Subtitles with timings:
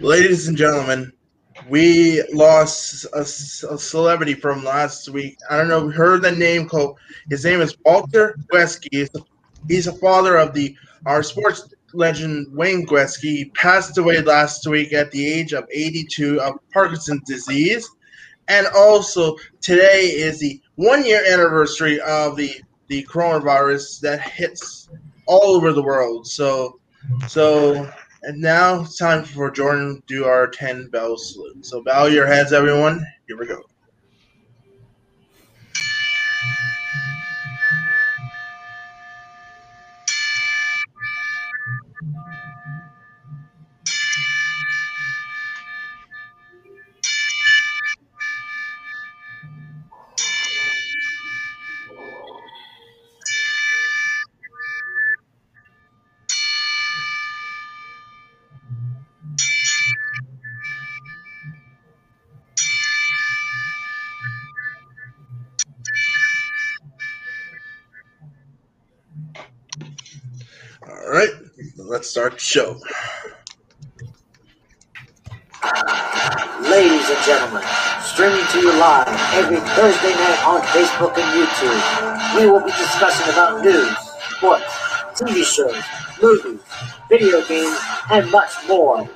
[0.00, 1.10] Ladies and gentlemen,
[1.70, 5.38] we lost a, a celebrity from last week.
[5.48, 6.98] I don't know, heard the name called.
[7.30, 9.08] His name is Walter Gretzky.
[9.68, 13.52] He's, a father of the our sports legend Wayne Gretzky.
[13.54, 17.88] Passed away last week at the age of 82 of Parkinson's disease.
[18.48, 22.52] And also today is the one year anniversary of the,
[22.88, 24.90] the coronavirus that hits
[25.26, 26.26] all over the world.
[26.26, 26.80] So
[27.28, 27.90] so
[28.26, 31.64] and now it's time for Jordan to do our 10 bell salute.
[31.64, 33.06] So bow your heads, everyone.
[33.28, 33.62] Here we go.
[72.16, 72.80] Start the show.
[76.62, 77.62] Ladies and gentlemen,
[78.00, 83.30] streaming to you live every Thursday night on Facebook and YouTube, we will be discussing
[83.34, 83.94] about news,
[84.30, 84.64] sports,
[85.12, 85.76] TV shows,
[86.22, 86.60] movies,
[87.10, 87.78] video games,
[88.10, 89.06] and much more.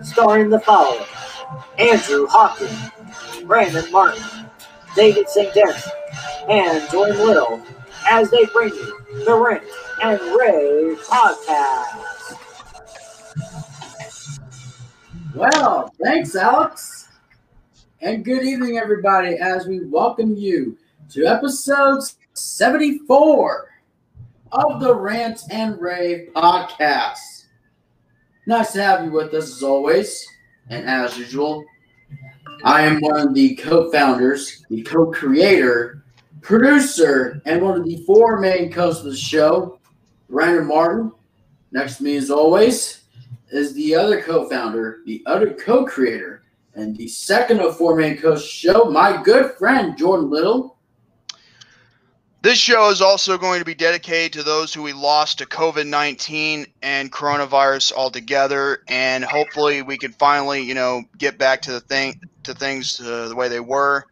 [0.00, 1.04] Starring the following
[1.76, 4.24] Andrew Hocking, Brandon Martin,
[4.94, 5.52] David St.
[5.52, 5.90] Denis,
[6.48, 7.60] and Jordan Little
[8.08, 9.62] as they bring you the Rant
[10.02, 12.15] and Rave podcast.
[15.36, 17.08] Well, thanks, Alex.
[18.00, 20.78] And good evening, everybody, as we welcome you
[21.10, 22.00] to episode
[22.32, 23.68] 74
[24.52, 27.18] of the Rant and Rave podcast.
[28.46, 30.26] Nice to have you with us as always.
[30.70, 31.66] And as usual,
[32.64, 36.02] I am one of the co founders, the co creator,
[36.40, 39.80] producer, and one of the four main hosts of the show,
[40.30, 41.12] Brandon Martin.
[41.72, 43.02] Next to me, as always,
[43.50, 46.42] is the other co-founder, the other co-creator,
[46.74, 50.76] and the second of four main hosts show, my good friend Jordan Little.
[52.42, 55.86] This show is also going to be dedicated to those who we lost to COVID
[55.86, 58.82] 19 and coronavirus altogether.
[58.86, 63.28] And hopefully we can finally, you know, get back to the thing to things uh,
[63.28, 64.06] the way they were.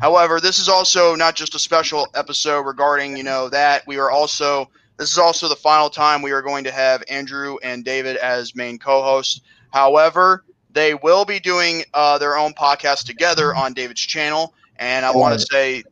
[0.00, 3.86] However, this is also not just a special episode regarding, you know, that.
[3.86, 4.70] We are also
[5.00, 8.54] this is also the final time we are going to have Andrew and David as
[8.54, 9.40] main co-hosts.
[9.72, 15.12] However, they will be doing uh, their own podcast together on David's channel, and I
[15.12, 15.84] want to say,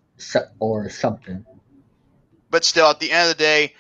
[0.60, 1.42] or something.
[2.50, 3.74] but still, at the end of the day,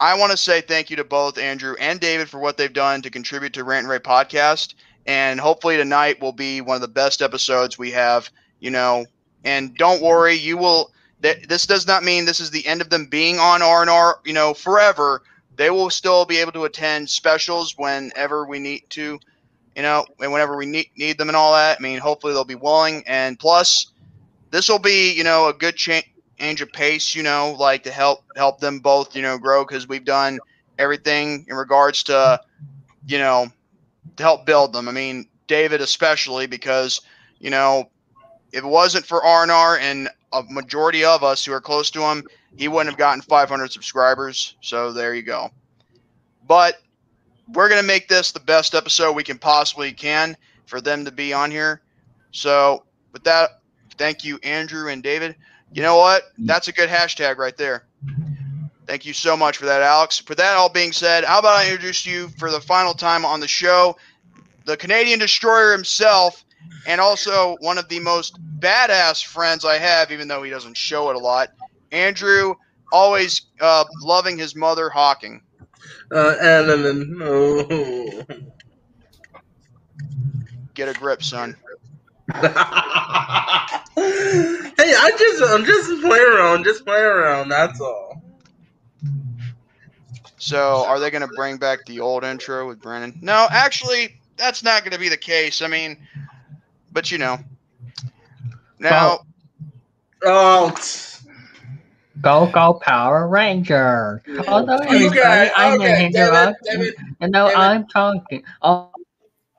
[0.00, 3.02] I want to say thank you to both Andrew and David for what they've done
[3.02, 4.72] to contribute to Rant and Rave podcast,
[5.04, 8.30] and hopefully tonight will be one of the best episodes we have.
[8.58, 9.04] You know,
[9.44, 12.90] and don't worry, you will that this does not mean this is the end of
[12.90, 15.22] them being on R and R, you know, forever.
[15.56, 19.18] They will still be able to attend specials whenever we need to,
[19.76, 21.78] you know, and whenever we need need them and all that.
[21.78, 23.04] I mean, hopefully they'll be willing.
[23.06, 23.86] And plus,
[24.50, 26.04] this will be, you know, a good change
[26.40, 30.04] of pace, you know, like to help help them both, you know, grow because we've
[30.04, 30.40] done
[30.78, 32.40] everything in regards to,
[33.06, 33.46] you know,
[34.16, 34.88] to help build them.
[34.88, 37.00] I mean, David especially because,
[37.38, 37.90] you know,
[38.52, 41.90] if it wasn't for R and R and a majority of us who are close
[41.92, 42.26] to him,
[42.56, 44.56] he wouldn't have gotten 500 subscribers.
[44.60, 45.50] So there you go.
[46.46, 46.80] But
[47.52, 51.32] we're gonna make this the best episode we can possibly can for them to be
[51.32, 51.82] on here.
[52.30, 53.60] So with that,
[53.98, 55.36] thank you, Andrew and David.
[55.72, 56.24] You know what?
[56.38, 57.84] That's a good hashtag right there.
[58.86, 60.22] Thank you so much for that, Alex.
[60.28, 63.40] With that all being said, how about I introduce you for the final time on
[63.40, 63.96] the show,
[64.66, 66.44] the Canadian Destroyer himself,
[66.86, 71.10] and also one of the most badass friends I have, even though he doesn't show
[71.10, 71.50] it a lot.
[71.90, 72.54] Andrew,
[72.92, 75.42] always uh, loving his mother, Hocking.
[76.10, 78.22] Uh, and then, no.
[80.74, 81.56] Get a grip, son.
[82.34, 82.40] hey,
[83.96, 87.48] I just, I'm just playing around, just playing around.
[87.48, 88.22] That's all.
[90.38, 93.16] So, are they going to bring back the old intro with Brandon?
[93.22, 95.62] No, actually, that's not going to be the case.
[95.62, 95.96] I mean,
[96.92, 97.38] but you know.
[98.78, 99.20] Now,
[100.24, 101.28] Oh, t-
[102.20, 104.22] Go go Power Ranger!
[104.46, 106.54] Although Okay, anybody, I'm okay, David.
[106.64, 107.58] David, And no, David.
[107.58, 108.44] I'm talking.
[108.60, 108.90] Oh,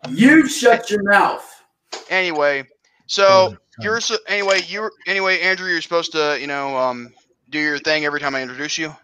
[0.09, 1.63] You shut your mouth.
[2.09, 2.65] anyway,
[3.07, 7.13] so you're so, anyway, you anyway, Andrew, you're supposed to, you know, um,
[7.50, 8.95] do your thing every time I introduce you.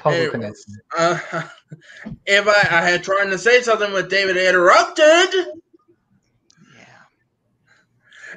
[0.00, 0.66] Puzzle Anyways.
[0.98, 1.18] Uh,
[2.26, 5.46] if I, I had trying to say something, but David interrupted.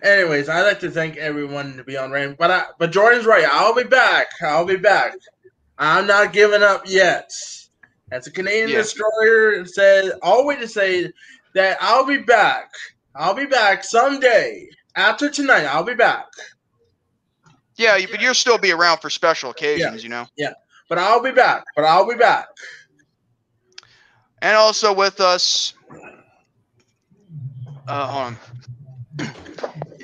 [0.03, 0.09] Yeah.
[0.09, 3.45] Anyways, I'd like to thank everyone to be on Rain, but I, but Jordan's right.
[3.49, 4.27] I'll be back.
[4.41, 5.13] I'll be back.
[5.77, 7.29] I'm not giving up yet.
[8.11, 8.77] As a Canadian Yeah.
[8.77, 11.11] destroyer said, always to say
[11.53, 12.69] that I'll be back.
[13.15, 15.63] I'll be back someday after tonight.
[15.65, 16.25] I'll be back,
[17.77, 20.27] Yeah, but you'll still be around for special occasions, you know.
[20.37, 20.53] Yeah,
[20.89, 21.63] but I'll be back.
[21.75, 22.47] But I'll be back.
[24.41, 25.73] And also with us,
[27.87, 28.37] uh, hold on.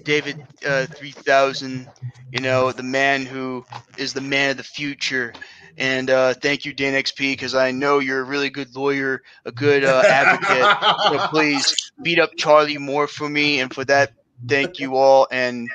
[0.04, 1.88] David uh, 3000,
[2.32, 3.66] you know, the man who
[3.98, 5.36] is the man of the future.
[5.78, 9.52] And uh, thank you, Dan XP, because I know you're a really good lawyer, a
[9.52, 10.70] good uh, advocate.
[11.00, 13.60] So please beat up Charlie Moore for me.
[13.60, 14.12] And for that,
[14.48, 15.28] thank you all.
[15.32, 15.70] And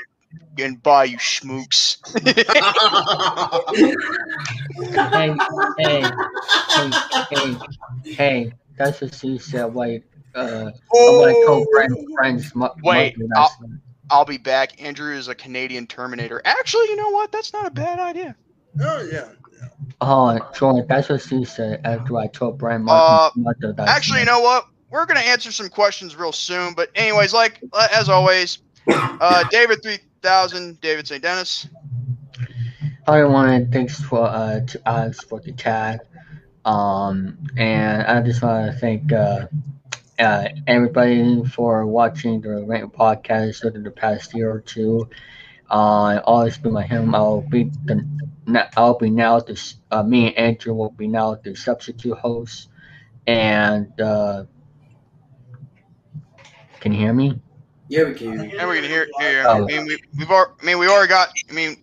[0.59, 1.99] and bye, you schmooks.
[5.13, 5.35] Hey,
[5.79, 6.13] hey,
[6.75, 6.91] hey,
[7.31, 7.57] hey,
[8.05, 8.53] hey.
[8.79, 9.75] That's what she said.
[9.75, 10.71] Wait, uh,
[11.07, 12.55] I'm gonna call friend, friends.
[12.55, 13.49] Mo- Wait, mother
[14.11, 14.19] I'll- last night.
[14.19, 14.83] I'll be back.
[14.83, 16.41] Andrew is a Canadian Terminator.
[16.45, 17.33] Actually, you know what?
[17.33, 18.35] That's not a bad idea.
[18.81, 19.29] oh yeah.
[20.01, 24.21] Oh, Jordan, that's what she said after I told Brian Uh, Martin's mother last Actually,
[24.21, 24.67] you know what?
[24.91, 26.75] We're gonna answer some questions real soon.
[26.75, 28.59] But anyways, like uh, as always,
[28.89, 31.23] uh, David three thousand, David St.
[31.23, 31.69] Denis.
[33.09, 36.01] I want to thanks for uh to Alex for the tag,
[36.65, 39.47] um, and I just want to thank uh,
[40.19, 45.09] uh everybody for watching the Rant podcast over the past year or two.
[45.69, 47.15] Uh, always been my him.
[47.15, 48.07] I'll be the
[48.77, 49.61] I'll be now the
[49.91, 52.69] uh, me and Andrew will be now the substitute host,
[53.27, 54.45] and uh,
[56.81, 57.41] can you hear me?
[57.89, 58.33] Yeah, we can.
[58.33, 58.59] hear you.
[58.59, 59.09] And we can gonna hear.
[59.19, 59.65] hear Oh.
[59.65, 60.53] I mean, we, we've already.
[60.61, 61.31] I mean, we already got.
[61.49, 61.77] I mean,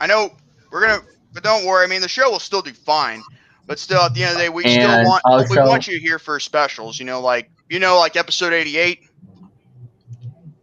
[0.00, 0.34] I know
[0.70, 1.02] we're gonna.
[1.32, 1.84] But don't worry.
[1.84, 3.22] I mean, the show will still do fine.
[3.66, 5.22] But still, at the end of the day, we still And want.
[5.50, 6.98] we want you here for specials.
[6.98, 9.08] You know, like you know, like episode eighty-eight.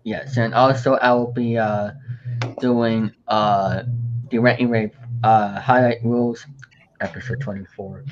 [0.03, 1.91] Yes, and also I will be uh
[2.59, 3.83] doing uh
[4.29, 6.45] the Rent and Rape uh highlight rules
[7.01, 8.03] episode twenty four,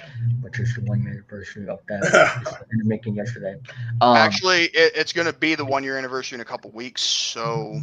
[0.41, 2.03] which is the one year anniversary of that
[2.41, 3.55] It's in the making yesterday.
[4.01, 7.01] Um Actually, it, it's gonna be the one-year anniversary in a couple weeks.
[7.01, 7.79] So.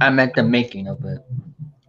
[0.00, 1.24] I meant the making of it.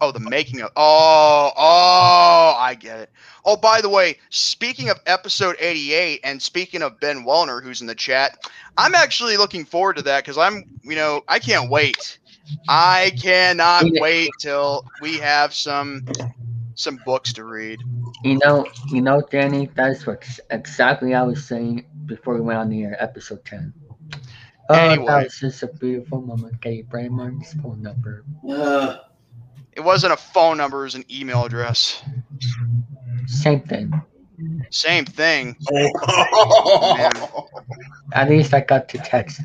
[0.01, 0.71] Oh, the making of.
[0.75, 3.09] Oh, oh, I get it.
[3.45, 7.87] Oh, by the way, speaking of episode 88, and speaking of Ben Wellner, who's in
[7.87, 8.37] the chat,
[8.77, 12.19] I'm actually looking forward to that because I'm, you know, I can't wait.
[12.67, 16.05] I cannot wait till we have some
[16.75, 17.79] some books to read.
[18.23, 22.69] You know you know Danny, that's what exactly I was saying before we went on
[22.69, 23.73] the air, episode ten.
[24.69, 25.05] Oh, Anyway.
[25.07, 26.61] that was just a beautiful moment.
[26.61, 28.23] Get Brian Martin's phone number.
[28.47, 28.97] Uh,
[29.79, 32.03] It wasn't a phone number; it was an email address.
[33.27, 33.93] Same thing.
[34.71, 35.55] Same thing.
[38.11, 39.39] At least I got to text.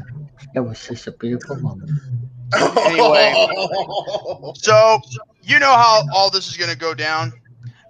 [0.57, 1.89] It was just a beautiful moment.
[2.53, 3.33] Anyway.
[4.57, 4.99] So
[5.45, 7.33] you know how all this is going to go down.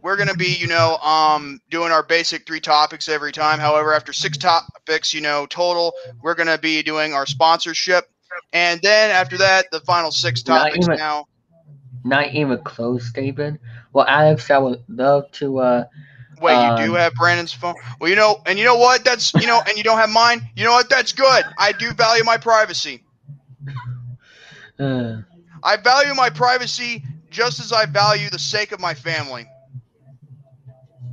[0.03, 3.59] We're going to be, you know, um, doing our basic three topics every time.
[3.59, 8.05] However, after six topics, you know, total, we're going to be doing our sponsorship,
[8.53, 10.77] and then after that, the final six topics.
[10.85, 11.25] even- Now,
[12.05, 13.59] Not even close, David.
[13.93, 15.59] Well, Alex, I would love to.
[15.61, 15.85] uh
[16.41, 17.75] wait, you do Um, have Brandon's phone.
[18.01, 19.05] Well, you know, and you know what?
[19.05, 20.49] That's you know, and you don't have mine.
[20.57, 20.89] You know what?
[20.91, 21.45] That's good.
[21.59, 23.03] I do value my privacy.
[24.79, 25.23] uh
[25.63, 29.47] I value my privacy just as I value the sake of my family.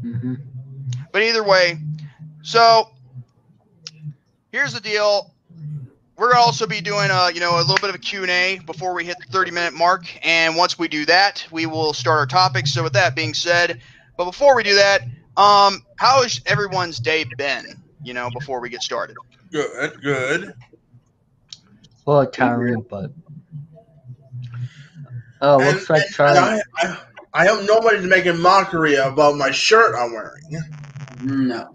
[0.04, 0.36] mhm.
[1.12, 1.78] But either way,
[2.42, 2.90] so
[4.52, 5.34] here's the deal.
[6.22, 8.94] We're gonna also be doing a you know a little bit of a Q&A before
[8.94, 12.28] we hit the 30 minute mark, and once we do that, we will start our
[12.28, 12.72] topics.
[12.72, 13.82] So with that being said,
[14.18, 15.02] but before we do that,
[15.36, 17.66] um, how has everyone's day been?
[18.04, 19.18] You know, before we get started.
[19.52, 20.54] good, good.
[22.06, 23.10] Well, tiring, but.
[25.42, 26.38] Oh, And- looks like Charlie.
[26.38, 26.98] I, I,
[27.34, 30.44] I hope nobody's making mockery about my shirt I'm wearing.
[31.24, 31.72] no.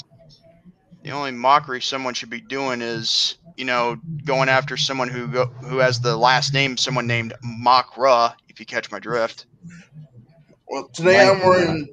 [1.06, 5.46] The only mockery someone should be doing is you know going after someone who go,
[5.46, 8.34] who has the last name someone named Makra.
[8.48, 9.46] If you catch my drift.
[10.66, 11.88] Well, today I'm Mike, wearing.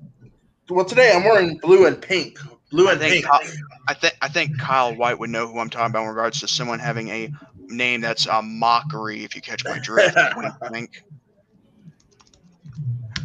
[0.67, 2.39] Well, today I'm wearing blue and pink.
[2.71, 3.25] Blue I and think pink.
[3.27, 3.51] Kyle,
[3.87, 6.47] I think I think Kyle White would know who I'm talking about in regards to
[6.47, 7.29] someone having a
[7.67, 9.23] name that's a mockery.
[9.23, 11.03] If you catch my drift, wink, wink.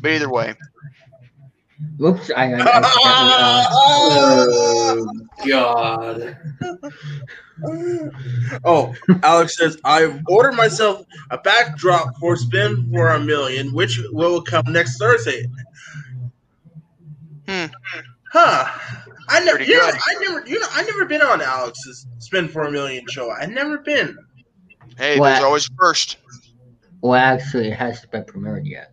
[0.02, 0.54] But either way,
[1.98, 5.06] Whoops, I, I, I uh, Oh,
[5.46, 6.36] God.
[8.64, 14.42] oh, Alex says I've ordered myself a backdrop for Spin for a Million, which will
[14.42, 15.46] come next Thursday.
[17.48, 18.78] Huh.
[19.30, 19.90] I never, Pretty you know.
[19.90, 23.30] I never, you know, I never been on Alex's Spin for a Million show.
[23.30, 24.16] I've never been.
[24.96, 25.30] Hey, What?
[25.30, 26.16] there's always first.
[27.02, 28.92] Well, actually, it hasn't been premiered yet.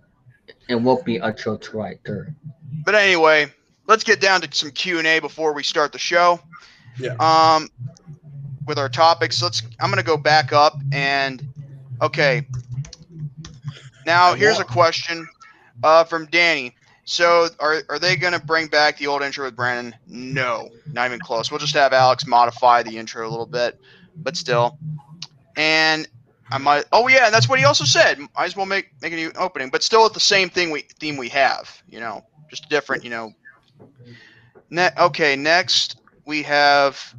[0.70, 2.36] It won't be until July 3rd.
[2.86, 3.52] But anyway,
[3.88, 6.40] let's get down to some Q and A before we start the show.
[6.98, 7.16] Yeah.
[7.20, 7.70] Um,
[8.66, 9.62] with our topics, let's.
[9.80, 11.46] I'm gonna go back up and.
[12.02, 12.48] Okay.
[14.06, 15.28] Now here's a question,
[15.84, 16.76] uh, from Danny.
[17.06, 19.96] So are are they gonna bring back the old intro with Brandon?
[20.08, 21.52] No, not even close.
[21.52, 23.80] We'll just have Alex modify the intro a little bit,
[24.16, 24.78] but still.
[25.56, 26.08] And
[26.52, 26.86] I might.
[26.92, 28.20] Oh yeah, and that's what he also said.
[28.20, 30.82] Might as well make make a new opening, but still at the same thing we
[31.00, 31.82] theme we have.
[31.90, 32.26] You know,
[32.56, 33.04] just different.
[33.04, 33.34] You know.
[34.70, 37.16] Ne- okay, next we have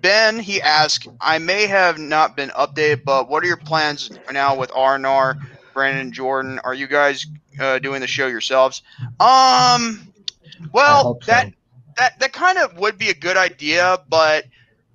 [0.00, 0.38] Ben.
[0.38, 4.70] He asked, "I may have not been updated, but what are your plans now with
[4.74, 5.36] R and R,
[5.72, 6.58] Brandon and Jordan?
[6.62, 7.26] Are you guys
[7.58, 8.82] uh, doing the show yourselves?"
[9.20, 10.12] Um.
[10.72, 11.52] Well, hope that
[11.96, 14.44] that that kind of would be a good idea, but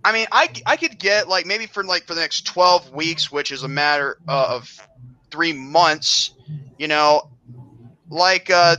[0.03, 3.31] I mean, I I could get like maybe for like for the next twelve weeks,
[3.31, 4.69] which is a matter of
[5.31, 6.31] three months.
[6.77, 7.29] You know,
[8.09, 8.77] like uh,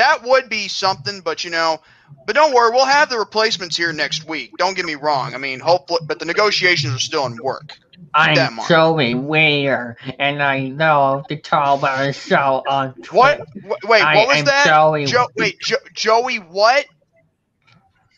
[0.00, 1.20] that would be something.
[1.20, 1.78] But you know,
[2.26, 4.56] but don't worry, we'll have the replacements here next week.
[4.58, 5.34] Don't get me wrong.
[5.34, 7.76] I mean, hopefully, but the negotiations are still in work.
[8.14, 8.68] I'm much.
[8.68, 13.38] Joey Weir, and I know the talk about a show on What?
[13.52, 13.76] Twitter.
[13.84, 14.66] Wh- Wait, I what was that?
[14.66, 16.86] Joey, Jo- wait, jo- Joey, what?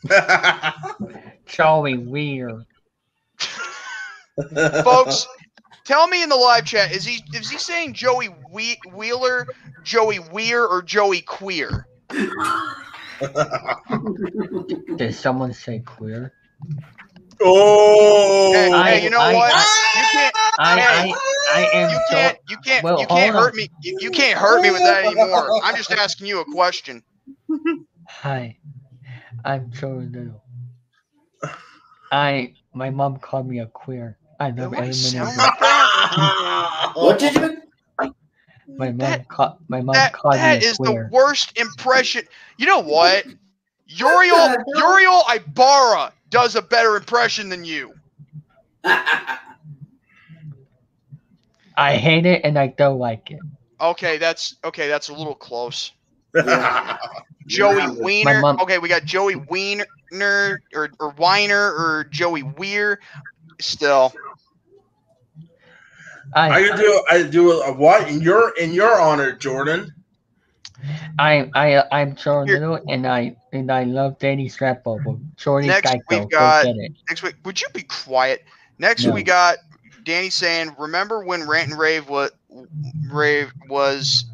[1.46, 2.64] Joey Weir.
[4.84, 5.26] folks
[5.92, 9.46] tell me in the live chat is he is he saying joey we- wheeler
[9.82, 11.86] joey weir or joey queer
[14.96, 16.32] Did someone say queer?
[17.42, 21.14] oh, hey, I- hey, you know I- what I- you can't I, Hey,
[21.50, 23.58] I, I am you can't you can't Well, you can't hurt on.
[23.58, 27.02] me you, you can't hurt me with that anymore i'm just asking you a question
[28.08, 28.56] Hi,
[29.44, 30.42] I'm Joey Little.
[32.12, 34.18] I, my mom called me a queer.
[34.42, 36.92] I That love would sound like that.
[36.94, 37.62] What did you?
[38.76, 39.58] My mom That- called.
[39.68, 42.22] My mom that, called that me a the worst impression
[42.56, 43.24] you know what
[43.86, 44.90] uriel What the hell?
[44.94, 47.92] uriel ibarra does a better impression than you
[51.76, 53.40] I hate it and I don't like it.
[53.80, 55.92] okay that's okay that's a little close
[56.34, 56.96] Yeah.
[57.46, 57.90] Joey Yeah.
[57.90, 58.40] Wiener.
[58.40, 59.84] mom- Okay, we got Joey Wiener
[60.74, 63.00] or or Weiner or Joey Weir.
[63.60, 64.14] Still,
[66.34, 69.92] I I, do I do a what in your in your honor, Jordan.
[71.18, 75.20] I, I, I'm Joey Here- Little and I, and I love Danny Strappo.
[75.36, 76.00] Jordy Next Geico.
[76.10, 76.92] we've got- it.
[77.08, 77.36] next week.
[77.44, 78.44] Would you be quiet?
[78.78, 79.12] Next No.
[79.12, 79.58] we got
[80.04, 82.32] Danny saying, "Remember when Rant and Rave was
[83.10, 84.24] Rave was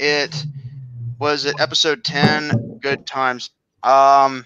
[0.00, 0.44] it
[1.20, 2.78] was it episode ten?
[2.80, 3.50] Good times."
[3.84, 4.44] Um,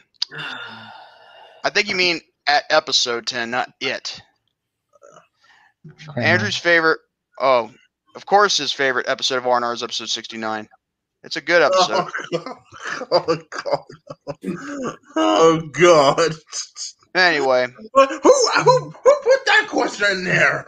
[1.65, 4.21] I think you mean at episode ten, not it.
[6.09, 6.27] Kramer.
[6.27, 6.99] Andrew's favorite.
[7.41, 7.71] Oh,
[8.15, 10.69] of course, his favorite episode of RNR is episode sixty-nine.
[11.23, 12.09] It's a good episode.
[13.11, 14.97] Oh god!
[15.17, 16.33] Oh god!
[17.15, 18.21] Anyway, Who who
[18.63, 20.67] who put that question in there?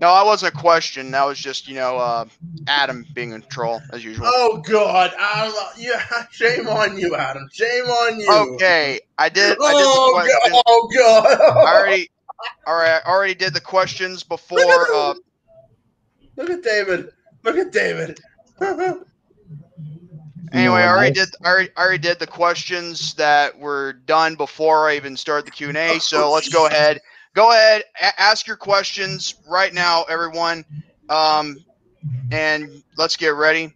[0.00, 1.10] no, that wasn't a question.
[1.12, 2.24] That was just you know uh,
[2.66, 4.26] Adam being a troll as usual.
[4.28, 5.12] Oh god!
[5.14, 7.48] Um, yeah, shame on you, Adam.
[7.52, 8.54] Shame on you.
[8.54, 9.56] Okay, I did.
[9.60, 10.52] I did the Oh question.
[10.52, 10.62] god!
[10.66, 11.40] Oh god!
[11.40, 12.10] I already,
[12.66, 14.86] all right, I already did the questions before.
[14.94, 15.14] Uh,
[16.36, 17.10] Look at David.
[17.42, 18.20] Look at David.
[18.60, 19.04] anyway,
[20.52, 21.28] I already did.
[21.44, 25.50] I already, I already did the questions that were done before I even started the
[25.50, 25.98] Q and A.
[25.98, 27.00] So let's go ahead.
[27.34, 30.64] Go ahead, a- ask your questions right now, everyone.
[31.08, 31.56] Um,
[32.30, 33.72] and let's get ready.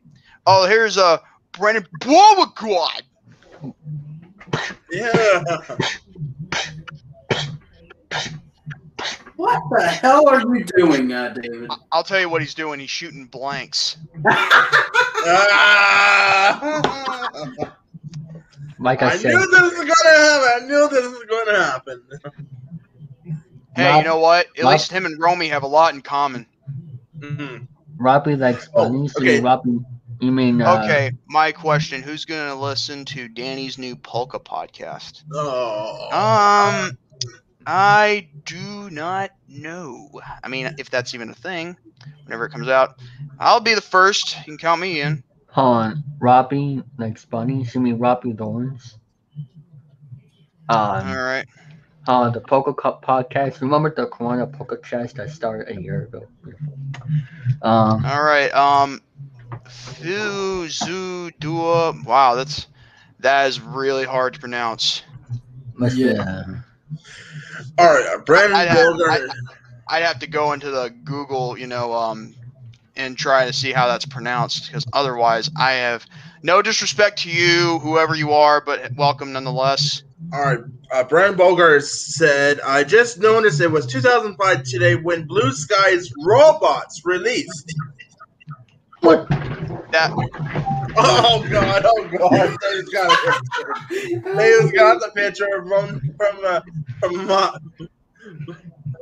[0.47, 1.19] Oh, here's a uh,
[1.53, 3.03] Brennan Beauregard.
[4.91, 5.43] yeah.
[9.43, 11.67] What the hell are you doing, uh, David?
[11.71, 12.79] I- I'll tell you what he's doing.
[12.79, 13.97] He's shooting blanks.
[18.79, 20.49] Like I, I said, knew this was gonna happen.
[20.57, 22.03] I knew this was gonna happen.
[23.77, 24.47] Hey, Rob- you know what?
[24.59, 26.47] At Rob- least him and Romy have a lot in common.
[27.19, 27.69] Mhm.
[27.97, 29.15] Robbie likes Oh, bunnies.
[29.17, 29.27] okay.
[29.27, 29.79] You mean Robbie?
[30.21, 35.23] You mean uh, Okay, my question: Who's going to listen to Danny's new polka podcast?
[35.33, 36.09] Oh.
[36.91, 36.99] Um,
[37.67, 40.09] I do not know.
[40.43, 41.77] I mean, if that's even a thing,
[42.25, 42.95] whenever it comes out,
[43.39, 44.37] I'll be the first.
[44.39, 45.23] You can count me in.
[45.51, 47.75] Hold on, Robbie likes bunnies.
[47.75, 48.97] You mean Robbie Lawrence?
[50.69, 51.45] All Um, right.
[52.07, 53.61] uh, the Poker Cup podcast.
[53.61, 56.27] Remember the Corona Poker Chest that started a year ago?
[57.63, 58.53] Um, All right.
[58.53, 59.01] Um,
[59.69, 61.93] Fu Zu Dua.
[62.05, 62.67] Wow, that's
[63.21, 65.03] That is really hard to pronounce.
[65.79, 66.45] Yeah.
[66.47, 66.65] be,
[67.79, 69.31] All right, uh, Brandon I'd have- Bogart.
[69.89, 72.35] I'd have to go into the Google, you know, um,
[72.97, 76.07] and try to see how that's pronounced because otherwise, I have
[76.43, 80.03] no disrespect to you, whoever you are, but welcome nonetheless.
[80.33, 80.61] All right,
[80.93, 87.03] uh, Brandon Bogart said, "I just noticed it was 2005 today when Blue Sky's Robots
[87.05, 87.75] released."
[89.01, 89.29] what?
[89.91, 90.13] That
[90.97, 91.83] Oh God!
[91.85, 92.59] Oh God!
[92.61, 94.21] Dave's got a picture.
[94.37, 96.61] Dave's got the picture from from uh,
[97.03, 97.31] from.
[97.31, 97.59] Uh,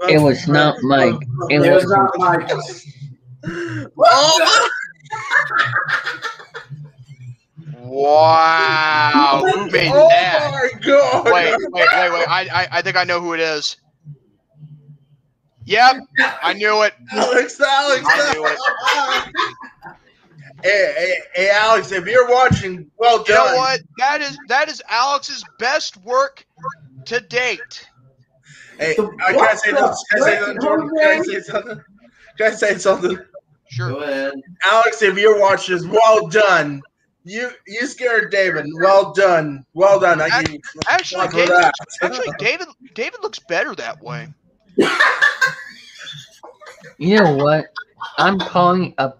[0.09, 1.14] It was not Mike.
[1.50, 2.50] It It was was not Mike.
[3.99, 4.69] Oh,
[7.83, 10.50] wow, who made oh that?
[10.52, 11.25] my God!
[11.26, 12.28] Wait, wait, wait, wait!
[12.28, 13.76] I, I, I think I know who it is.
[15.64, 15.97] Yep,
[16.42, 16.95] I knew it.
[17.12, 18.04] Alex, Alex.
[18.07, 19.95] I knew
[20.62, 23.26] hey, hey, hey, Alex, if you're watching, well done.
[23.28, 23.80] You know what?
[23.99, 26.45] That is that is Alex's best work
[27.07, 27.88] to date.
[28.80, 30.04] Hey, The- uh, I can I say the- this?
[30.10, 30.90] Can I say what something, Jordan?
[30.99, 31.80] Can I say something?
[32.38, 33.18] Can I say something?
[33.68, 33.90] Sure.
[33.90, 34.32] Go ahead.
[34.64, 36.82] Alex, if you're watching this, well done.
[37.25, 38.66] You you scared David.
[38.80, 39.64] Well done.
[39.75, 40.20] Well done.
[40.22, 41.72] I give Actually, David, that.
[42.02, 44.28] actually, David, David looks better that way.
[46.99, 47.66] You know what?
[48.18, 49.12] I'm calling a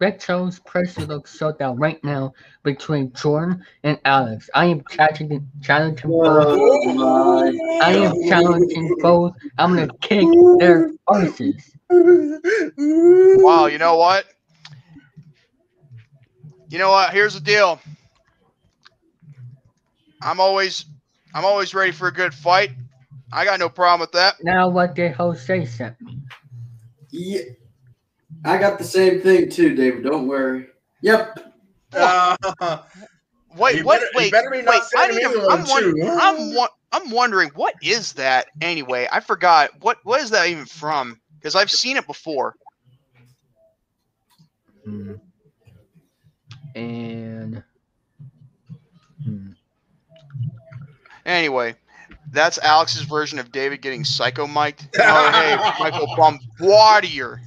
[0.00, 4.48] Retros President showdown right now between Jordan and Alex.
[4.54, 6.46] I am challenging, challenging both.
[6.48, 7.52] Oh my.
[7.82, 9.34] I am challenging both.
[9.58, 10.26] I'm gonna kick
[10.58, 11.76] their asses.
[11.90, 14.24] Wow, you know what?
[16.70, 17.12] You know what?
[17.12, 17.78] Here's the deal.
[20.22, 20.86] I'm always,
[21.34, 22.70] I'm always ready for a good fight.
[23.32, 24.36] I got no problem with that.
[24.42, 26.22] Now what did Jose sent me?
[27.10, 27.42] Yeah.
[28.44, 30.04] I got the same thing too, David.
[30.04, 30.68] Don't worry.
[31.02, 31.54] Yep.
[31.92, 32.36] Uh,
[33.56, 34.00] Wait, You what?
[34.00, 34.82] better- wait, better be not wait.
[34.96, 36.02] I need to, I'm, won- too.
[36.20, 39.08] I'm, wa- I'm wondering what is that anyway?
[39.10, 39.70] I forgot.
[39.80, 41.20] What, what is that even from?
[41.36, 42.54] Because I've seen it before.
[44.84, 45.14] Hmm.
[46.76, 47.62] And
[49.24, 49.48] hmm.
[51.26, 51.74] Anyway,
[52.30, 54.88] that's Alex's version of David getting psycho mic'd.
[54.98, 57.40] Oh, hey, Michael Bombardier.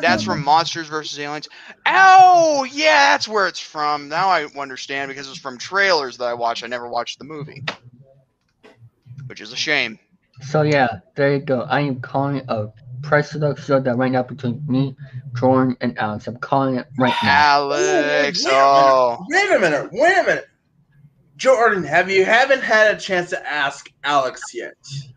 [0.00, 1.18] That's from Monsters vs.
[1.18, 1.48] Aliens.
[1.86, 4.08] Oh, yeah, that's where it's from.
[4.08, 6.62] Now I understand because it's from trailers that I watched.
[6.64, 7.64] I never watched the movie,
[9.26, 9.98] which is a shame.
[10.42, 11.62] so yeah, there you go.
[11.62, 12.68] I am calling a
[13.02, 14.96] price love show that right now between me,
[15.36, 16.26] Jordan, and Alex.
[16.26, 17.30] I'm calling it right now.
[17.30, 19.88] Alex, Wait a oh, Wait a minute.
[19.92, 20.46] Wait a minute.
[21.36, 24.74] Jordan, have you haven't had a chance to ask Alex yet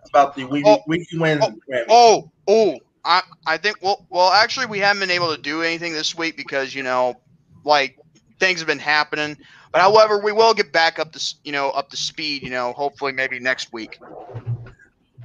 [0.10, 0.84] about the weekly, Oh.
[0.88, 1.39] weekly win?
[1.67, 1.86] win?
[1.89, 2.80] oh, oh.
[3.08, 6.36] I, I think well, well, actually, we haven't been able to do anything this week
[6.36, 7.15] because you know,
[7.63, 7.98] like
[8.39, 9.38] things have been happening.
[9.72, 12.43] But however, we will get back up to you know up to speed.
[12.43, 13.98] You know, hopefully maybe next week.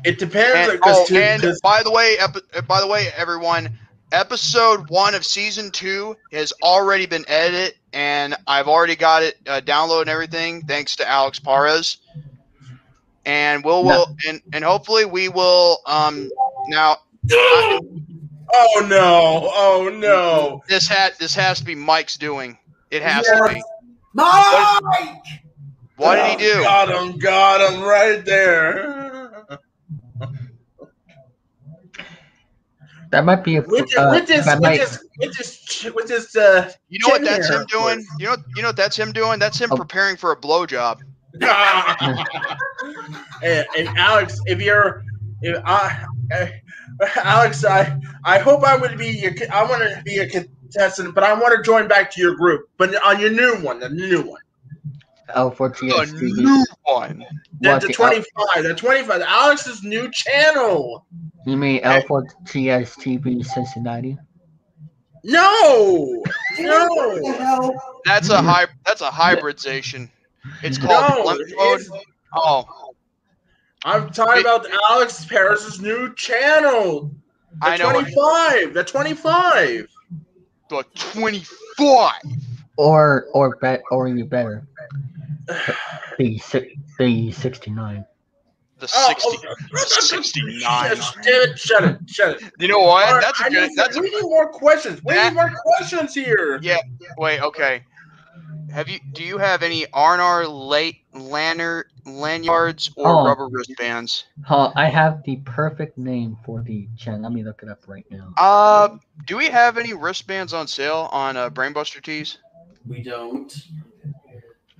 [0.04, 0.70] It depends.
[0.70, 3.78] And, oh, to- and 'cause- by the way, epi- by the way, everyone,
[4.12, 9.60] episode one of season two has already been edited, and I've already got it uh,
[9.60, 11.96] downloaded and everything, thanks to Alex Parez.
[13.24, 13.88] And we'll, No.
[13.98, 15.78] will and and hopefully we will.
[15.86, 16.30] Um,
[16.68, 16.96] now I-
[17.32, 19.50] oh no!
[19.54, 20.62] Oh no!
[20.68, 22.58] this hat this has to be Mike's doing.
[22.90, 23.62] It has to be.
[24.14, 25.16] Mike!
[25.96, 26.62] What did he do?
[26.62, 27.18] Got him!
[27.18, 29.46] Got him right there.
[33.10, 33.62] That might be a.
[33.62, 36.98] With this, uh, with this, that with might- this, with this, with this, uh, You
[37.00, 38.06] know what that's Chin him doing?
[38.18, 39.38] You know you know what that's him doing?
[39.38, 39.76] That's him Oh.
[39.76, 41.00] preparing for a blowjob.
[43.42, 45.02] and, and Alex, if you're,
[45.42, 46.04] if I,
[47.16, 49.08] Alex, I, I hope I would be.
[49.08, 52.34] Your, I want to be a contestant, but I want to join back to your
[52.34, 54.40] group, but on your new one, the new one,
[55.34, 56.36] L4TS A TV.
[56.38, 57.24] new one.
[57.60, 61.06] the, What, the the- twenty-five, the twenty-five, Alex's new channel.
[61.46, 64.16] You mean L4TS TV Cincinnati?
[65.24, 66.62] No, What the
[67.24, 68.00] no, hell?
[68.04, 70.10] That's a hy- That's a hybridization.
[70.62, 71.24] It's called no.
[71.32, 71.80] limp mode.
[71.80, 71.90] it's-
[72.34, 72.91] Oh,
[73.84, 77.10] I'm talking It- about Alex Paris's new channel.
[77.60, 77.86] The I know.
[77.86, 79.88] what- twenty-five, the twenty-five.
[80.70, 82.22] The twenty-five.
[82.76, 84.66] Or or bet or you better.
[86.18, 88.04] The si- the 69.
[88.78, 89.48] The Oh, oh sixty.
[89.48, 89.54] oh.
[89.72, 90.96] the Sixty-nine.
[90.96, 92.52] Shut it, shut it, shut it.
[92.58, 93.06] You know what?
[93.08, 93.68] All right, That's a I good.
[93.68, 95.00] need- That's a we need more questions.
[95.04, 96.58] We That- need more questions here.
[96.62, 96.78] Yeah.
[97.18, 97.40] Wait.
[97.40, 97.84] Okay.
[98.72, 98.98] Have you?
[99.12, 103.24] Do you have any R&R late lanyard lanyards or Oh.
[103.26, 104.24] rubber wristbands?
[104.44, 107.22] Huh, I have the perfect name for the channel.
[107.22, 108.32] Let me look it up right now.
[108.36, 108.96] Uh,
[109.26, 112.38] do we have any wristbands on sale on uh, Brainbuster Tees?
[112.88, 113.54] We don't.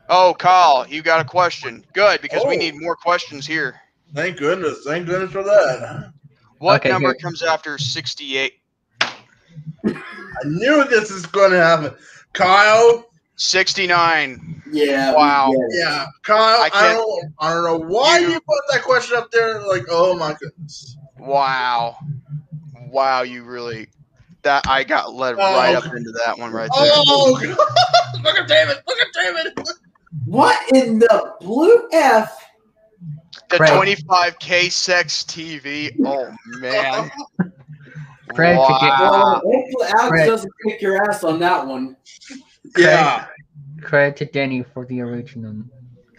[0.08, 1.84] Oh, Kyle, you got a question.
[1.92, 2.58] Good, because we Oh.
[2.58, 3.80] need more questions here.
[4.14, 4.78] Thank goodness.
[4.84, 6.12] Thank goodness for that.
[6.58, 7.14] What Okay, number here.
[7.22, 8.54] comes after 68?
[9.84, 9.92] I
[10.44, 11.94] knew this is going to happen.
[12.32, 13.04] Kyle,
[13.42, 14.62] 69.
[14.70, 15.12] Yeah.
[15.14, 15.52] Wow.
[15.70, 16.38] yeah, Kyle.
[16.62, 19.60] I I, can't- don't, I don't know why You- you, put that question up there.
[19.66, 20.96] Like, oh my goodness.
[21.18, 21.96] Wow.
[22.88, 23.88] Wow, you really
[24.42, 25.38] that I got led Oh.
[25.38, 26.90] right up into that one right there.
[26.94, 27.38] Oh,
[28.22, 28.78] look at David!
[28.88, 29.66] Look at David!
[30.26, 32.36] What in the blue F?
[33.50, 35.94] The 25k sex TV.
[36.04, 37.10] Oh man.
[38.34, 39.42] Craig, to get- Well, Wow.
[39.44, 40.26] Alex Right.
[40.26, 41.96] doesn't kick your ass on that one.
[42.76, 43.26] Yeah.
[43.82, 45.64] Credit to Danny for the original.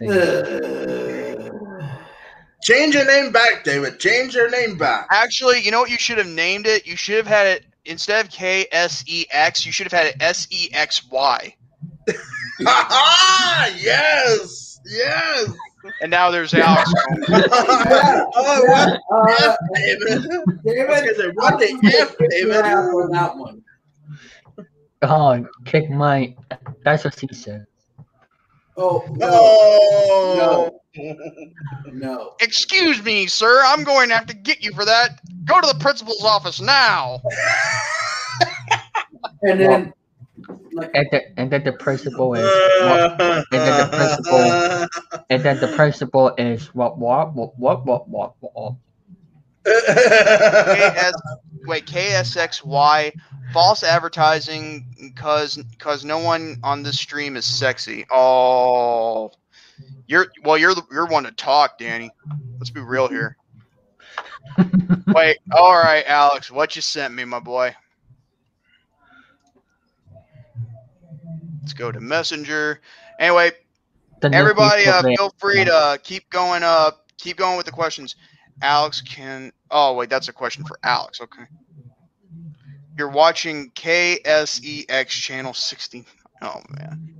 [2.62, 4.00] Change your name back, David.
[4.00, 5.06] Change your name back.
[5.10, 6.86] Actually, you know what you should have named it?
[6.86, 11.54] You should have had it instead of KSEX, you should have had it E SEXY.
[13.80, 15.50] yes, yes.
[16.00, 16.90] And now there's Alex.
[17.28, 20.22] oh, what uh, F, David?
[20.64, 22.56] David, I was gonna say, what the Alex F, David?
[22.56, 23.63] ass on that one.
[25.02, 26.34] Oh, kick my.
[26.84, 27.66] That's what she said.
[28.76, 30.70] Oh no, Oh.
[31.92, 32.34] no.
[32.40, 33.62] Excuse me, sir.
[33.66, 35.20] I'm going to have to get you for that.
[35.44, 37.20] Go to the principal's office now.
[39.42, 39.92] And then,
[40.72, 42.44] like, And, the, and then the principal is.
[42.80, 45.20] Uh, and then the principal.
[45.30, 48.74] And then the principal is what what what what what what what.
[49.64, 51.12] KS,
[51.66, 53.12] wait, KSXY,
[53.52, 58.04] false advertising because because no one on this stream is sexy.
[58.10, 59.30] Oh,
[60.06, 62.10] you're well, you're the, you're one to talk, Danny.
[62.58, 63.36] Let's be real here.
[65.08, 67.74] Wait, all right, Alex, what you sent me, my boy?
[71.60, 72.80] Let's go to Messenger.
[73.18, 73.52] Anyway,
[74.22, 78.16] everybody, uh, feel free to uh, keep going up, keep going with the questions.
[78.62, 79.52] Alex can.
[79.70, 81.20] Oh wait, that's a question for Alex.
[81.20, 81.44] Okay.
[82.96, 86.04] You're watching KSEX channel 60.
[86.42, 87.14] Oh man.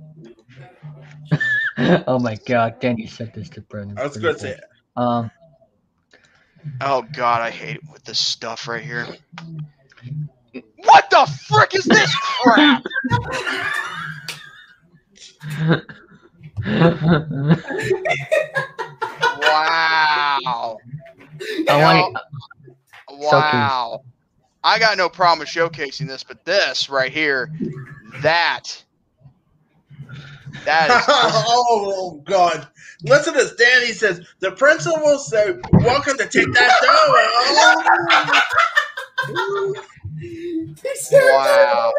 [2.07, 3.97] oh my god, Danny said this to Brendan.
[3.97, 4.57] I was gonna say,
[4.95, 5.29] Um,
[6.81, 9.05] Oh god, I hate it with this stuff right here.
[10.77, 12.83] What the frick is this crap?
[19.37, 20.77] Wow.
[21.69, 22.17] I want.
[23.09, 24.01] Wow.
[24.63, 27.51] I got no problem with showcasing this, but this right here,
[28.21, 28.83] that,
[30.65, 31.05] that is.
[31.07, 32.67] oh God!
[33.03, 33.55] Listen to this.
[33.55, 37.13] Danny says the principal will say, "Welcome to take that dough."
[40.31, 40.93] he oh.
[40.95, 41.93] said Wow.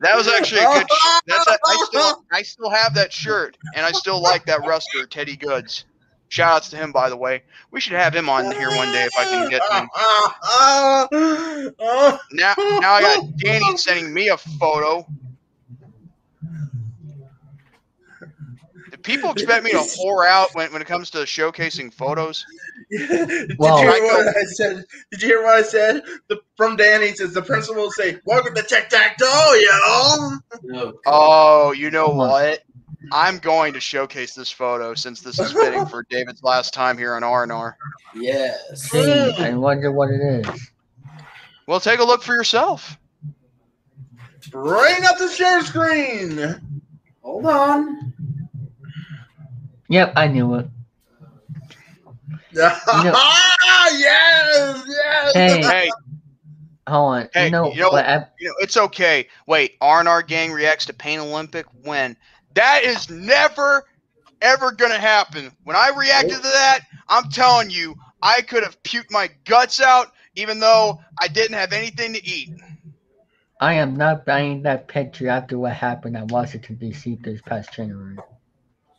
[0.00, 0.90] That was actually a good.
[0.90, 4.60] Sh- that's a, I still I still have that shirt, and I still like that
[4.60, 5.84] Ruster Teddy Goods.
[6.28, 7.42] Shout outs to him, by the way.
[7.70, 9.88] We should have him on here one day if I can get him.
[12.32, 15.06] Now, now I got Danny sending me a photo.
[19.02, 22.44] People expect me to whore out when, when it comes to showcasing photos?
[22.90, 24.84] Did Well- you hear what I said?
[25.10, 26.02] Did you hear what I said?
[26.28, 30.38] The, from Danny says the principal will say, "Welcome to tic tac toe, yo." Oh,
[30.62, 30.92] no.
[31.06, 32.62] Oh, you know Come what?
[33.10, 37.14] I'm going to showcase this photo since this is fitting for David's last time here
[37.14, 37.76] on R&R.
[38.14, 38.90] Yes.
[38.92, 40.70] Hey, I wonder what it is.
[41.66, 42.96] Well, take a look for yourself.
[44.50, 46.60] Bring up the share screen.
[47.22, 48.12] Hold on.
[49.92, 50.66] Yep, I knew it.
[52.54, 53.12] yes,
[54.88, 55.32] yes.
[55.34, 55.62] Hey.
[55.62, 55.90] Hey,
[56.88, 57.28] Hold on.
[57.34, 57.90] Hey, you know, you know?
[57.90, 59.28] I, you know, it's okay.
[59.46, 62.16] Wait, R&R gang reacts to Pain Olympic when?
[62.54, 63.84] That is never,
[64.40, 65.52] ever going to happen.
[65.64, 70.10] When I reacted to that, I'm telling you, I could have puked my guts out
[70.36, 72.48] even though I didn't have anything to eat.
[73.60, 77.18] I am not buying that picture after what happened at Washington D.C.
[77.22, 78.16] this past January.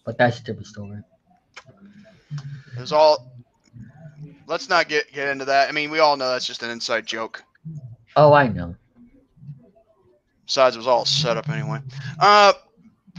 [0.06, 1.00] But that's a different story.
[2.76, 3.32] It was all.
[4.48, 5.70] Let's not get get into that.
[5.70, 7.44] I mean, we all know that's just an inside joke.
[8.16, 8.76] Oh, I know.
[10.46, 11.80] Besides, it was all set up anyway.
[12.20, 12.54] Uh,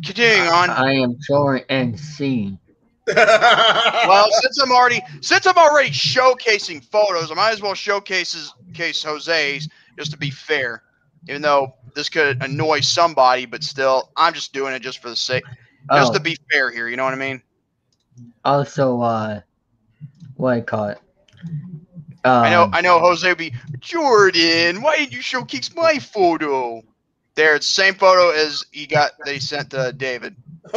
[0.04, 0.70] continuing on.
[0.70, 2.58] I am Jordan NC.
[3.16, 9.02] Well, since I'm already since I'm already showcasing photos, I might as well showcase case
[9.02, 9.68] Jose's
[9.98, 10.82] just to be fair.
[11.28, 15.16] Even though this could annoy somebody, but still, I'm just doing it just for the
[15.16, 15.44] sake,
[15.92, 16.88] just Oh, to be fair here.
[16.88, 17.42] You know what I mean?
[18.44, 19.40] also, uh,
[20.36, 20.98] what I call it?
[22.24, 22.98] Um, I know, I know.
[23.00, 24.80] Jose would be Jordan.
[24.82, 26.82] Why didn't you showcase my photo?
[27.34, 29.10] There, it's the same photo as he got.
[29.26, 30.36] They sent to David.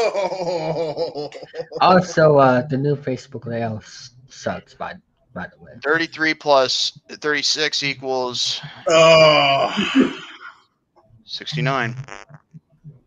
[1.82, 4.74] Also, uh, the new Facebook layout s- sucks.
[4.74, 4.96] By
[5.34, 9.72] by the way, Thirty-three plus thirty-six equals Oh.
[11.26, 11.96] sixty-nine.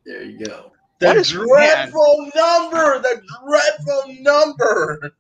[0.07, 0.73] There you go.
[1.01, 2.99] The What is- dreadful number.
[3.01, 5.13] The dreadful number.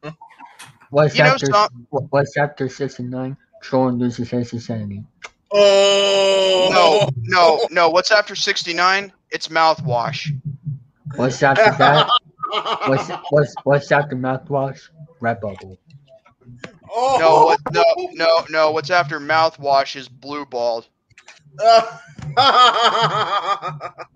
[0.90, 3.36] what's You know, after some- what- what's after sixty nine?
[3.62, 5.04] Troll loses his insanity.
[5.52, 6.68] Oh.
[6.72, 7.88] No, no, no.
[7.90, 9.12] What's after sixty-nine?
[9.30, 10.28] It's mouthwash.
[11.16, 12.08] What's after that?
[12.86, 14.80] What's what's what's after mouthwash?
[15.20, 15.76] Red bubble.
[16.92, 17.16] Oh.
[17.20, 18.70] No, what, no, no, no.
[18.70, 20.86] What's after mouthwash is blue balled.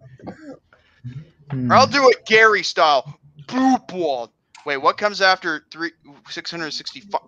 [1.54, 1.72] Hmm.
[1.72, 3.18] Or I'll do it Gary style.
[3.48, 4.30] Blue balled.
[4.66, 5.92] Wait, what comes after three
[6.28, 7.20] six hundred sixty-five?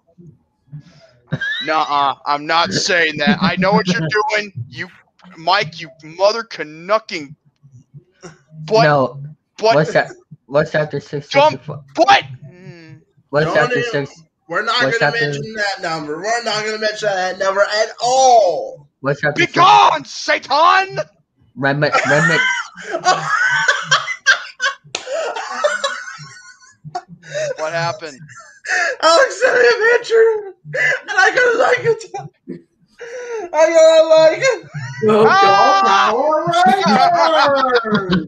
[1.64, 2.14] Nuh-uh.
[2.24, 3.38] I'm not saying that.
[3.40, 4.52] I know what you're doing.
[4.68, 4.88] You,
[5.36, 5.80] Mike.
[5.80, 7.36] You mother canucking.
[8.64, 9.22] But no,
[9.58, 10.12] but what's that?
[10.46, 11.52] What's after six Jump.
[11.52, 11.84] sixty four?
[11.94, 12.22] but.
[12.48, 12.94] Hmm.
[13.30, 14.22] What's Don't after six?
[14.48, 16.16] We're not What's going to after- mention that number.
[16.18, 18.88] We're not going to mention that number at all.
[19.00, 19.54] What's after Be six?
[19.54, 21.00] gone, Satan!
[21.56, 22.40] Remnant, remnant,
[27.58, 28.18] What happened?
[29.02, 32.04] Alex sent me a picture, and I gotta like it.
[33.52, 34.68] I gotta like it.
[35.06, 36.10] Go, Ah!
[36.10, 38.26] Power Rangers!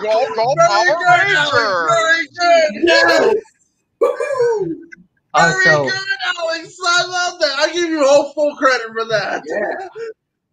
[0.00, 1.86] Go, go, Very Power good, Ranger!
[1.88, 2.70] Very good.
[2.88, 3.34] yes!
[4.02, 4.66] Woohoo!
[5.36, 6.76] Very also, good, Alex.
[6.86, 7.54] I love that.
[7.58, 9.42] I give you all full credit for that.
[9.46, 9.88] Yeah.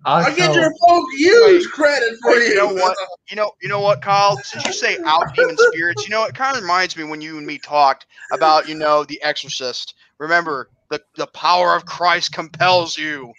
[0.05, 1.71] I get your full huge Wait.
[1.71, 2.49] credit for Wait, you.
[2.49, 2.95] you know what?
[3.29, 4.38] You know, you know what, Kyle?
[4.38, 7.38] Since you say out demon spirits, you know, it kind of reminds me when you
[7.38, 9.93] and me talked about, you know, The Exorcist.
[10.17, 13.31] Remember, the the power of Christ compels you.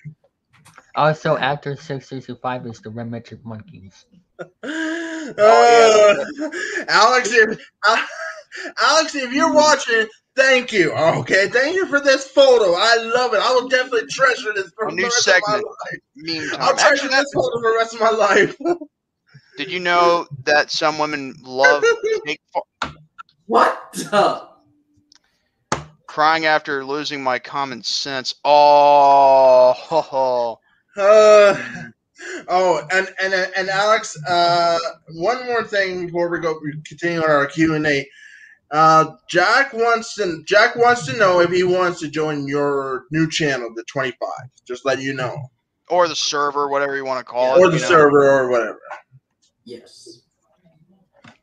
[0.95, 4.07] also after six sixty five is the remnant of monkeys.
[4.39, 4.45] Uh,
[5.39, 6.25] Oh,
[6.89, 7.97] Alex, if uh,
[8.81, 10.07] Alex, if you're watching,
[10.41, 10.93] thank you.
[10.93, 12.75] Okay, thank you for this photo.
[12.77, 13.41] I love it.
[13.41, 15.45] I will definitely treasure this for A the new rest segment.
[15.47, 16.01] of my life.
[16.17, 18.57] Meme I'll treasure Actually, that, this photo for the rest of my life.
[19.57, 21.85] did you know that some women love
[22.27, 22.91] take pho-
[23.47, 23.93] What?
[23.93, 24.49] the-
[26.07, 28.35] crying after losing my common sense?
[28.45, 30.61] Oh, ho, ho.
[30.97, 31.57] Uh,
[32.49, 34.79] oh, and and and Alex, uh,
[35.15, 38.09] one more thing before we go we continue on our Q and A.
[38.71, 43.29] Uh, Jack wants to Jack wants to know if he wants to join your new
[43.29, 44.49] channel, the Twenty Five.
[44.67, 45.37] Just let you know,
[45.89, 47.59] or the server, whatever you want to call it.
[47.61, 47.89] or the you know.
[47.89, 48.79] server, or whatever.
[49.65, 50.21] Yes.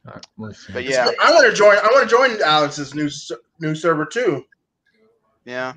[0.07, 0.25] Alright.
[0.71, 1.77] But yeah, I want to join.
[1.77, 3.09] I want to join Alex's new
[3.59, 4.45] new server too.
[5.43, 5.73] yeah.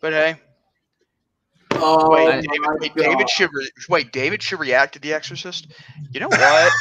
[0.00, 0.36] But hey,
[1.72, 4.12] Oh, wait, David, wait, David should re- wait.
[4.12, 5.68] David should react to The Exorcist.
[6.10, 6.72] You know what?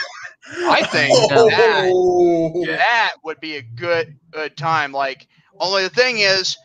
[0.48, 2.66] I think Oh.
[2.66, 4.92] that that would be a good good time.
[4.92, 5.28] Like,
[5.60, 6.58] only the thing is,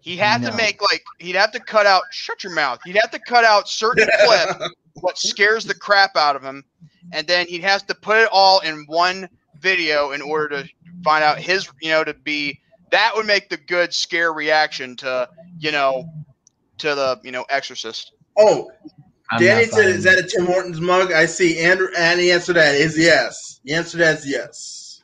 [0.00, 0.50] he'd have No.
[0.50, 2.02] to make like he'd have to cut out.
[2.10, 2.80] Shut your mouth.
[2.84, 6.64] He'd have to cut out certain clips what scares the crap out of him,
[7.12, 9.28] and then he has to put it all in one
[9.60, 10.68] video in order to
[11.04, 12.58] find out his, you know, to be
[12.90, 16.08] that would make the good scare reaction to, you know,
[16.78, 18.12] to the, you know, Exorcist.
[18.38, 18.70] Oh,
[19.30, 21.58] I'm Danny said, "Is that a Tim Hortons mug?" I see.
[21.58, 23.60] Andrew, and the answer to that is yes.
[23.64, 25.02] The answer to that is yes.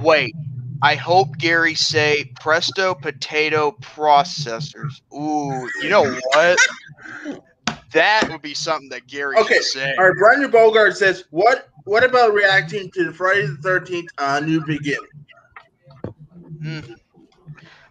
[0.00, 0.34] Wait,
[0.82, 5.00] I hope Gary say presto potato processors.
[5.12, 6.58] Ooh, you know what?
[7.92, 9.94] That would be something that Gary Okay, should say.
[9.98, 11.68] All right, Brandon Bogart says, "What?
[11.84, 15.08] What about reacting to the Friday the Thirteenth uh, New Beginning?"
[16.60, 16.82] You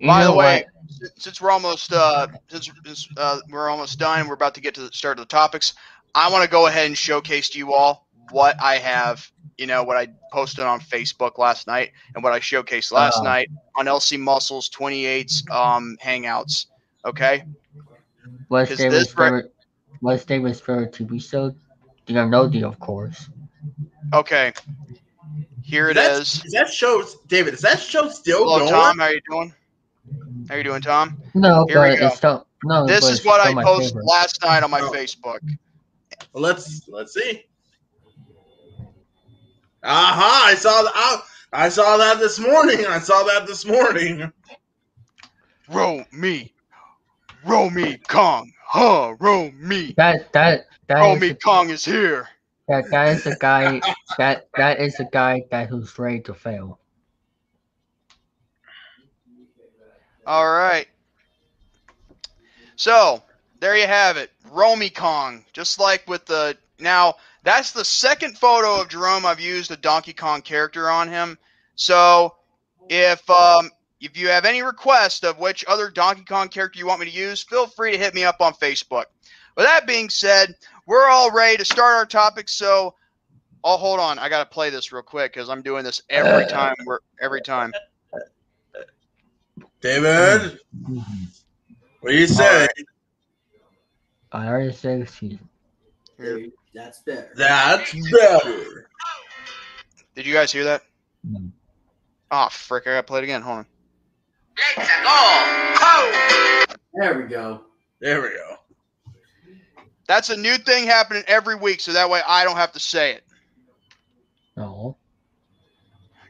[0.08, 0.77] By the way, what?
[1.00, 4.74] Since- since we're almost uh, since, since uh, we're almost done, we're about to get
[4.76, 5.74] to the start of the topics.
[6.16, 9.30] I want to go ahead and showcase to you all what I have.
[9.58, 13.24] You know what I posted on Facebook last night and what I showcased last Uh.
[13.24, 16.68] night on LC Muscles 28's um, Hangouts.
[17.06, 17.44] Okay,
[18.50, 19.54] What's is David's this right- favorite?
[20.02, 21.56] What's David's favorite TV show?
[22.06, 23.30] The Arnoldi, of course.
[24.14, 24.54] okay.
[25.64, 26.46] Here it That's- is.
[26.46, 27.54] Is that show, David?
[27.54, 28.60] Is that show still going?
[28.68, 28.84] Hello, going?
[28.84, 29.00] Tom.
[29.00, 29.54] How are you doing?
[30.50, 31.22] How you doing, Tom?
[31.34, 32.08] No, Here we but go.
[32.08, 32.88] it's still no.
[32.88, 34.06] This is what I posted favorite.
[34.06, 34.92] last night on my Oh.
[34.92, 35.40] Facebook.
[36.34, 37.46] Well, let's let's see.
[39.84, 40.44] Aha!
[40.48, 40.92] I saw that.
[40.96, 41.22] I,
[41.66, 42.86] I saw that this morning.
[42.86, 44.32] I saw that this morning.
[45.70, 46.54] Row me,
[47.46, 48.52] row me, Kong.
[48.66, 49.94] Huh, row me.
[49.98, 52.28] That that that Row is me, a- Kong is here.
[52.68, 53.82] that that is a guy
[54.18, 56.80] that that is a guy that who's ready to fail.
[60.28, 60.86] All right.
[62.76, 63.24] So
[63.62, 65.46] there you have it, Romy Kong.
[65.54, 70.12] Just like with the Now, that's the second photo of Jerome I've used a Donkey
[70.12, 71.38] Kong character on him.
[71.76, 72.36] So,
[72.90, 77.00] if um, if you have any request of which other Donkey Kong character you want
[77.00, 79.06] me to use, feel free to hit me up on Facebook.
[79.56, 82.50] With that being said, we're all ready to start our topic.
[82.50, 82.96] So,
[83.64, 86.46] oh, hold on, I got to play this real quick because I'm doing this every
[86.50, 86.76] time.
[86.86, 87.72] We're every time.
[89.82, 90.60] David,
[92.02, 92.68] what do you say?
[94.32, 95.40] I already said excuse
[96.20, 96.52] me.
[96.74, 97.32] That's better.
[97.36, 98.90] That's better.
[100.16, 100.84] Did you guys hear that?
[101.24, 101.40] No.
[102.32, 102.88] Ah, oh, frick!
[102.88, 103.42] I got to play it again.
[103.42, 103.66] Hold on.
[106.94, 107.62] There we go.
[108.00, 108.56] There we go.
[110.08, 113.14] That's a new thing happening every week, so that way I don't have to say
[113.14, 113.24] it.
[114.56, 114.98] No.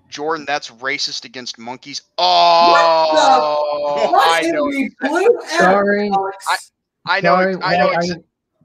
[0.09, 2.01] Jordan, that's racist against monkeys.
[2.17, 5.41] Oh, What I in know.
[5.59, 6.09] Sorry.
[6.09, 6.71] Alex?
[7.05, 7.35] I know.
[7.35, 7.87] Sorry, I know.
[7.87, 8.11] why are ex-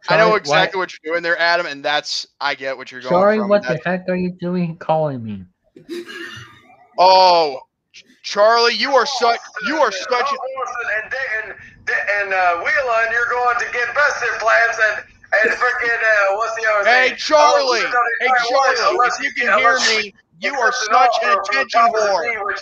[0.09, 3.01] I know exactly why- what you're doing there, Adam, and that's I get what you're
[3.03, 3.49] going Sorry, from.
[3.49, 5.45] what the That's- heck are you doing calling me?
[6.99, 7.61] Oh,
[8.23, 10.11] Charlie, you are such you are such.
[10.11, 10.37] A,
[11.03, 11.57] and and
[11.91, 16.55] and uh, Wheeler, and you're going to get best implants and and freaking uh, what's
[16.61, 17.19] the other hey, thing?
[17.19, 17.81] Charlie.
[17.83, 19.09] Oh, Hey, Charlie.
[19.09, 21.95] If you you- can hear me, you are unless such it's an all attention top
[21.95, 22.59] of whore.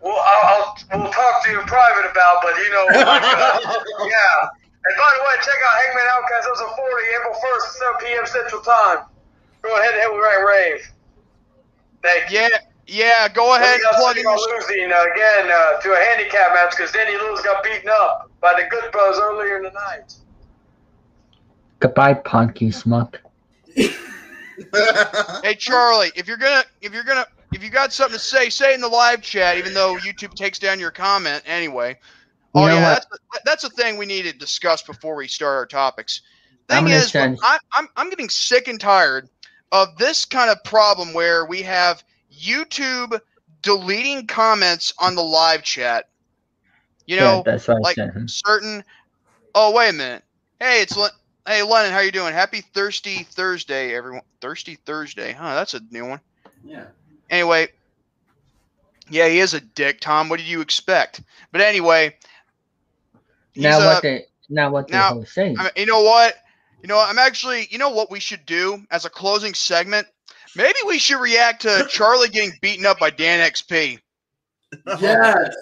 [0.00, 3.60] Well, I'll, I'll we'll talk to you in private about, but you know, like, uh,
[4.06, 4.48] yeah.
[4.86, 6.46] And by the way, check out Hangman Outcast.
[6.46, 8.26] Those are 40 April 1st, 7 p.m.
[8.26, 8.98] Central Time.
[9.62, 10.90] Go ahead and hit with right rave.
[12.02, 12.38] Thank you.
[12.38, 12.48] Yeah,
[12.86, 13.28] yeah.
[13.28, 16.92] Go ahead and Got plug in losing uh, again uh, to a handicap match because
[16.92, 20.14] Danny Lewis got beaten up by the Good Brothers earlier in the night.
[21.80, 23.20] Goodbye, punky smuck.
[25.42, 28.72] Hey, Charlie, if you're gonna, if you're gonna, if you got something to say, say
[28.72, 29.58] it in the live chat.
[29.58, 31.90] Even though YouTube takes down your comment anyway.
[32.54, 33.06] You oh yeah, that's
[33.44, 36.22] that's a thing we need to discuss before we start our topics.
[36.70, 37.36] I'm Thing is, I'm,
[37.74, 39.28] I'm I'm getting sick and tired
[39.72, 43.20] of this kind of problem where we have YouTube
[43.62, 46.06] deleting comments on the live chat.
[47.06, 48.82] You know, yeah, like certain.
[49.54, 50.24] Oh wait a minute.
[50.58, 50.96] Hey, it's
[51.46, 51.92] hey Lennon.
[51.92, 52.32] How you doing?
[52.32, 54.22] Happy Thirsty Thursday, everyone.
[54.40, 55.54] Thirsty Thursday, huh?
[55.54, 56.20] That's a new one.
[56.64, 56.86] Yeah.
[57.30, 57.68] Anyway,
[59.08, 60.28] yeah, he is a dick, Tom.
[60.28, 61.22] What did you expect?
[61.52, 62.16] But anyway,
[63.52, 65.58] he's uh, Now a- what the now what the now, host saying?
[65.58, 66.34] I mean, you know what?
[66.82, 66.98] You know.
[66.98, 67.66] I'm actually.
[67.70, 70.06] You know what we should do as a closing segment?
[70.56, 73.98] Maybe we should react to Charlie getting beaten up by Dan XP.
[75.00, 75.54] Yes.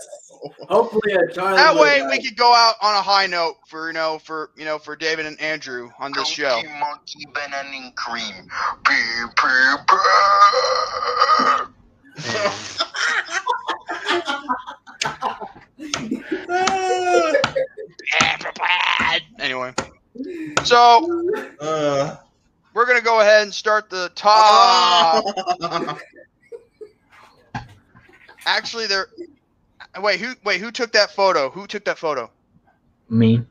[0.68, 1.56] Hopefully, a Charlie.
[1.56, 4.64] That way, we could go out on a high note for you know for you
[4.64, 6.60] know for David and Andrew on this show.
[6.62, 8.48] Monkey, monkey, banana and cream.
[8.86, 8.94] Pee,
[9.36, 9.96] pee, pee.
[19.40, 19.74] Anyway,
[20.64, 22.16] so Uh,
[22.74, 25.24] we're gonna go ahead and start the top.
[28.46, 29.08] Actually, there.
[30.00, 30.34] Wait, who?
[30.44, 31.50] Wait, who took that photo?
[31.50, 32.30] Who took that photo?
[33.08, 33.42] Me.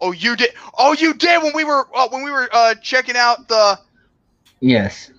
[0.00, 0.50] Oh, you did.
[0.76, 3.78] Oh, you did when we were uh, when we were uh, checking out the.
[4.60, 5.10] Yes.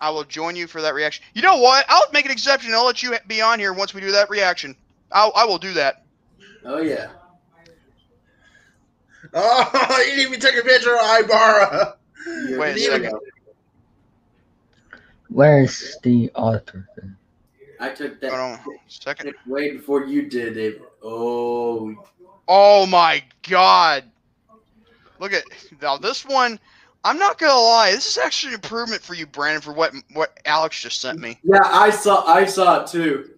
[0.00, 1.24] I will join you for that reaction.
[1.34, 1.84] You know what?
[1.88, 2.72] I'll make an exception.
[2.74, 4.76] I'll let you be on here once we do that reaction.
[5.10, 6.04] I'll, I will do that.
[6.64, 7.08] Oh yeah.
[9.34, 11.96] oh, you didn't even take a picture of Ibarra.
[12.58, 13.18] Wait a second.
[15.28, 16.88] Where's the author?
[16.96, 17.15] Then?
[17.80, 18.58] I took Hold that on,
[18.88, 19.34] second.
[19.46, 20.82] way before you did, David.
[21.02, 21.94] Oh,
[22.48, 24.04] Oh my god!
[25.18, 25.44] Look at
[25.82, 26.58] now this one.
[27.04, 27.92] I'm not gonna lie.
[27.92, 31.38] This is actually an improvement for you, Brandon, for what what Alex just sent me.
[31.44, 31.58] yeah.
[31.64, 32.24] I saw.
[32.26, 33.30] I saw it too.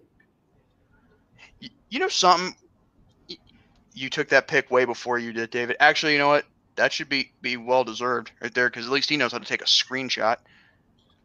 [1.61, 2.55] Y- You know something?
[3.93, 5.75] You took that pic way before you did, David.
[5.79, 6.45] Actually, you know what?
[6.77, 9.45] That should be be well deserved right there, because at least he knows how to
[9.45, 10.37] take a screenshot.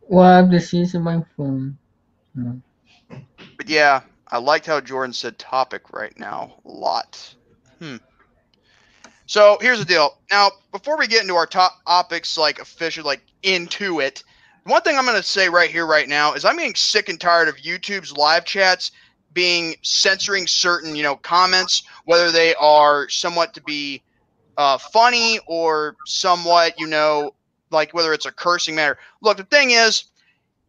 [0.09, 1.79] Well, I'm just using my phone.
[2.35, 2.61] No.
[3.64, 7.35] But yeah, I liked how Jordan said topic right now a lot.
[7.79, 7.96] Hmm.
[9.24, 10.19] So here's the deal.
[10.31, 14.23] Now, before we get into our top topics, like official, like into it,
[14.65, 17.19] one thing I'm going to say right here, right now, is I'm getting sick and
[17.19, 18.90] tired of YouTube's live chats
[19.33, 24.02] being censoring certain, you know, comments, whether they are somewhat to be
[24.58, 27.35] uh, funny or somewhat, you know,
[27.71, 28.98] like whether it's a cursing matter.
[29.23, 30.04] Look, the thing is,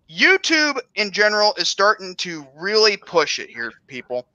[0.10, 4.28] YouTube in general is starting to really push it here, people.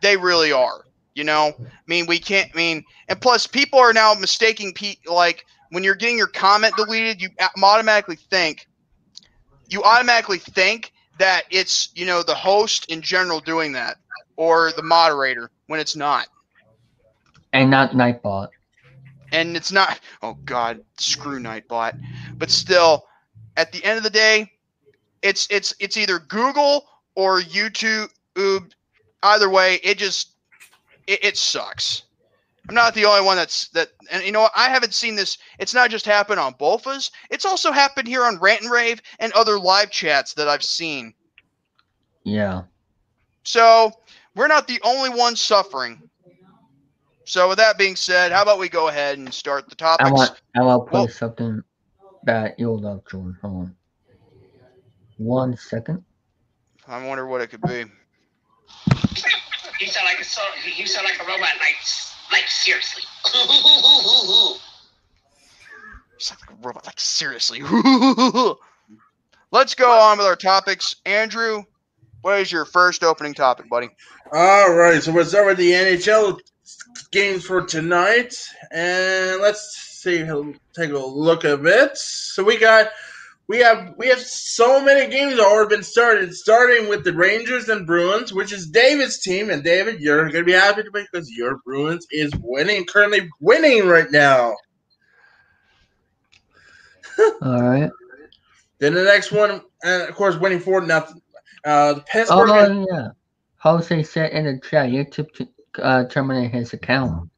[0.00, 0.84] They really are.
[1.14, 2.50] You know, I mean, we can't.
[2.54, 6.74] I mean, and plus, people are now mistaking pe like when you're getting your comment
[6.76, 7.28] deleted, you
[7.62, 8.66] automatically think,
[9.68, 13.96] you automatically think that it's you know the host in general doing that
[14.36, 16.28] or the moderator when it's not.
[17.52, 18.48] And not Nightbot.
[19.32, 20.00] and it's not.
[20.22, 22.00] Oh God, screw Nightbot.
[22.38, 23.04] But still,
[23.58, 24.50] at the end of the day,
[25.22, 28.08] it's it's it's either Google or YouTube.
[29.22, 30.32] Either way, it just
[31.06, 32.02] it, it sucks.
[32.68, 34.52] I'm not the only one that's that, and you know what?
[34.54, 35.38] I haven't seen this.
[35.58, 37.10] It's not just happened on Bofas.
[37.30, 41.12] It's also happened here on Rant and Rave and other live chats that I've seen.
[42.24, 42.62] Yeah.
[43.42, 43.92] So
[44.36, 46.08] we're not the only ones suffering.
[47.24, 50.08] So with that being said, how about we go ahead and start the topics?
[50.08, 51.62] I want I want to play Well- something
[52.24, 53.36] that you'll love, Jordan.
[53.42, 53.76] Hold on.
[55.24, 56.04] One second.
[56.88, 57.84] I wonder what it could be.
[59.80, 60.42] You sound like a so,
[60.76, 61.50] you sound like a robot.
[61.60, 61.76] Like
[62.32, 63.02] like seriously.
[66.18, 66.86] Sound like a robot.
[66.86, 67.62] Like seriously.
[69.52, 70.96] Let's go on with our topics.
[71.06, 71.62] Andrew,
[72.22, 73.90] what is your first opening topic, buddy?
[74.32, 76.40] All right, so we're start with the NHL
[77.10, 78.34] games for tonight,
[78.70, 80.24] and let's see,
[80.74, 81.98] take a look at it.
[81.98, 82.88] So we got,
[83.48, 86.32] we have, we have so many games that already been started.
[86.34, 90.52] Starting with the Rangers and Bruins, which is David's team, and David, you're gonna be
[90.52, 94.54] happy because your Bruins is winning, currently winning right now.
[97.42, 97.90] All right.
[98.78, 101.20] Then the next one, and of course, winning four nothing.
[101.64, 102.50] Uh, the Pittsburgh.
[102.50, 103.08] and- Oh yeah.
[103.58, 105.48] Jose said in the chat YouTube to
[105.82, 107.30] uh, terminate his account.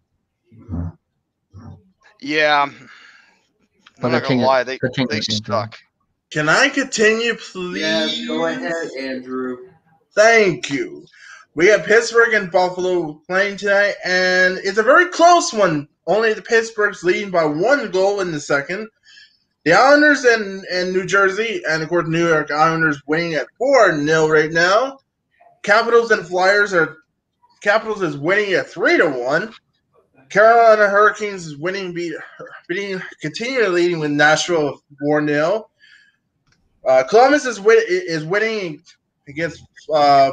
[2.20, 2.62] Yeah.
[2.62, 2.88] I'm
[4.00, 5.34] But not gonna continue- lie, they continue, they Andrew.
[5.44, 5.78] suck.
[6.34, 7.78] Can I continue, please?
[7.78, 9.68] Yes, go ahead, Andrew.
[10.16, 11.06] Thank you.
[11.54, 15.86] We have Pittsburgh and Buffalo playing tonight, and it's a very close one.
[16.08, 18.88] Only the Pittsburgh's leading by one goal in the second.
[19.64, 24.04] The Islanders and, and New Jersey, and of course, New York Islanders winning at 4
[24.04, 24.98] 0 right now.
[25.62, 26.96] Capitals and Flyers are.
[27.60, 29.54] Capitals is winning at 3 to 1.
[30.30, 32.12] Carolina Hurricanes is winning, beat,
[32.66, 35.68] beating, continuing leading with Nashville 4 0.
[36.86, 38.82] Uh, Columbus is, win, is winning
[39.28, 39.62] against
[39.92, 40.32] uh,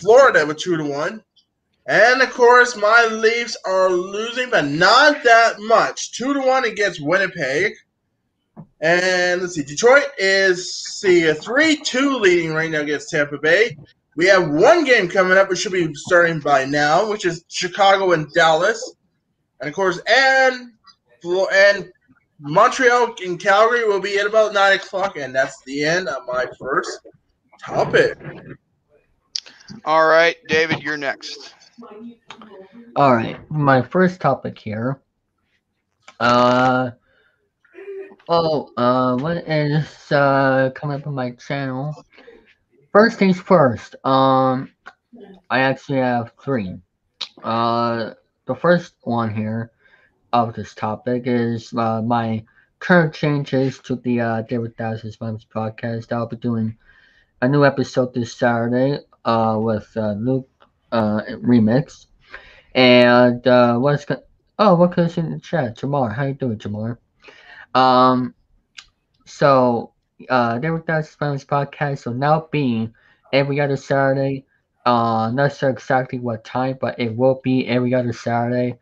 [0.00, 1.22] Florida with two to one.
[1.86, 6.12] And of course, my Leafs are losing, but not that much.
[6.12, 7.72] Two to one against Winnipeg.
[8.80, 13.76] And let's see, Detroit is see a three-two leading right now against Tampa Bay.
[14.16, 18.12] We have one game coming up, which should be starting by now, which is Chicago
[18.12, 18.94] and Dallas.
[19.60, 20.72] And of course, and
[21.24, 21.92] and
[22.44, 26.46] Montreal and Calgary will be at about nine o'clock, and that's the end of my
[26.58, 27.06] first
[27.60, 28.18] topic.
[29.84, 31.54] All right, David, you're next.
[32.96, 35.00] All right, my first topic here.
[36.18, 36.90] Uh
[38.28, 41.94] oh, uh, what is uh coming up on my channel?
[42.90, 43.94] First things first.
[44.04, 44.70] Um,
[45.48, 46.76] I actually have three.
[47.42, 48.14] Uh,
[48.46, 49.70] the first one here
[50.32, 52.44] of this topic is uh, my
[52.78, 56.12] current changes to the uh, David Daz's Moms podcast.
[56.12, 56.76] I'll be doing
[57.42, 60.48] a new episode this Saturday uh, with uh, Luke
[60.92, 62.06] uh, remix.
[62.74, 64.20] And uh, what's going
[64.58, 65.76] Oh, what goes in the chat?
[65.78, 66.98] Jamar, how you doing, Jamar?
[67.74, 68.34] Um,
[69.24, 69.92] so
[70.28, 72.90] uh, David Daz's Moms podcast will now be
[73.32, 74.46] every other Saturday.
[74.84, 78.78] Uh, not sure exactly what time, but it will be every other Saturday.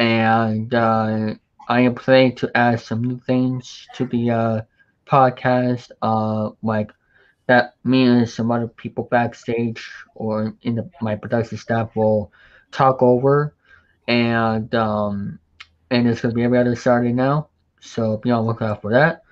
[0.00, 1.34] And uh,
[1.68, 4.62] I am planning to add some new things to the uh,
[5.06, 6.90] podcast, uh, like
[7.46, 12.32] that me and some other people backstage or in the, my production staff will
[12.72, 13.54] talk over.
[14.08, 15.38] And um,
[15.90, 19.22] and it's gonna be every other Saturday now, so be on lookout for that.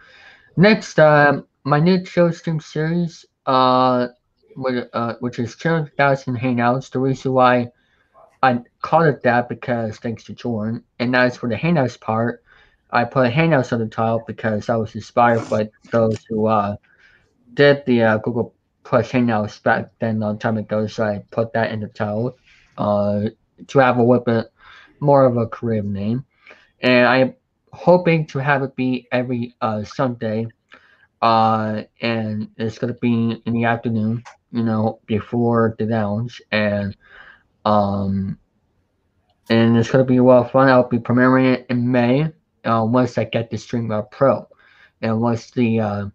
[0.56, 4.08] Next, um, my new show stream series, uh,
[4.56, 6.90] which, uh, which is Children Thousand Hangouts.
[6.90, 7.72] The reason why
[8.43, 12.45] I called it that because thanks to Jordan, and that's for the Hangouts part.
[12.91, 16.76] I put Hangouts on the title because I was inspired by those who uh,
[17.55, 21.53] did the uh, Google Plus Hangouts back then a long time ago, so I put
[21.53, 22.39] that in the title
[22.78, 23.24] uh,
[23.66, 24.47] to have a little bit
[25.01, 26.24] more of a creative name.
[26.80, 27.34] And I'm
[27.72, 30.47] hoping to have it be every uh, Sunday,
[31.20, 34.22] uh, and it's gonna be in the afternoon,
[34.53, 36.97] you know, before the lounge, and
[37.68, 38.38] um,
[39.50, 40.70] and it's gonna be a lot of fun.
[40.70, 42.32] I'll be premiering it in May,
[42.64, 44.48] uh, once I get the StreamYard Pro,
[45.02, 46.06] and once the uh,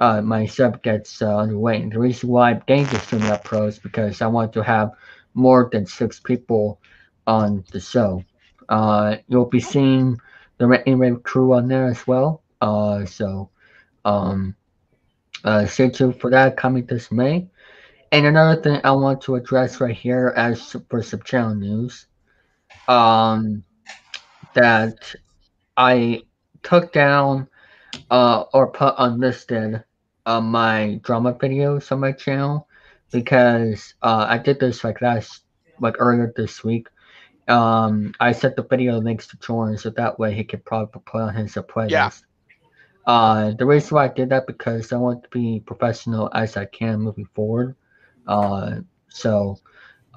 [0.00, 1.80] uh, my sub gets uh, underway.
[1.80, 4.92] And the reason why I'm getting the StreamYard Pro is because I want to have
[5.32, 6.78] more than six people
[7.26, 8.22] on the show.
[8.68, 10.18] Uh, you'll be seeing
[10.58, 12.42] the Rave crew on there as well.
[12.60, 13.48] Uh, so
[14.04, 14.54] um,
[15.66, 17.48] stay tuned for that coming this May.
[18.16, 22.06] And another thing I want to address right here as for some channel news.
[22.88, 23.62] Um,
[24.54, 25.14] that
[25.76, 26.22] I
[26.62, 27.46] took down
[28.10, 29.84] uh, or put unlisted
[30.24, 32.66] uh, my drama videos on my channel
[33.12, 35.42] because uh, I did this like last
[35.78, 36.88] like earlier this week.
[37.48, 41.20] Um, I set the video links to Jordan so that way he could probably put
[41.20, 41.90] on his playlist.
[41.90, 42.10] Yeah.
[43.06, 46.64] Uh, the reason why I did that because I want to be professional as I
[46.64, 47.76] can moving forward.
[48.26, 49.58] Uh, so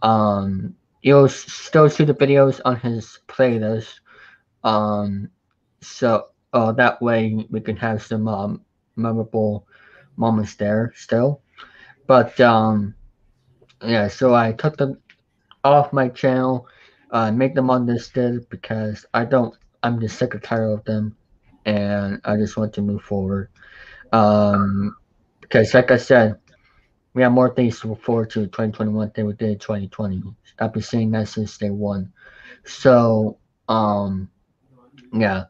[0.02, 4.00] um, you'll still see the videos on his playlist.
[4.64, 5.30] Um,
[5.82, 8.62] so uh, that way we can have some um,
[8.96, 9.68] memorable
[10.18, 11.42] moments there still.
[12.08, 12.96] But um,
[13.84, 14.98] yeah, so I took them
[15.64, 16.68] off my channel,
[17.12, 19.56] uh, make them unlisted because I don't.
[19.82, 21.16] I'm just sick and tired of them,
[21.66, 23.50] and I just want to move forward.
[24.12, 24.96] Um,
[25.42, 26.38] because like I said,
[27.14, 30.24] we have more things to look forward to 2021 than we did in 2020.
[30.60, 32.12] I've been saying that since day one.
[32.66, 33.38] So
[33.68, 34.30] um,
[35.14, 35.46] yeah.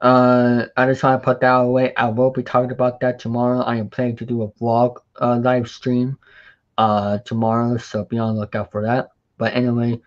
[0.00, 1.92] Uh, I just want to put that away.
[1.96, 3.60] I will be talking about that tomorrow.
[3.60, 6.18] I am planning to do a vlog uh, live stream
[6.78, 9.08] uh, tomorrow, so be on the lookout for that.
[9.38, 10.00] But anyway,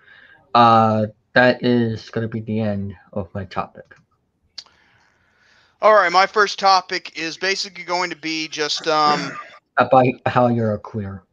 [0.55, 3.93] uh, that is going to be the end of my topic.
[5.81, 9.31] All right, my first topic is basically going to be just um
[9.88, 11.23] About how you're a queer.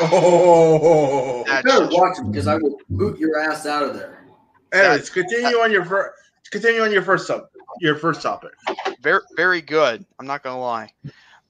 [0.00, 4.24] Oh, that's better watch it because I will boot your ass out of there.
[4.72, 6.12] anyways, continue on your first.
[6.50, 7.48] Continue on your first sub.
[7.80, 8.52] Your first topic.
[9.00, 10.04] very very good.
[10.18, 10.92] I'm not gonna lie.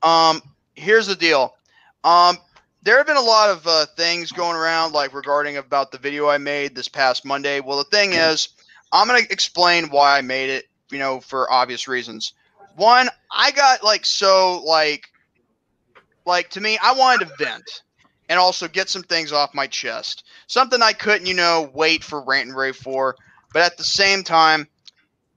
[0.02, 0.42] Um,
[0.74, 1.54] here's the deal.
[2.04, 2.38] Um,
[2.82, 6.28] there have been a lot of uh, things going around, like regarding about the video
[6.28, 7.60] I made this past Monday.
[7.60, 8.48] Well, the thing is,
[8.92, 10.66] I'm gonna explain why I made it.
[10.90, 12.32] You know, for obvious reasons.
[12.78, 15.08] One, I got like so like,
[16.24, 17.82] like to me, I wanted to vent
[18.28, 20.24] and also get some things off my chest.
[20.46, 23.16] Something I couldn't, you know, wait for rant and rave for.
[23.52, 24.68] But at the same time,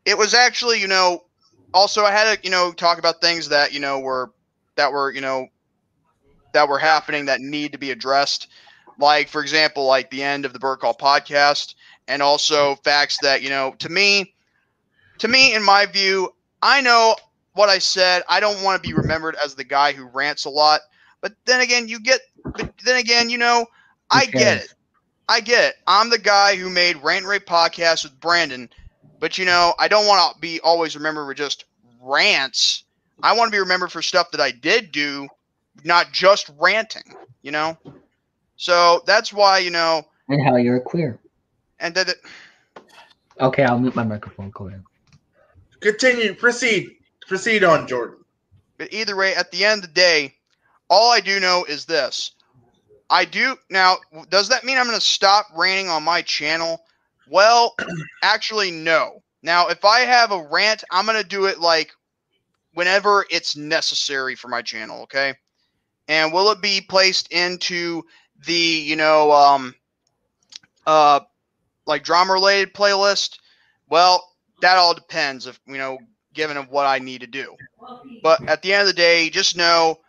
[0.06, 1.24] it was actually, you know,
[1.74, 4.32] also I had to, you know, talk about things that, you know, were
[4.76, 5.48] that were, you know,
[6.54, 8.50] that were happening that need to be addressed.
[9.00, 11.74] Like, for example, like the end of the Burt Call podcast,
[12.08, 14.36] and also facts that, you know, to me,
[15.18, 17.16] to me, in my view, I know
[17.54, 18.24] what I said.
[18.30, 20.82] I don't want to be remembered as the guy who rants a lot.
[21.22, 23.66] But then again, you get, but then again, you know,
[24.10, 24.74] I Who get it.
[25.30, 25.76] I get it.
[25.88, 28.70] I'm the guy who made Rant and Rave podcast with Brandon,
[29.20, 31.66] but you know, I don't want to be always remembered for just
[32.02, 32.84] rants.
[33.24, 35.28] I want to be remembered for stuff that I did do,
[35.84, 37.04] not just ranting.
[37.44, 37.78] You know,
[38.58, 41.20] so that's why you know, And how you're a queer.
[41.80, 42.10] and that.
[42.10, 42.18] It,
[43.40, 44.52] Okay, I'll mute my microphone.
[44.52, 44.84] Go ahead.
[45.80, 46.36] Continue.
[46.36, 46.96] Proceed.
[47.32, 48.18] Proceed on, Jordan.
[48.78, 50.34] But either way, at the end of the day,
[50.90, 52.32] all I do know is this.
[53.10, 54.00] I do now.
[54.28, 56.82] Does that mean I'm going to stop ranting on my channel?
[57.30, 57.74] Well,
[58.22, 59.24] actually, no.
[59.42, 61.94] Now, if I have a rant, I'm going to do it like
[62.74, 65.04] whenever it's necessary for my channel.
[65.04, 65.34] Okay.
[66.10, 68.04] And will it be placed into
[68.46, 69.74] the you know um
[70.86, 71.22] uh
[71.86, 73.38] like drama related playlist?
[73.88, 74.22] Well,
[74.60, 75.98] that all depends if you know
[76.34, 77.56] given of what I need to do.
[78.24, 80.00] But at the end of the day, just know,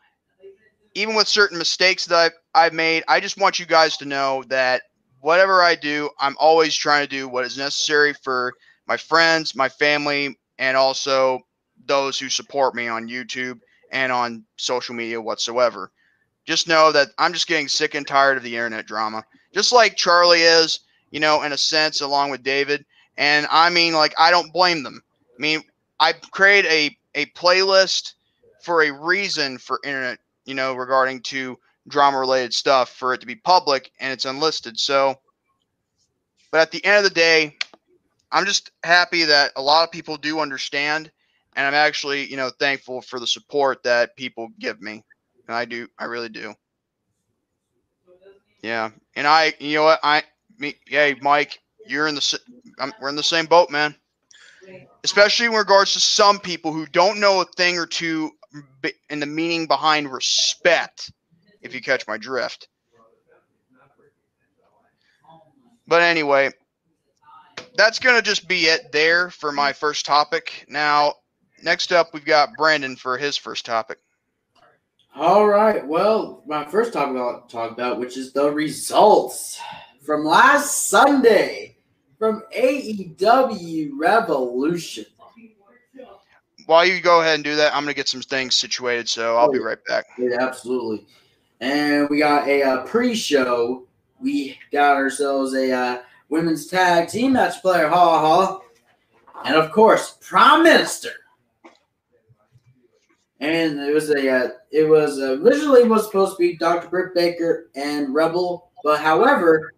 [0.95, 4.45] even with certain mistakes that I've, I've made, I just want you guys to know
[4.49, 4.83] that
[5.21, 8.53] whatever I do, I'm always trying to do what is necessary for
[8.87, 11.41] my friends, my family, and also
[11.87, 13.61] those who support me on YouTube
[13.91, 15.91] and on social media whatsoever.
[16.45, 19.25] Just know that I'm just getting sick and tired of the internet drama.
[19.55, 22.85] Just like Charlie is, you know, in a sense, along with David.
[23.17, 25.03] And I mean, like, I don't blame them.
[25.39, 25.63] I mean,
[26.03, 28.15] I create a a playlist
[28.61, 33.27] for a reason for internet, you know, regarding to drama related stuff for it to
[33.27, 34.81] be public and it's unlisted.
[34.81, 35.15] So,
[36.51, 37.57] but at the end of the day,
[38.33, 41.13] I'm just happy that a lot of people do understand,
[41.55, 45.05] and I'm actually, you know, thankful for the support that people give me.
[45.47, 46.53] And I do, I really do.
[48.61, 50.25] Yeah, and I, you know what, I,
[50.59, 52.41] me, hey, Mike, you're in the,
[52.81, 53.95] I'm, we're in the same boat, man
[55.05, 58.31] especially in regards to some people who don't know a thing or two
[59.09, 61.13] in the meaning behind respect,
[61.63, 62.69] if you catch my drift.
[65.87, 66.51] But anyway,
[67.77, 70.65] that's going to just be it there for my first topic.
[70.69, 71.15] Now,
[71.63, 73.99] next up, we've got Brandon for his first topic.
[75.15, 75.87] All right.
[75.87, 79.61] Well, my first topic I'll talk about, which is the results
[80.03, 81.72] from last Sunday
[82.23, 85.07] from AEW Revolution.
[86.67, 89.37] While you go ahead and do that, I'm going to get some things situated, so
[89.37, 90.05] I'll be right back.
[90.17, 91.05] Yeah, absolutely.
[91.59, 93.89] And we got a uh, pre-show.
[94.21, 98.61] We got ourselves a uh, women's tag team match player, ha ha,
[99.45, 101.11] and of course, Prime Minister.
[103.41, 106.89] And it was a, uh, it was uh, originally was supposed to be Dr.
[106.89, 109.73] Britt Baker and Rebel, but however,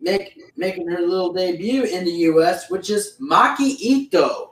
[0.00, 4.48] make, making her little debut in the U.S., which is Maki Ito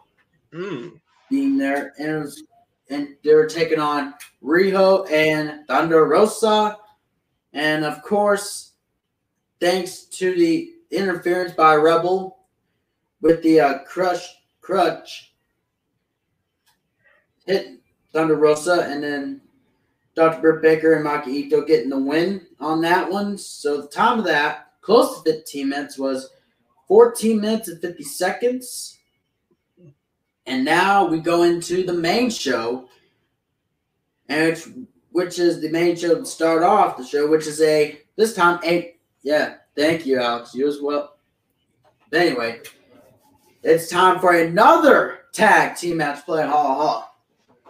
[0.52, 1.00] Mm.
[1.28, 2.42] being there, and it was,
[2.88, 6.78] and they were taking on Riho and Thunder Rosa,
[7.52, 8.72] and of course,
[9.60, 12.38] thanks to the interference by Rebel
[13.20, 15.34] with the uh, crush crutch,
[17.44, 17.80] hit
[18.12, 19.40] Thunder Rosa, and then
[20.14, 20.40] Dr.
[20.40, 23.36] Britt Baker and Maki Ito getting the win on that one.
[23.36, 26.30] So the time of that, close to 15 minutes, was
[26.86, 28.98] 14 minutes and 50 seconds.
[30.46, 32.88] And now we go into the main show,
[34.28, 38.32] and which is the main show to start off the show, which is a this
[38.32, 39.56] time a yeah.
[39.74, 40.54] Thank you, Alex.
[40.54, 41.16] You as well.
[42.10, 42.60] But anyway,
[43.64, 46.46] it's time for another tag team match play.
[46.46, 47.10] Ha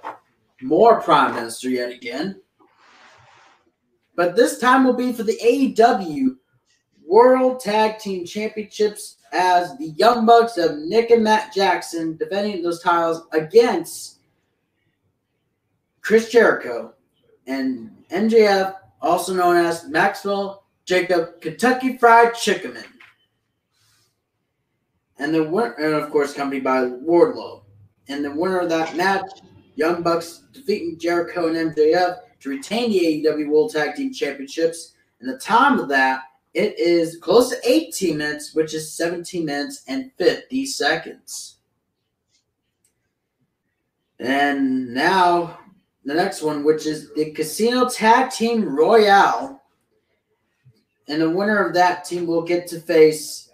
[0.03, 0.17] ha.
[0.61, 2.43] More Prime Minister yet again.
[4.15, 6.37] But this time will be for the AEW
[7.07, 12.83] World Tag Team Championships as the Young Bucks of Nick and Matt Jackson defending those
[12.83, 14.19] titles against
[16.01, 16.95] Chris Jericho
[17.47, 22.85] and MJF, also known as Maxwell Jacob Kentucky Fried Chickaman.
[25.19, 27.63] And the winner, and of course, accompanied by Wardlow.
[28.09, 29.27] And the winner of that match,
[29.75, 34.95] Young Bucks defeating Jericho and MJF to retain the AEW World Tag Team Championships.
[35.21, 36.21] And the time of that,
[36.57, 41.59] it is close to 18 minutes, which is 17 minutes and 50 seconds.
[44.19, 45.59] And now
[46.07, 49.63] the next one, which is the Casino Tag Team Royale.
[51.09, 53.51] And the winner of that team will get to face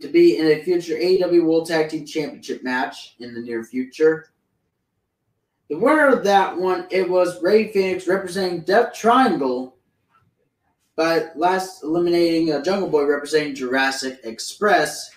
[0.00, 4.32] to be in a future AEW World Tag Team Championship match in the near future.
[5.68, 9.76] The winner of that one, it was Rey Fenix representing Death Triangle
[10.96, 15.10] by last eliminating uh, Jungle Boy representing Jurassic Express.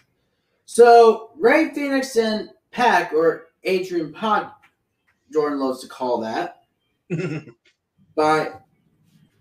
[0.66, 4.52] So Rey Fenix and PAC, or Adrian Pod,
[5.32, 6.64] Jordan loves to call that,
[8.16, 8.52] by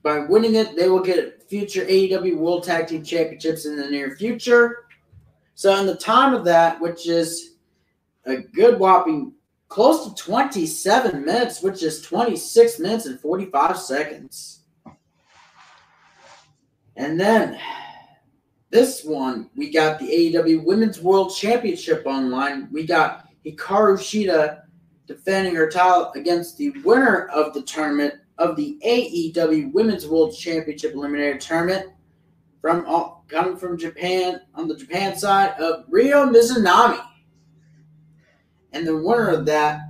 [0.03, 4.17] by winning it, they will get future AEW World Tag Team Championships in the near
[4.17, 4.87] future.
[5.55, 7.55] So in the time of that, which is
[8.25, 9.33] a good whopping
[9.69, 14.62] close to 27 minutes, which is 26 minutes and 45 seconds.
[16.97, 17.59] And then
[18.71, 22.69] this one, we got the AEW Women's World Championship online.
[22.73, 24.63] We got Hikaru Shida
[25.07, 30.95] defending her title against the winner of the tournament of the AEW Women's World Championship
[30.95, 31.91] Eliminator Tournament
[32.61, 37.05] from all, coming from Japan on the Japan side of Ryo Mizunami.
[38.73, 39.81] And the winner of that,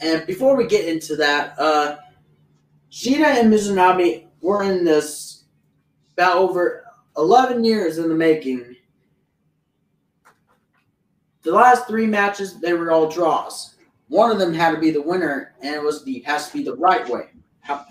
[0.00, 1.96] and before we get into that, uh,
[2.90, 5.41] Shida and Mizunami were in this
[6.14, 6.84] about over
[7.16, 8.76] 11 years in the making.
[11.42, 13.74] The last three matches, they were all draws.
[14.08, 16.62] One of them had to be the winner, and it was the has to be
[16.62, 17.28] the right way.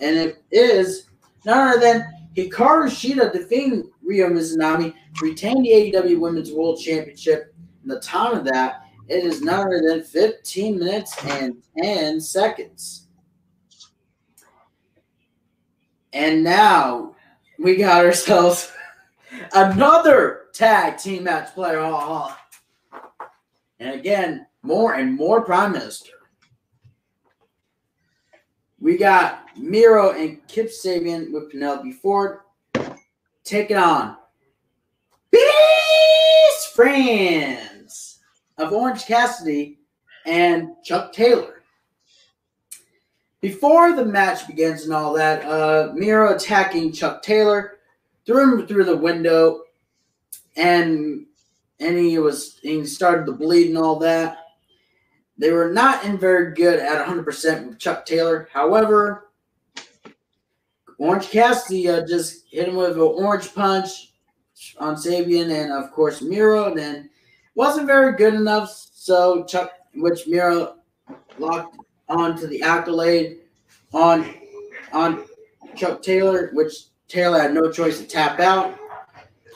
[0.01, 1.07] And it is
[1.45, 2.05] none other than
[2.35, 7.53] Hikaru Shida defeating Ryo Mizunami to retain the AEW Women's World Championship.
[7.81, 13.07] And the time of that, it is none other than 15 minutes and 10 seconds.
[16.13, 17.15] And now
[17.61, 18.71] we got ourselves
[19.53, 21.79] another tag team match player.
[23.79, 26.13] And again, more and more Prime Minister.
[28.79, 32.39] We got Miro and Kip Sabian with Penelope Ford
[33.43, 34.17] taking on
[35.31, 38.19] Beast Friends
[38.57, 39.79] of Orange Cassidy
[40.25, 41.60] and Chuck Taylor.
[43.41, 47.79] Before the match begins and all that, uh, Miro attacking Chuck Taylor,
[48.25, 49.63] threw him through the window,
[50.55, 51.25] and
[51.79, 54.37] and he was he started to bleed and all that.
[55.39, 58.47] They were not in very good at 100% with Chuck Taylor.
[58.53, 59.31] However,
[60.99, 64.13] Orange Cassidy uh, just hit him with an orange punch
[64.77, 66.65] on Sabian and of course Miro.
[66.65, 67.09] And then
[67.55, 70.75] wasn't very good enough, so Chuck, which Miro
[71.39, 71.75] locked
[72.11, 73.39] onto the accolade
[73.93, 74.33] on
[74.93, 75.25] on
[75.75, 76.73] Chuck Taylor, which
[77.07, 78.77] Taylor had no choice to tap out.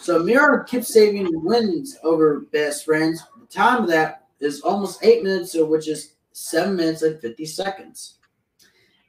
[0.02, 3.24] So Miro Kip Sabian wins over Best Friends.
[3.40, 7.46] The time of that is almost eight minutes, so which is seven minutes and 50
[7.46, 8.16] seconds.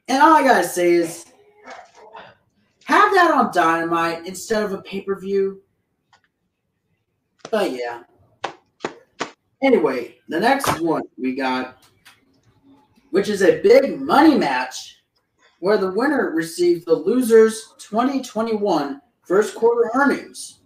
[0.07, 1.25] And all I gotta say is
[2.85, 5.61] have that on Dynamite instead of a pay-per-view.
[7.51, 8.03] But yeah.
[9.61, 11.83] Anyway, the next one we got,
[13.11, 15.01] which is a big money match,
[15.59, 20.59] where the winner receives the losers 2021 first quarter earnings.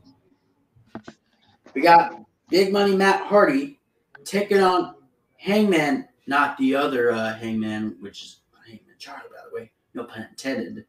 [1.74, 3.80] We got big money Matt Hardy
[4.26, 4.96] taking on
[5.38, 10.28] Hangman, not the other uh, Hangman, which is Hangman Charlie, by the way, no pun
[10.30, 10.86] intended,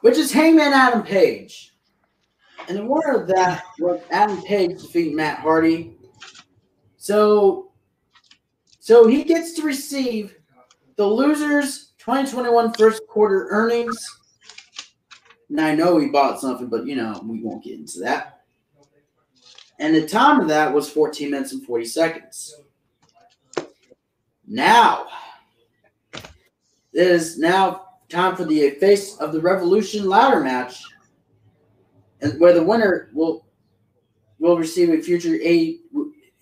[0.00, 1.74] which is Hangman Adam Page.
[2.68, 5.96] And the winner of that was Adam Page defeating Matt Hardy.
[6.96, 7.67] So,
[8.88, 10.34] so he gets to receive
[10.96, 13.98] the losers 2021 first quarter earnings.
[15.50, 18.44] And I know he bought something, but you know, we won't get into that.
[19.78, 22.62] And the time of that was 14 minutes and 40 seconds.
[24.46, 25.08] Now,
[26.14, 26.22] it
[26.94, 30.82] is now time for the face of the Revolution ladder match,
[32.22, 33.44] and where the winner will
[34.38, 35.80] will receive a future a,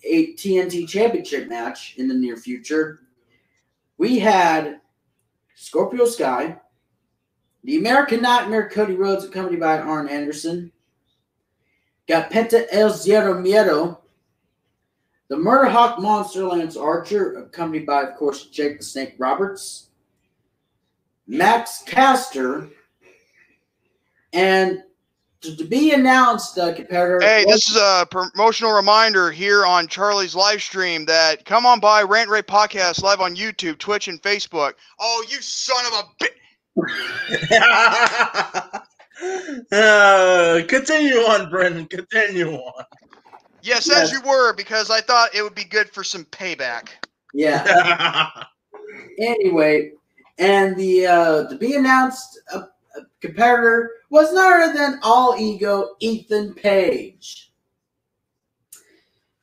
[0.03, 2.99] a TNT championship match in the near future.
[3.97, 4.81] We had
[5.55, 6.57] Scorpio Sky,
[7.63, 10.71] the American Nightmare Cody Rhodes, accompanied by Arn Anderson.
[12.07, 13.99] Got Penta El Zero Miedo,
[15.27, 19.87] the Murder Hawk Monster Lance Archer, accompanied by, of course, Jake the Snake Roberts,
[21.27, 22.69] Max Caster,
[24.31, 24.83] and
[25.41, 27.19] to, to be announced, uh, competitor.
[27.21, 32.03] Hey, this is a promotional reminder here on Charlie's live stream that come on by
[32.03, 34.73] Rant Ray Podcast live on YouTube, Twitch, and Facebook.
[34.99, 36.33] Oh, you son of a bitch!
[39.71, 41.85] uh, continue on, Brendan.
[41.87, 42.83] Continue on.
[43.61, 43.97] Yes, Yes.
[43.97, 46.89] as you were, because I thought it would be good for some payback.
[47.33, 48.29] Yeah.
[49.19, 49.91] anyway,
[50.37, 52.65] and the uh, to be announced uh, uh,
[53.21, 57.51] competitor was none other than All Ego Ethan Page.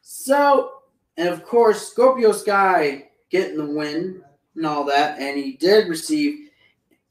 [0.00, 0.72] So,
[1.16, 4.22] and of course, Scorpio Sky getting the win
[4.54, 6.50] and all that, and he did receive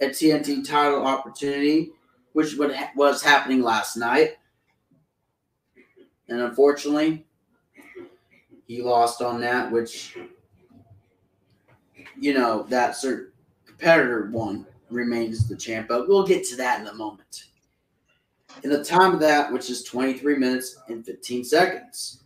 [0.02, 1.92] a TNT title opportunity,
[2.34, 2.56] which
[2.96, 4.38] was happening last night,
[6.30, 7.26] and unfortunately,
[8.68, 10.18] he lost on that, which
[12.20, 13.32] you know, that certain
[13.66, 17.46] competitor one remains the champ, but we'll get to that in a moment.
[18.64, 22.24] In the time of that, which is 23 minutes and 15 seconds.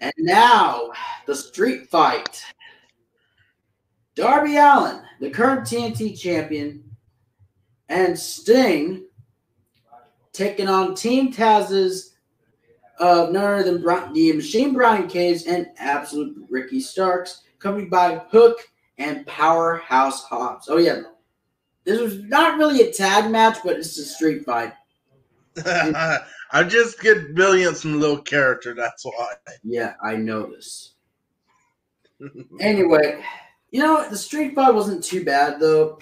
[0.00, 0.90] And now,
[1.26, 2.42] the street fight.
[4.14, 6.84] Darby Allin, the current TNT champion,
[7.88, 9.06] and Sting
[10.32, 12.14] taking on Team Taz's
[12.98, 18.22] of none other than Bri- the Machine Brian Cage and Absolute Ricky Starks accompanied by
[18.30, 18.58] Hook
[18.98, 20.68] and Powerhouse Hobbs.
[20.68, 21.02] Oh yeah,
[21.84, 24.72] this was not really a tag match, but it's a street fight.
[25.66, 28.74] I just get billions from little character.
[28.74, 29.34] That's why.
[29.62, 30.94] Yeah, I know this.
[32.60, 33.22] Anyway,
[33.70, 35.98] you know the street fight wasn't too bad though,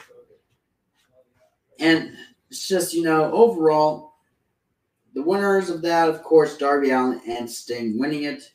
[1.81, 2.13] and
[2.51, 4.13] it's just you know overall,
[5.15, 8.53] the winners of that, of course, Darby Allen and Sting winning it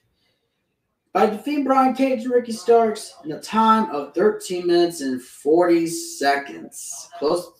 [1.17, 5.87] by defeating Brian Cage and Ricky Starks in a time of 13 minutes and 40
[5.87, 7.09] seconds.
[7.17, 7.53] Close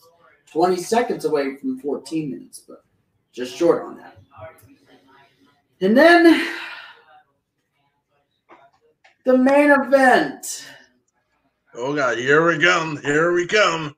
[0.52, 2.84] 20 seconds away from 14 minutes, but
[3.32, 4.16] just short on that.
[5.80, 6.46] And then
[9.24, 10.64] the main event.
[11.74, 13.02] Oh God, here we come.
[13.02, 13.96] Here we come.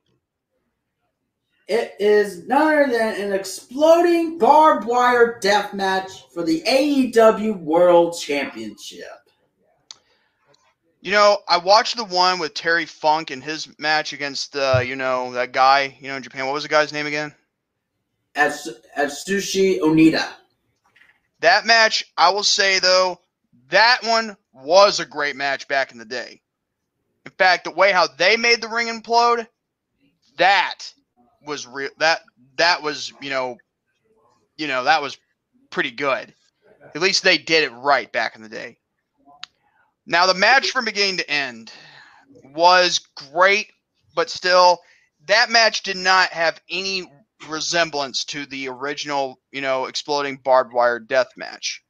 [1.67, 8.17] It is none other than an exploding barbed wire death match for the AEW World
[8.19, 9.05] Championship.
[11.01, 14.95] You know, I watched the one with Terry Funk and his match against, uh, you
[14.95, 16.45] know, that guy, you know, in Japan.
[16.45, 17.33] What was the guy's name again?
[18.35, 18.51] At,
[18.97, 20.27] Atsushi Onita.
[21.39, 23.19] That match, I will say though,
[23.69, 26.41] that one was a great match back in the day.
[27.25, 29.47] In fact, the way how they made the ring implode,
[30.37, 30.93] that
[31.45, 31.89] was real.
[31.97, 32.21] That
[32.57, 33.57] that was you know,
[34.55, 35.17] you know that was
[35.71, 36.33] pretty good.
[36.93, 38.77] At least they did it right back in the day.
[40.05, 41.71] Now the match from beginning to end
[42.43, 43.71] was great,
[44.15, 44.79] but still,
[45.27, 47.11] that match did not have any
[47.47, 51.83] resemblance to the original, you know, exploding barbed wire death match.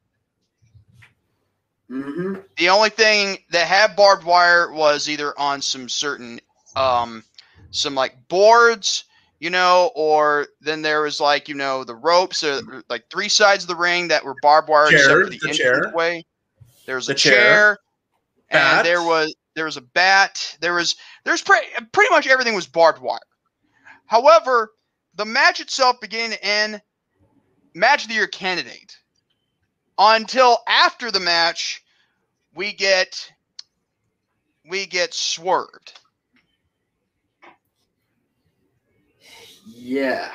[1.90, 6.40] hmm The only thing that had barbed wire was either on some certain,
[6.76, 7.24] um,
[7.72, 9.06] some like boards,
[9.40, 13.64] you know, or then there was like you know the ropes, or like three sides
[13.64, 15.82] of the ring that were barbed wire except for the, the chair.
[15.94, 16.26] way.
[16.86, 17.34] There was The a chair.
[17.34, 17.78] chair,
[18.52, 18.80] Bat.
[18.80, 20.58] and there was there was a bat.
[20.62, 20.96] There was
[21.26, 23.20] there's pretty pretty much everything was barbed wire.
[24.06, 24.74] However,
[25.16, 26.82] the match itself, began to end,
[27.74, 28.98] match of the year candidate.
[29.98, 31.84] until after the match
[32.56, 33.32] we get
[34.70, 36.00] we get swerved.
[39.66, 40.32] Yeah.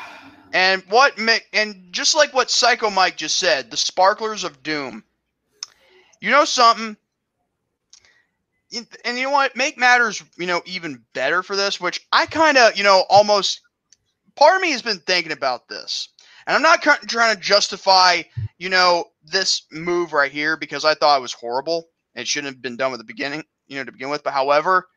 [0.53, 5.05] And what Mick and just like what Psycho Mike just said, the sparklers of doom.
[6.21, 6.97] You know something?
[9.05, 9.57] And you know what?
[9.57, 13.61] Make matters, you know, even better for this, which I kind of, you know, almost
[14.35, 16.09] part of me has been thinking about this.
[16.47, 18.23] And I'm not trying to justify,
[18.59, 21.89] you know, this move right here because I thought it was horrible.
[22.15, 24.23] It shouldn't have been done at the beginning, you know, to begin with.
[24.23, 24.89] But however,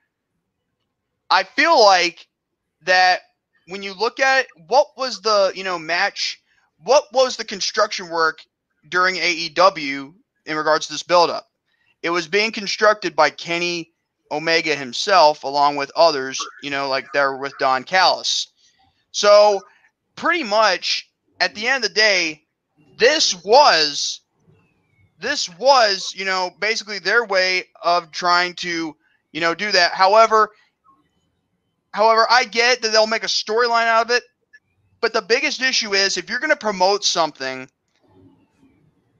[1.30, 2.28] I feel like
[2.84, 3.22] that
[3.67, 6.41] when you look at it, what was the you know match?
[6.84, 8.39] What was the construction work
[8.88, 10.13] during AEW
[10.45, 11.49] in regards to this buildup?
[12.02, 13.91] It was being constructed by Kenny
[14.32, 18.47] Omega himself, along with others, you know, like they're with Don Callis.
[19.12, 19.62] So
[20.16, 22.43] pretty much at the end of the day,
[22.97, 24.22] this was
[25.20, 28.95] this was, you know, basically their way of trying to,
[29.34, 29.91] you know, do that.
[29.93, 30.52] However,
[31.91, 34.24] However, I get that they'll make a storyline out of it,
[35.02, 37.70] but the biggest issue is if you're going to promote something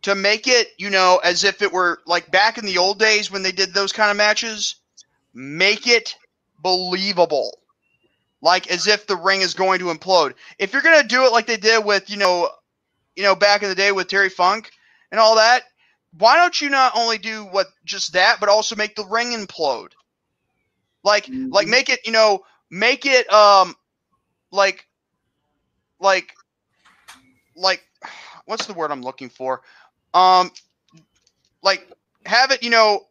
[0.04, 3.32] to make it, you know, as if it were like back in the old days
[3.32, 4.76] when they did those kind of matches,
[5.34, 6.16] make it
[6.60, 7.60] believable.
[8.42, 10.34] Like as if the ring is going to implode.
[10.60, 12.50] If you're going to do it like they did with, you know,
[13.16, 14.72] you know, back in the day with Terry Funk
[15.12, 15.64] and all that,
[16.18, 19.92] why don't you not only do what just that, but also make the ring implode?
[21.04, 21.70] Like, like Mhm.
[21.70, 23.76] make it, you know, make it um
[24.52, 24.88] like
[26.00, 26.34] like
[27.56, 27.84] like
[28.46, 29.62] what's the word I'm looking for?
[30.14, 30.52] Um
[31.62, 31.88] like
[32.26, 33.06] have it, you know,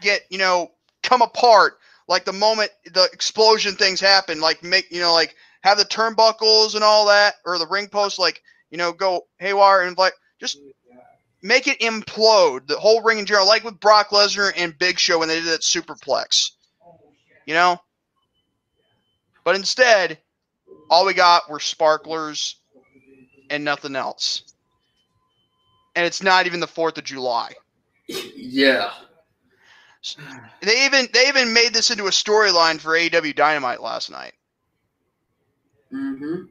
[0.00, 0.70] get, you know,
[1.02, 1.78] come apart
[2.08, 6.74] like the moment the explosion things happen, like make, you know, like have the turnbuckles
[6.74, 10.58] and all that or the ring post like, you know, go haywire and like just
[11.42, 15.18] make it implode the whole ring in general, like with Brock Lesnar and Big Show
[15.18, 16.50] when they did that superplex.
[17.46, 17.80] You know?
[19.44, 20.18] But instead,
[20.88, 22.56] all we got were sparklers
[23.50, 24.51] and nothing else.
[25.94, 27.52] And it's not even the 4th of July.
[28.06, 28.90] Yeah.
[30.62, 34.32] They even they even made this into a storyline for AEW Dynamite last night.
[35.92, 36.44] Mm-hmm.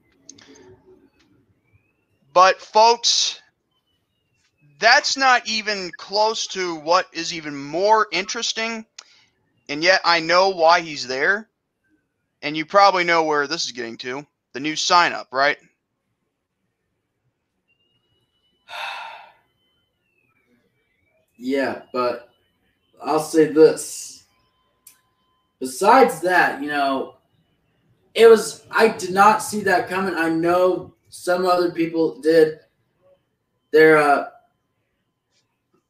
[2.34, 3.42] But folks,
[4.80, 8.86] that's not even close to what is even more interesting.
[9.68, 11.50] And yet I know why he's there.
[12.42, 14.26] And you probably know where this is getting to.
[14.54, 15.58] The new sign up, right?
[21.44, 22.30] Yeah, but
[23.04, 24.26] I'll say this.
[25.60, 27.16] Besides that, you know,
[28.14, 30.14] it was I did not see that coming.
[30.14, 32.60] I know some other people did.
[33.72, 34.26] They're uh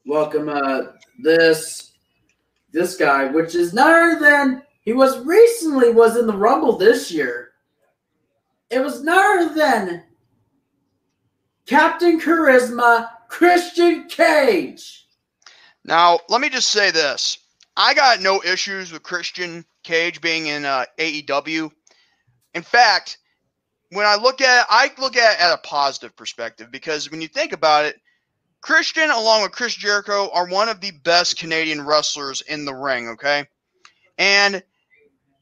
[0.06, 0.84] welcome uh
[1.22, 1.92] this
[2.72, 7.12] this guy, which is none other than he was recently was in the Rumble this
[7.12, 7.52] year.
[8.70, 10.04] It was none other than
[11.66, 15.01] Captain Charisma Christian Cage.
[15.84, 17.38] Now, let me just say this.
[17.76, 21.72] I got no issues with Christian Cage being in uh, AEW.
[22.54, 23.18] In fact,
[23.90, 27.22] when I look at it, I look at it at a positive perspective because when
[27.22, 28.00] you think about it,
[28.62, 33.10] Christian, along with Chris Jericho, are one of the best Canadian wrestlers in the ring,
[33.10, 33.46] okay?
[34.18, 34.64] And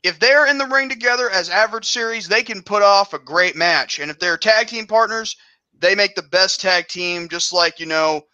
[0.04, 3.58] if they're in the ring together as average series, they can put off a great
[3.58, 4.00] match.
[4.00, 5.36] And if they're tag team partners,
[5.78, 8.26] they make the best tag team, just like, you know,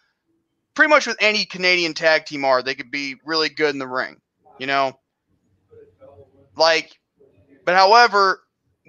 [0.76, 2.62] pretty much with any Canadian tag team are.
[2.62, 4.20] They could be really good in the ring,
[4.60, 5.00] you know?
[6.54, 6.96] Like,
[7.64, 8.42] but however,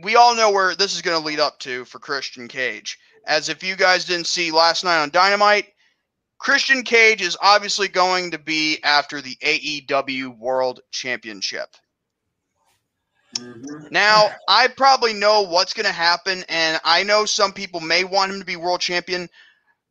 [0.04, 3.00] we all know where this is going to lead up to for Christian Cage.
[3.26, 5.66] As if you guys didn't see last night on Dynamite,
[6.38, 11.76] Christian Cage is obviously going to be after the AEW World Championship.
[13.36, 13.92] Mhm.
[13.92, 18.32] Now, I probably know what's going to happen, and I know some people may want
[18.32, 19.30] him to be world champion,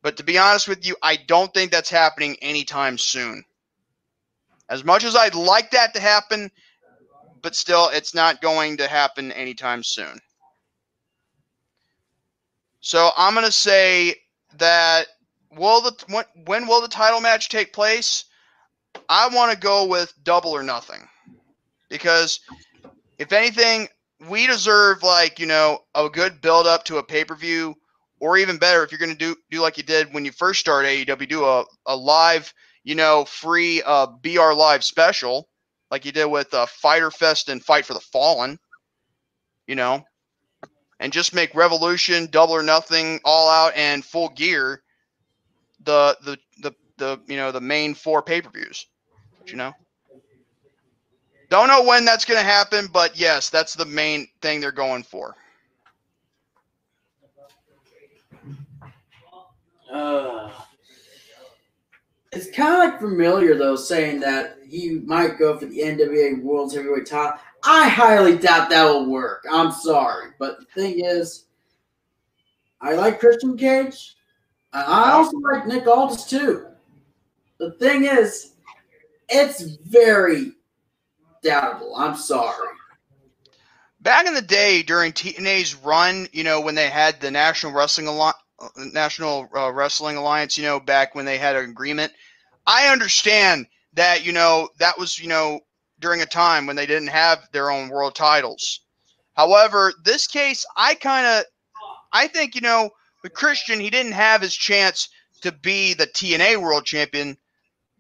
[0.03, 3.45] but to be honest with you, I don't think that's happening anytime soon.
[4.69, 6.51] As much as I'd like that to happen,
[7.43, 10.21] but still, it's not going to happen anytime soon.
[12.81, 14.15] So I'm going to say
[14.59, 15.07] that
[15.51, 18.25] will the when, when will the title match take place?
[19.09, 21.09] I want to go with double or nothing
[21.89, 22.41] because
[23.19, 23.89] if anything,
[24.29, 27.75] we deserve like you know a good build up to a pay per view,
[28.21, 30.61] or even better, if you're going to do do like you did when you first
[30.61, 32.53] started AEW, do a, a live
[32.85, 35.49] you know free uh, BR live special
[35.91, 38.59] like you did with uh, Fyter Fest and Fight for the Fallen,
[39.67, 40.05] you know,
[40.99, 44.83] and just make Revolution double or nothing all out and full gear
[45.85, 48.87] the the the the you know the main four pay per views.
[49.47, 49.73] You know.
[51.49, 55.05] Don't know when that's going to happen, but yes, that's the main thing they're going
[55.05, 55.37] for.
[59.97, 60.51] Uh,
[62.31, 66.75] it's kind of like familiar though, saying that he might go for the NWA World
[66.75, 67.39] Heavyweight Title.
[67.65, 69.47] I highly doubt that will work.
[69.51, 71.47] I'm sorry, but the thing is,
[72.83, 74.17] I like Christian Cage.
[74.75, 76.67] I also like Nick Aldis too.
[77.59, 78.53] The thing is,
[79.31, 80.53] it's very
[81.43, 81.95] doubtable.
[81.97, 82.69] I'm sorry.
[84.03, 88.09] Back in the day during TNA's run, you know, when they had the National Wrestling
[88.09, 88.37] Alliance,
[88.77, 92.13] National uh, Wrestling Alliance, you know, back when they had an agreement,
[92.67, 95.61] I understand that, you know, that was, you know,
[95.99, 98.81] during a time when they didn't have their own world titles.
[99.35, 101.45] However, this case, I kind of,
[102.13, 102.91] I think, you know,
[103.23, 105.09] with Christian, he didn't have his chance
[105.43, 107.37] to be the TNA World Champion,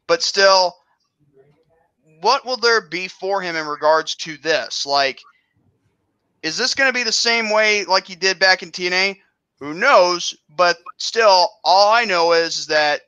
[0.06, 0.74] but still,
[2.20, 4.86] what will there be for him in regards to this?
[4.86, 5.20] Like,
[6.42, 9.18] is this going to be the same way like he did back in TNA?
[9.60, 10.34] Who knows?
[10.50, 13.02] But still, all I know is, that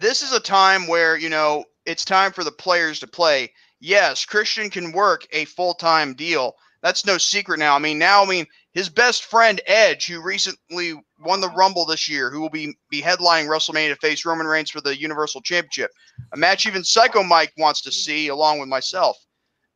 [0.00, 3.52] this is a time where, you know, it's time for the players to play.
[3.80, 6.54] Yes, Christian can work a full time deal.
[6.82, 7.74] That's no secret now.
[7.74, 12.08] I mean, now, I mean, his best friend Edge, who recently won the Rumble this
[12.08, 15.90] year, who will be, be headlining WrestleMania to face Roman Reigns for the Universal Championship,
[16.32, 19.16] a match even Psycho Mike wants to see, along with myself.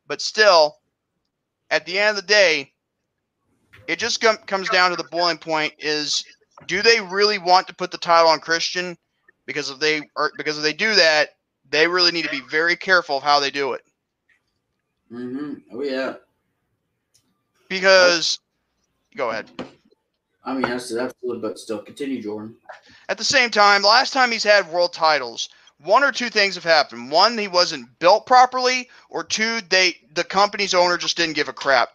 [0.07, 0.77] But still,
[1.69, 2.72] at the end of the day,
[3.87, 6.23] it just com- comes down to the boiling point: is
[6.67, 8.97] do they really want to put the title on Christian?
[9.45, 11.29] Because if they are, because if they do that,
[11.69, 13.81] they really need to be very careful of how they do it.
[15.11, 15.53] Mm-hmm.
[15.71, 16.15] Oh yeah.
[17.69, 18.39] Because,
[19.15, 19.49] go ahead.
[20.45, 22.55] I mean, that's absolutely, but still, continue, Jordan.
[23.09, 26.55] At the same time, the last time he's had world titles, one or two things
[26.55, 27.11] have happened.
[27.11, 31.53] One, he wasn't built properly, or two, they the company's owner just didn't give a
[31.53, 31.89] crap.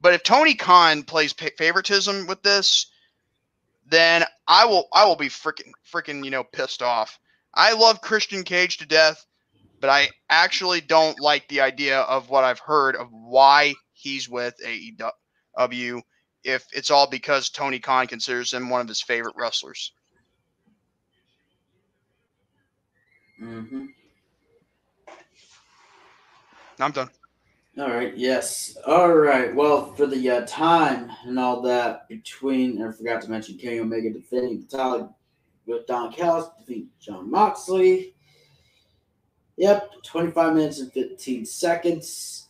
[0.00, 2.86] But if Tony Khan plays favoritism with this,
[3.86, 7.18] then I will I will be freaking freaking you know pissed off.
[7.52, 9.24] I love Christian Cage to death,
[9.80, 14.54] but I actually don't like the idea of what I've heard of why he's with
[14.64, 16.02] AEW
[16.42, 19.92] if it's all because Tony Khan considers him one of his favorite wrestlers.
[23.42, 23.86] Mm-hmm.
[26.78, 27.10] I'm done.
[27.80, 28.14] All right.
[28.14, 28.76] Yes.
[28.86, 29.54] All right.
[29.54, 34.10] Well, for the uh, time and all that between, I forgot to mention Kenny Omega
[34.10, 35.16] defending the title
[35.64, 38.14] with Don Callis defeating Jon Moxley.
[39.56, 42.48] Yep, 25 minutes and 15 seconds.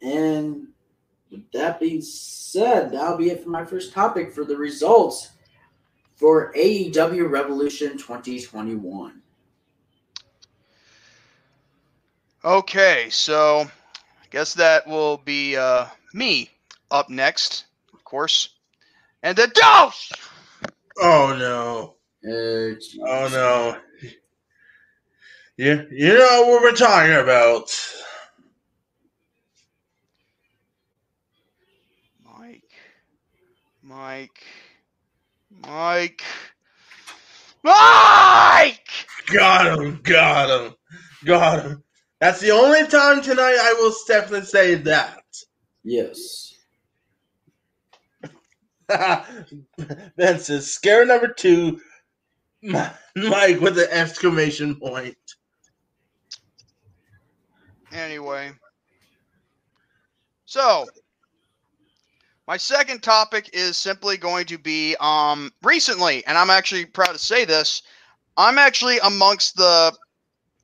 [0.00, 0.66] And
[1.30, 5.30] with that being said, that'll be it for my first topic for the results
[6.16, 9.22] for AEW Revolution 2021.
[12.44, 13.70] Okay, so
[14.32, 16.50] guess that will be uh, me
[16.90, 18.48] up next, of course.
[19.22, 20.12] And the dose!
[21.00, 21.94] Oh no!
[22.24, 22.74] Uh,
[23.06, 23.76] Oh no!
[25.56, 27.70] You you know what we're talking about?
[32.24, 32.72] Mike.
[33.82, 34.44] Mike.
[35.50, 36.22] Mike.
[37.62, 38.88] Mike!
[39.26, 40.00] Got him!
[40.02, 40.74] Got him!
[41.24, 41.84] Got him!
[42.22, 45.24] That's the only time tonight I will definitely say that.
[45.82, 46.54] Yes.
[50.16, 51.80] Vince is scare number two.
[52.62, 55.16] Mike with an exclamation point.
[57.90, 58.52] Anyway.
[60.44, 60.86] So,
[62.46, 67.18] my second topic is simply going to be um recently, and I'm actually proud to
[67.18, 67.82] say this,
[68.36, 69.92] I'm actually amongst the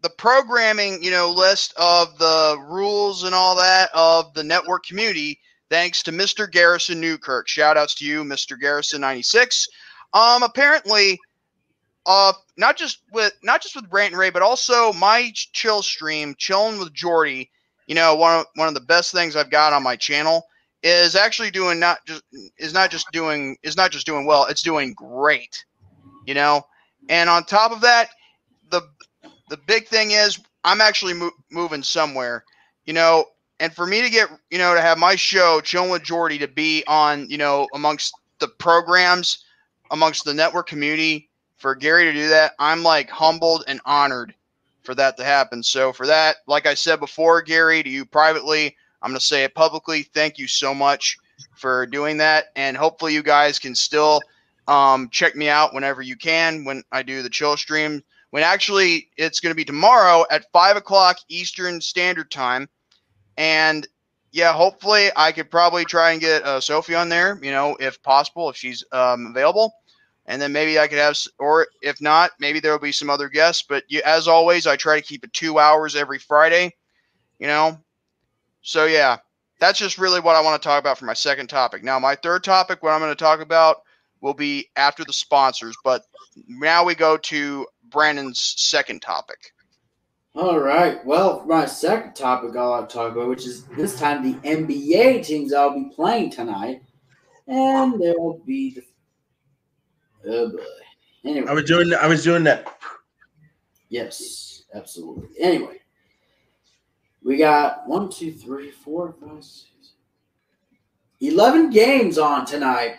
[0.03, 5.39] the programming, you know, list of the rules and all that of the network community
[5.71, 6.51] thanks to Mr.
[6.51, 7.49] Garrison Newkirk.
[7.49, 8.59] Shout outs to you, Mr.
[8.59, 9.69] Garrison 96.
[10.15, 11.19] Um apparently
[12.07, 16.35] uh not just with not just with Rant and Rave, but also my chill stream,
[16.39, 17.51] chilling with Jordy,
[17.87, 20.47] you know, one of one of the best things I've got on my channel
[20.83, 22.23] is actually doing not just
[22.59, 25.65] is not just doing is not just doing well, it's doing great.
[26.27, 26.63] You know?
[27.09, 28.11] And on top of that,
[29.49, 32.45] the big thing is I'm actually mo- moving somewhere,
[32.85, 33.25] you know,
[33.61, 36.49] and for me to get, you know, to have my show chilling with Jordy to
[36.49, 39.45] be on, you know, amongst the programs,
[39.91, 44.35] amongst the network community, for Gary to do that, I'm like humbled and honored
[44.83, 45.63] for that to happen.
[45.63, 49.45] So for that, like I said before, Gary, to you privately, I'm going to say
[49.45, 50.03] it publicly.
[50.03, 51.19] Thank you so much
[51.55, 54.21] for doing that, and hopefully you guys can still
[54.69, 58.05] Um, check me out whenever you can when I do the chill stream.
[58.31, 62.69] When actually it's going to be tomorrow at five o'clock Eastern Standard Time,
[63.37, 63.87] and
[64.33, 67.39] yeah, hopefully I could probably try and get uh, Sophie on there.
[67.43, 69.73] You know, if possible, if she's um, available,
[70.27, 73.31] and then maybe I could have, or if not, maybe there will be some other
[73.31, 73.65] guests.
[73.67, 76.75] But you, as always, I try to keep it two hours every Friday.
[77.39, 77.79] You know,
[78.61, 79.17] so yeah,
[79.59, 81.83] that's just really what I want to talk about for my second topic.
[81.83, 83.79] Now, my third topic, what I'm going to talk about,
[84.21, 85.77] will be after the sponsors.
[85.85, 86.03] But
[86.47, 89.53] now we go to Brandon's second topic.
[90.35, 91.05] All right.
[91.05, 94.39] Well, for my second topic I'll have to talk about, which is this time the
[94.49, 96.83] NBA teams I'll be playing tonight.
[97.47, 98.83] And there will be the.
[100.31, 100.59] Oh, boy.
[101.25, 101.49] Anyway.
[101.49, 101.93] I was doing.
[101.95, 102.79] I was doing that.
[103.89, 105.29] Yes, absolutely.
[105.41, 105.79] Anyway,
[107.23, 109.95] we got one, two, three, four, five, six,
[111.21, 112.97] 11 games on tonight,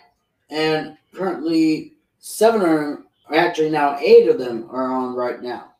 [0.50, 5.72] and currently seven are actually now eight of them are on right now.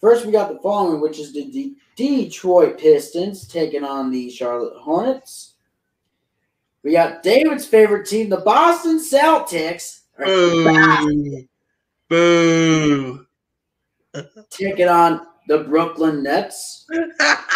[0.00, 4.76] First, we got the following, which is the D- Detroit Pistons taking on the Charlotte
[4.78, 5.54] Hornets.
[6.82, 11.46] We got David's favorite team, the Boston Celtics, Boo.
[12.08, 13.26] Boo.
[14.50, 16.86] taking on the Brooklyn Nets.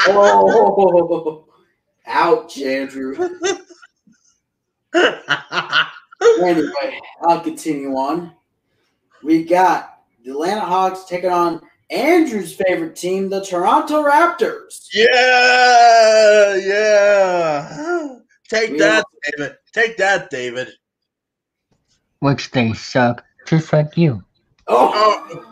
[0.06, 1.44] Oh,
[2.06, 3.14] ouch, Andrew.
[6.42, 8.32] Anyway, I'll continue on.
[9.22, 11.60] We got the Atlanta Hawks taking on
[11.90, 14.86] Andrew's favorite team, the Toronto Raptors.
[14.92, 18.16] yeah, yeah.
[18.48, 19.04] Take We that,
[19.36, 19.56] David.
[19.72, 20.68] Take that, David.
[22.20, 24.22] Which they suck, just like you.
[24.66, 25.46] Oh,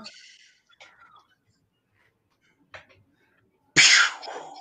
[3.81, 4.55] Oh,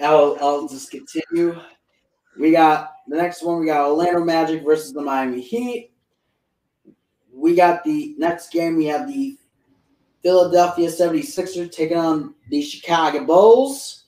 [0.00, 1.58] I'll, I'll just continue.
[2.38, 3.60] We got the next one.
[3.60, 5.91] We got Orlando Magic versus the Miami Heat.
[7.32, 8.76] We got the next game.
[8.76, 9.36] We have the
[10.22, 14.04] Philadelphia 76ers taking on the Chicago Bulls.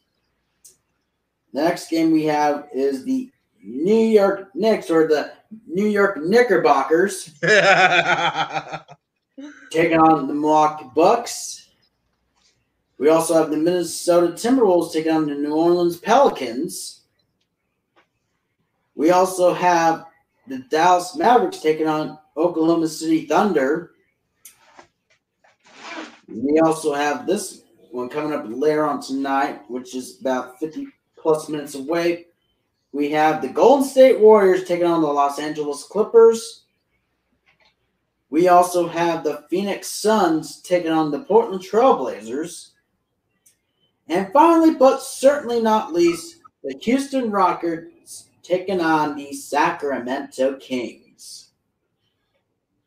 [1.53, 3.31] The next game we have is the
[3.62, 5.33] New York Knicks or the
[5.66, 7.33] New York Knickerbockers
[9.70, 11.70] taking on the Milwaukee Bucks.
[12.99, 17.03] We also have the Minnesota Timberwolves taking on the New Orleans Pelicans.
[18.95, 20.07] We also have
[20.47, 23.93] the Dallas Mavericks taking on Oklahoma City Thunder.
[26.28, 31.49] We also have this one coming up later on tonight, which is about 50 plus
[31.49, 32.26] minutes away.
[32.93, 36.64] We have the Golden State Warriors taking on the Los Angeles Clippers.
[38.30, 42.70] We also have the Phoenix Suns taking on the Portland Trailblazers.
[44.09, 51.04] And finally, but certainly not least, the Houston Rockets taking on the Sacramento Kings.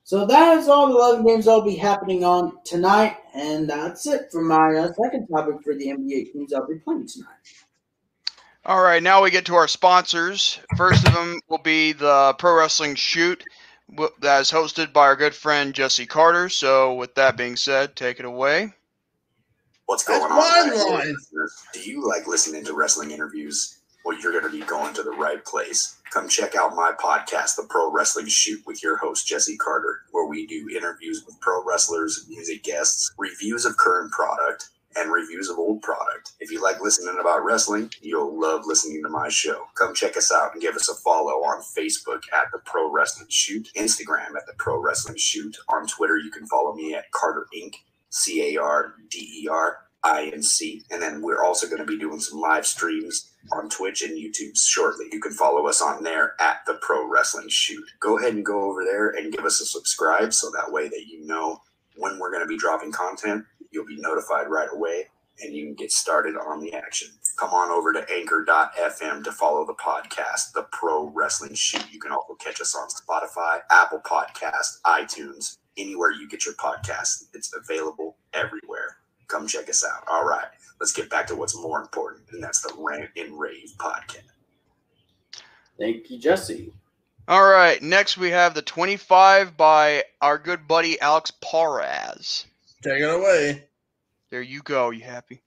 [0.08, 3.18] So that is all the 11 games that'll be happening on tonight.
[3.34, 7.08] And that's it for my uh, second topic for the NBA teams I'll be playing
[7.08, 7.28] tonight.
[8.64, 10.62] All right, now we get to our sponsors.
[10.78, 13.44] First of them will be the Pro Wrestling Shoot
[14.22, 16.48] that is hosted by our good friend Jesse Carter.
[16.48, 18.72] So, with that being said, take it away.
[19.88, 20.38] What's That's going on?
[20.38, 21.16] my wrestling line.
[21.74, 23.80] Do you like listening to wrestling interviews?
[24.06, 25.97] Well, you're going to be going to the right place.
[26.12, 30.26] Come check out my podcast, The Pro Wrestling Shoot, with your host, Jesse Carter, where
[30.26, 35.60] we do interviews with pro wrestlers, music guests, reviews of current product, and reviews of
[35.60, 36.32] old product.
[36.40, 39.66] If you like listening about wrestling, you'll love listening to my show.
[39.76, 43.28] Come check us out and give us a follow on Facebook at The Pro Wrestling
[43.30, 45.58] Shoot, Instagram at The Pro Wrestling Shoot.
[45.70, 47.76] On Twitter, you can follow me at Carter Inc.
[48.10, 50.84] C A R D E R I N C.
[50.90, 54.58] And then we're also going to be doing some live streams on Twitch and YouTube
[54.58, 55.08] shortly.
[55.12, 57.86] You can follow us on there at the Pro Wrestling Shoot.
[58.00, 61.06] Go ahead and go over there and give us a subscribe so that way that
[61.08, 61.60] you know
[61.98, 63.44] when we're going to be dropping content.
[63.72, 65.06] You'll be notified right away
[65.42, 67.10] and you can get started on the action.
[67.38, 71.86] Come on over to anchor.fm to follow the podcast, The Pro Wrestling Shoot.
[71.92, 77.26] You can also catch us on Spotify, Apple Podcast, iTunes, anywhere you get your podcast.
[77.34, 78.77] It's available everywhere.
[79.28, 80.04] Come check us out.
[80.08, 80.48] All right,
[80.80, 84.24] let's get back to what's more important, and that's the Rant and Rave podcast.
[85.80, 86.74] Thank you, Jesse.
[87.28, 92.46] All right, next we have the 25 by our good buddy Alex Paraz.
[92.82, 93.66] Take it away.
[94.30, 94.92] There you go.
[94.92, 95.42] You happy?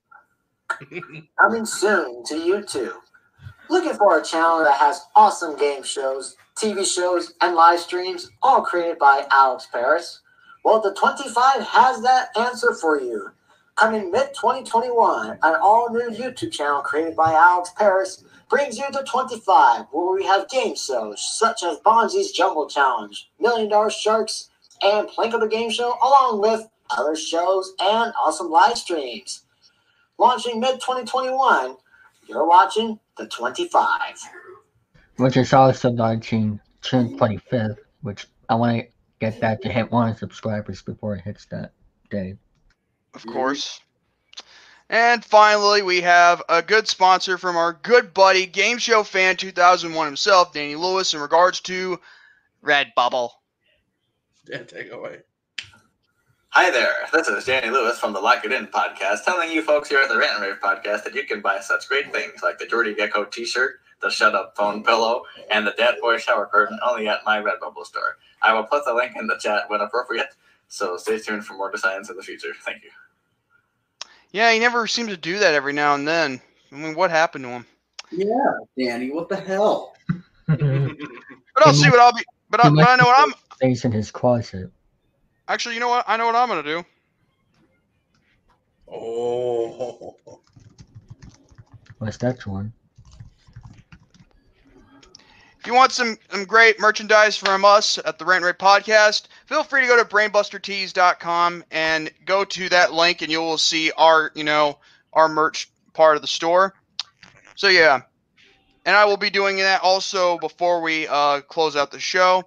[1.41, 2.97] Coming soon to YouTube.
[3.71, 8.63] Looking for a channel that has awesome game shows, TV shows, and live streams, all
[8.63, 10.21] created by Alex Paris?
[10.65, 13.31] Well, the 25 has that answer for you.
[13.81, 19.03] Coming mid 2021, an all new YouTube channel created by Alex Paris brings you to
[19.05, 24.51] 25, where we have game shows such as Bonzi's Jungle Challenge, Million Dollar Sharks,
[24.83, 29.47] and Plank of the Game Show, along with other shows and awesome live streams.
[30.19, 31.75] Launching mid 2021,
[32.29, 33.97] you're watching the 25.
[35.17, 38.87] which is also launching June 25th, which I want to
[39.21, 41.73] get that to hit one subscribers before it hits that
[42.11, 42.37] day.
[43.15, 43.81] Of course.
[44.89, 50.07] And finally, we have a good sponsor from our good buddy, Game Show Fan 2001
[50.07, 52.01] himself, Danny Lewis, in regards to
[52.65, 53.31] Redbubble.
[54.47, 55.19] Dan, take away.
[56.49, 59.89] Hi there, this is Danny Lewis from the Lock It In podcast, telling you folks
[59.89, 62.59] here at the Rant and Rave podcast that you can buy such great things like
[62.59, 65.23] the Jordy Gecko t-shirt, the Shut Up Phone pillow,
[65.53, 68.17] and the Dad Boy shower curtain only at my Redbubble store.
[68.43, 70.35] I will put the link in the chat when appropriate,
[70.71, 72.55] so stay tuned for more designs in the future.
[72.65, 72.91] Thank you.
[74.33, 76.41] Yeah, he never seems to do that every now and then.
[76.73, 77.67] I mean, what happened to him?
[78.13, 78.29] Yeah,
[78.79, 79.95] Danny, what the hell?
[81.61, 82.23] But I'll see what I'll be.
[82.49, 83.35] But I, He but I know what I'm.
[83.57, 84.71] Stays in his closet.
[85.49, 86.05] Actually, you know what?
[86.09, 86.85] I know what I'm gonna do.
[88.91, 90.17] Oh.
[91.99, 92.73] What's that one?
[95.61, 99.65] If you want some, some great merchandise from us at the Rent Rate Podcast, feel
[99.65, 104.31] free to go to brainbustertees.com and go to that link, and you will see our,
[104.37, 104.79] you know,
[105.13, 106.73] our merch part of the store.
[107.57, 108.03] So yeah,
[108.87, 112.45] and I will be doing that also before we uh, close out the show.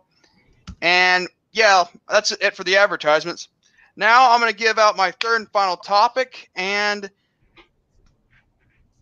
[0.81, 3.49] And yeah, that's it for the advertisements.
[3.97, 7.11] Now I'm going to give out my third and final topic, and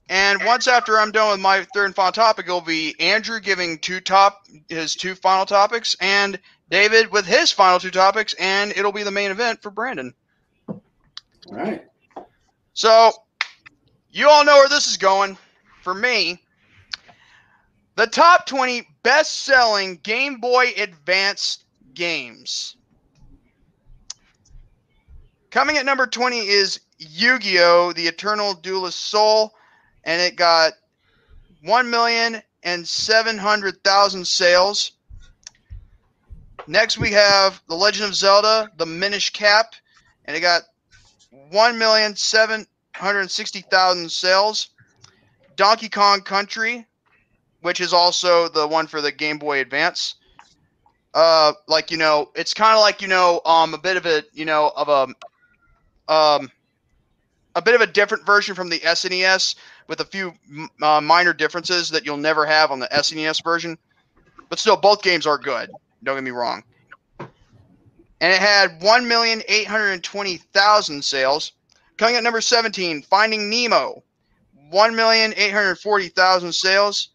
[0.09, 3.77] and once after I'm done with my third and final topic, it'll be Andrew giving
[3.77, 6.39] two top his two final topics, and
[6.71, 10.13] David with his final two topics, and it'll be the main event for Brandon.
[10.69, 10.81] All
[11.49, 11.85] right.
[12.73, 13.11] So
[14.09, 15.37] you all know where this is going.
[15.83, 16.41] For me,
[17.95, 22.77] the top 20 best-selling Game Boy Advance games.
[25.49, 27.91] Coming at number 20 is Yu-Gi-Oh!
[27.91, 29.53] The Eternal Duelist Soul,
[30.05, 30.71] and it got
[31.63, 34.93] 1 million and 700,000 sales.
[36.67, 39.73] Next we have The Legend of Zelda: The Minish Cap,
[40.25, 40.63] and it got
[41.51, 44.69] 1,760,000 sales.
[45.55, 46.85] Donkey Kong Country,
[47.61, 50.15] which is also the one for the Game Boy Advance.
[51.13, 54.23] Uh, like you know, it's kind of like you know, um, a bit of a
[54.33, 55.07] you know of a,
[56.11, 56.49] um,
[57.55, 59.55] a bit of a different version from the SNES
[59.87, 60.33] with a few
[60.81, 63.77] uh, minor differences that you'll never have on the SNES version.
[64.49, 65.69] But still, both games are good.
[66.03, 66.63] Don't get me wrong.
[67.19, 71.51] And it had 1,820,000 sales.
[71.97, 74.03] Coming at number 17, Finding Nemo,
[74.71, 77.09] 1,840,000 sales.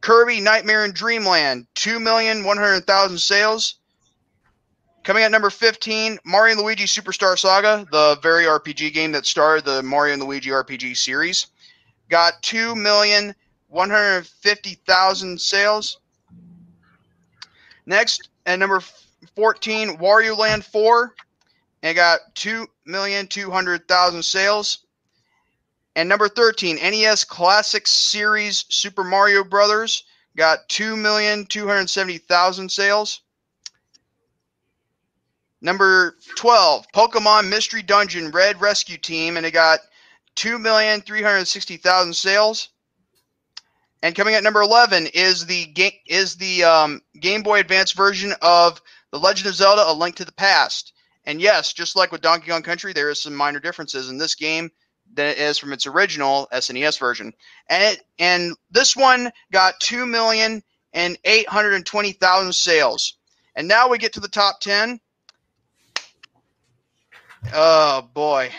[0.00, 3.76] Kirby Nightmare in Dreamland, 2,100,000 sales.
[5.04, 9.64] Coming at number 15, Mario and Luigi Superstar Saga, the very RPG game that started
[9.64, 11.46] the Mario and Luigi RPG series,
[12.08, 15.98] got 2,150,000 sales.
[17.86, 18.82] Next, at number
[19.34, 21.14] 14, Wario Land 4,
[21.82, 24.78] and it got 2,200,000 sales.
[25.94, 30.04] And number 13, NES Classic Series Super Mario Brothers
[30.36, 33.20] got 2,270,000 sales.
[35.60, 39.80] Number 12, Pokemon Mystery Dungeon Red Rescue Team, and it got
[40.36, 42.68] 2,360,000 sales.
[44.02, 48.34] And coming at number 11 is the game is the um, Game Boy Advance version
[48.42, 50.92] of The Legend of Zelda: A Link to the Past.
[51.24, 54.34] And yes, just like with Donkey Kong Country, there is some minor differences in this
[54.34, 54.72] game
[55.14, 57.32] than it is from its original SNES version.
[57.68, 63.14] And it, and this one got two million and eight hundred and twenty thousand sales.
[63.54, 64.98] And now we get to the top ten.
[67.54, 68.50] Oh boy.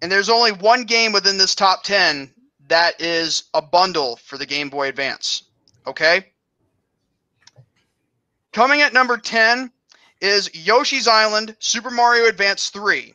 [0.00, 2.32] And there's only one game within this top 10
[2.72, 5.42] that is a bundle for the Game Boy Advance.
[5.86, 6.28] Okay?
[8.52, 9.70] Coming at number 10
[10.22, 13.12] is Yoshi's Island Super Mario Advance 3.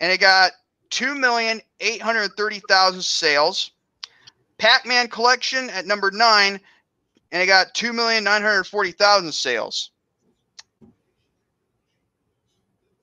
[0.00, 0.52] And it got
[0.90, 3.72] 2,830,000 sales.
[4.56, 6.58] Pac Man Collection at number 9.
[7.32, 9.90] And it got 2,940,000 sales.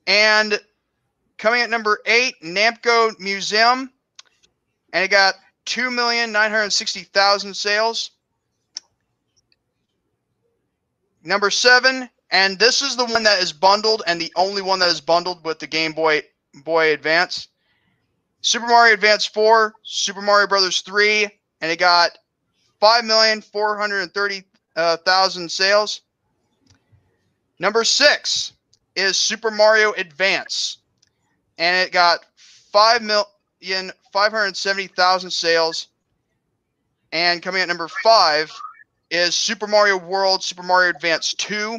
[0.07, 0.59] And
[1.37, 3.91] coming at number eight, Namco Museum,
[4.91, 5.35] and it got
[5.68, 8.10] two million nine hundred sixty thousand sales.
[11.23, 14.89] Number seven, and this is the one that is bundled, and the only one that
[14.89, 16.23] is bundled with the Game Boy
[16.64, 17.49] Boy Advance.
[18.41, 21.27] Super Mario Advance 4, Super Mario Brothers 3,
[21.60, 22.18] and it got
[22.81, 24.44] 5,430,000
[24.77, 26.02] uh, sales.
[27.60, 28.53] Number six
[28.95, 30.77] is Super Mario Advance,
[31.57, 32.19] and it got
[34.18, 35.88] 5,570,000 sales.
[37.11, 38.52] And coming at number five
[39.11, 41.77] is Super Mario World Super Mario Advance 2,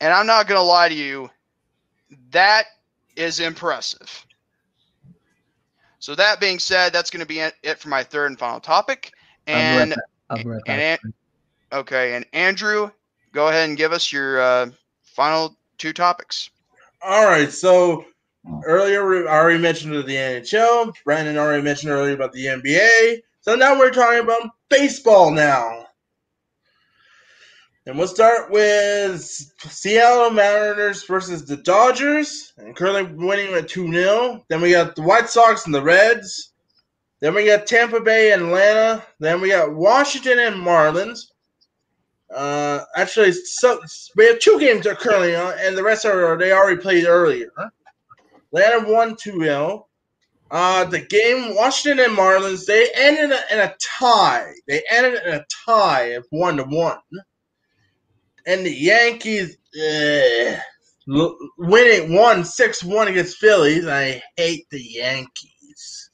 [0.00, 1.28] And I'm not going to lie to you,
[2.30, 2.64] that
[3.16, 4.26] is impressive.
[5.98, 9.12] So that being said, that's going to be it for my third and final topic.
[9.46, 9.94] And
[10.30, 11.00] I'll be right back.
[11.04, 11.14] and
[11.72, 12.90] okay, and Andrew,
[13.32, 14.70] go ahead and give us your uh,
[15.02, 16.50] final two topics.
[17.02, 18.04] All right, so
[18.64, 20.92] earlier I already mentioned the NHL.
[21.04, 23.18] Brandon already mentioned earlier about the NBA.
[23.40, 25.86] So now we're talking about baseball now.
[27.86, 34.44] And we'll start with Seattle Mariners versus the Dodgers, and currently winning at 2 0.
[34.48, 36.50] Then we got the White Sox and the Reds.
[37.20, 39.06] Then we got Tampa Bay and Atlanta.
[39.20, 41.30] Then we got Washington and Marlins.
[42.34, 43.80] Uh, actually, so,
[44.16, 47.06] we have two games that are currently on, and the rest are they already played
[47.06, 47.52] earlier.
[48.52, 49.86] Atlanta won 2 0.
[50.50, 54.52] Uh, the game, Washington and Marlins, they ended in a tie.
[54.66, 56.98] They ended in a tie of 1 to 1
[58.46, 60.58] and the Yankees uh,
[61.58, 63.86] winning one six one against Phillies.
[63.86, 66.10] I hate the Yankees.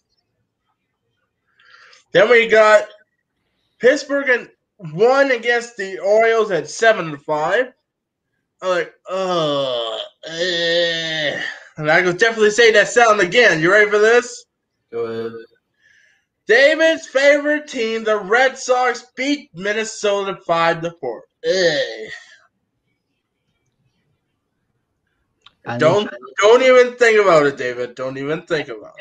[2.12, 2.88] Then we got
[3.78, 4.50] Pittsburgh and
[4.92, 7.72] one against the Orioles at seven to five.
[8.60, 11.40] I'm like, oh, uh,
[11.78, 13.60] and I could definitely say that sound again.
[13.60, 14.44] You ready for this?
[14.90, 15.32] Go ahead.
[16.46, 21.24] David's favorite team, the Red Sox, beat Minnesota five to four.
[25.78, 26.10] Don't
[26.40, 27.94] don't even think about it, David.
[27.94, 28.94] Don't even think about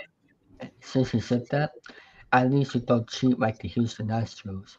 [0.61, 0.71] it.
[0.81, 1.71] since you said that,
[2.31, 4.77] at least you don't cheat like the Houston Astros.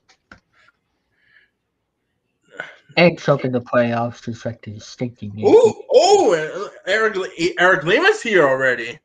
[2.97, 5.32] And choke in the playoffs just like the stinking.
[5.40, 7.16] Ooh, oh, Eric
[7.59, 8.98] Eric Lima's here already.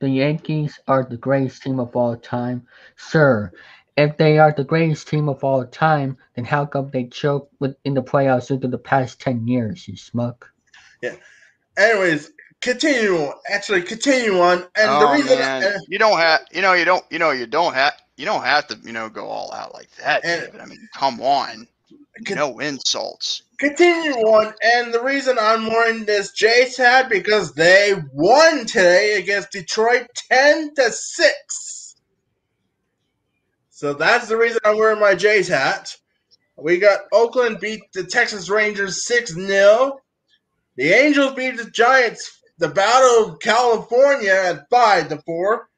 [0.00, 2.64] The Yankees are the greatest team of all time.
[2.96, 3.50] Sir,
[3.98, 7.74] if they are the greatest team of all time, then how come they choke with,
[7.84, 10.50] in the playoffs into the past 10 years, you smuck?
[11.02, 11.16] Yeah.
[11.76, 12.30] Anyways,
[12.60, 13.16] continue.
[13.16, 13.34] on.
[13.50, 14.58] Actually, continue on.
[14.76, 17.30] And the oh reason, man, uh, you don't have, you know, you don't, you know,
[17.32, 20.42] you don't have, you don't have to, you know, go all out like that, And-
[20.46, 20.60] David.
[20.60, 21.66] I mean, come on,
[22.26, 23.42] Con- no insults.
[23.58, 24.54] continue on.
[24.62, 30.74] And the reason I'm wearing this Jays hat because they won today against Detroit, ten
[30.76, 31.77] to six.
[33.78, 35.96] So that's the reason I'm wearing my Jays hat.
[36.56, 40.00] We got Oakland beat the Texas Rangers 6 0.
[40.74, 45.68] The Angels beat the Giants, the Battle of California at 5 to 4.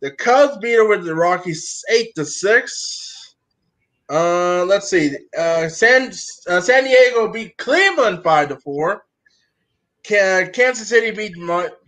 [0.00, 3.36] The Cubs beat over the Rockies 8 to 6.
[4.10, 5.16] Uh, let's see.
[5.38, 6.10] Uh, San
[6.48, 9.04] uh, San Diego beat Cleveland 5 to 4.
[10.02, 11.36] Kansas City beat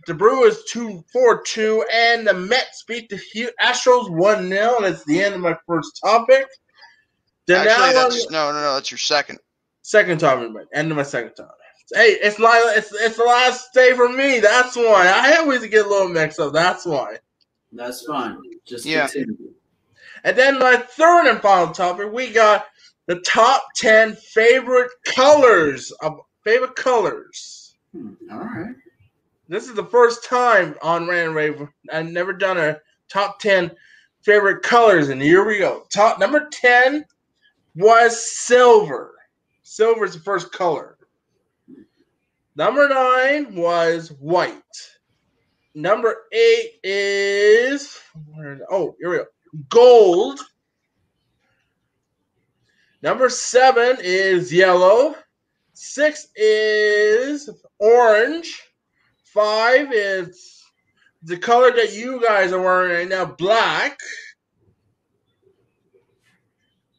[0.07, 1.85] the Brewers 2 4 2.
[1.93, 4.77] And the Mets beat the Hu- Astros 1 0.
[4.81, 6.47] That's the end of my first topic.
[7.45, 8.73] Then Actually, now that's no, no, no.
[8.73, 9.39] That's your second.
[9.83, 10.65] Second topic, man.
[10.73, 11.53] End of my second topic.
[11.93, 14.39] Hey, it's my it's it's the last day for me.
[14.41, 16.51] That's why I always get a little mixed up.
[16.51, 17.17] That's why.
[17.71, 18.37] That's fine.
[18.65, 19.07] Just Yeah.
[19.07, 19.53] continue.
[20.25, 22.65] And then my third and final topic, we got
[23.05, 27.75] the top ten favorite colors of favorite colors.
[27.93, 28.75] Hmm, all right.
[29.49, 32.79] This is the first time on Rant and Rave I've never done a
[33.09, 33.71] top ten
[34.21, 35.85] favorite colors, and here we go.
[35.89, 37.05] Top number ten
[37.75, 39.15] was silver.
[39.63, 40.97] Silver is the first color.
[42.55, 44.53] Number nine was white.
[45.75, 47.99] Number eight is
[48.69, 49.25] oh here we go.
[49.69, 50.39] Gold.
[53.01, 55.15] Number seven is yellow.
[55.73, 57.49] Six is
[57.79, 58.66] orange.
[59.33, 60.63] Five is
[61.23, 63.99] the color that you guys are wearing right now, black.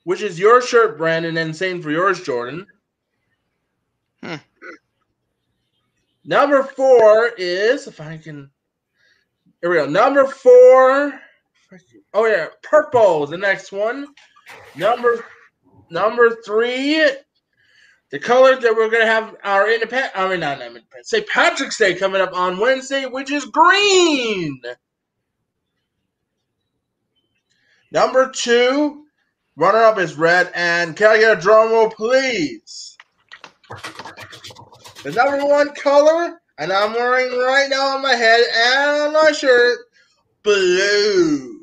[0.05, 2.67] Which is your shirt, Brandon, and same for yours, Jordan.
[4.23, 4.37] Hmm.
[6.25, 8.51] Number four is if I can.
[9.61, 9.87] Here we go.
[9.87, 11.19] Number four.
[12.15, 13.25] Oh yeah, purple.
[13.25, 14.09] is The next one.
[14.77, 15.25] Number
[15.91, 17.03] number three.
[18.11, 20.13] The color that we're gonna have our independent.
[20.17, 21.07] I mean, not independent.
[21.07, 21.27] St.
[21.29, 24.61] Patrick's Day coming up on Wednesday, which is green.
[27.91, 29.05] Number two.
[29.59, 32.97] Runner up is red, and can I get a drum roll, please?
[35.03, 39.33] The number one color, and I'm wearing right now on my head and on my
[39.33, 39.79] shirt,
[40.45, 41.59] blue.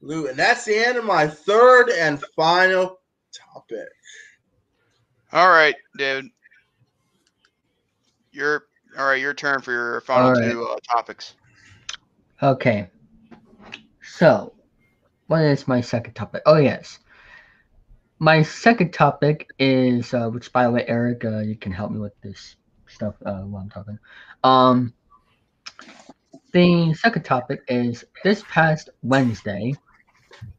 [0.00, 0.28] Blue.
[0.28, 3.00] And that's the end of my third and final
[3.30, 3.88] topic.
[5.32, 6.26] All right, David.
[8.32, 8.64] Your
[8.98, 9.20] all right.
[9.20, 10.50] Your turn for your final right.
[10.50, 11.34] two uh, topics.
[12.42, 12.88] Okay.
[14.02, 14.52] So,
[15.26, 16.42] what is my second topic?
[16.46, 16.98] Oh, yes.
[18.18, 22.00] My second topic is, uh, which by the way, Eric, uh, you can help me
[22.00, 23.98] with this stuff uh, while I'm talking.
[24.42, 24.92] Um,
[26.52, 29.74] the second topic is this past Wednesday,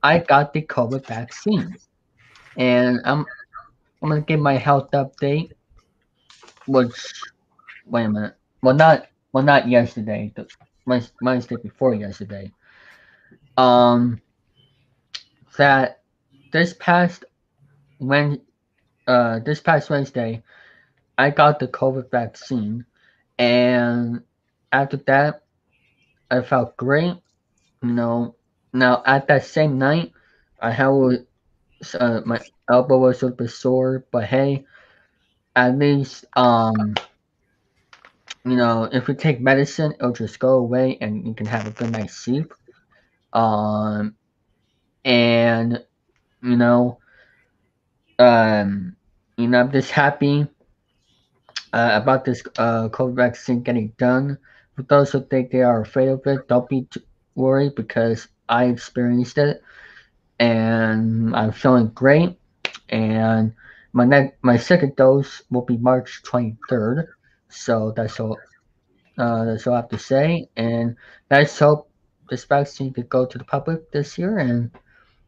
[0.02, 1.76] I got the COVID vaccine,
[2.58, 3.26] and I'm
[4.02, 5.52] I'm gonna give my health update,
[6.66, 7.14] which
[7.86, 10.34] wait a minute, well not well not yesterday,
[10.88, 12.52] Wednes- Wednesday before yesterday.
[13.58, 14.22] Um,
[15.58, 16.02] that
[16.52, 17.26] this past
[18.00, 18.42] when
[19.08, 20.44] uh this past Wednesday,
[21.18, 22.86] I got the COVID vaccine,
[23.38, 24.24] and
[24.72, 25.44] after that,
[26.32, 27.16] I felt great.
[27.84, 28.36] You know,
[28.74, 30.12] now at that same night,
[30.60, 30.88] I had
[32.00, 32.40] uh, my
[32.70, 34.66] elbow was a little bit sore, but hey,
[35.56, 36.96] at least um,
[38.46, 41.72] you know, if we take medicine, it'll just go away, and you can have a
[41.72, 42.54] good night's sleep.
[43.34, 44.16] Um,
[45.06, 45.84] and
[46.42, 47.00] you know,
[48.20, 48.96] um,
[49.38, 50.48] you know, I'm just happy
[51.74, 54.38] uh, about this uh, COVID vaccine getting done.
[54.76, 56.88] For those who think they are afraid of it, don't be
[57.36, 59.62] worried because I experienced it
[60.42, 62.36] and I'm feeling great.
[62.90, 63.54] And
[63.94, 67.08] my next, my second dose will be March 23rd.
[67.50, 68.38] So that's all.
[69.18, 70.50] Uh, that's all I have to say.
[70.58, 70.96] And
[71.30, 71.92] let's hope
[72.30, 74.72] this vaccine could go to the public this year and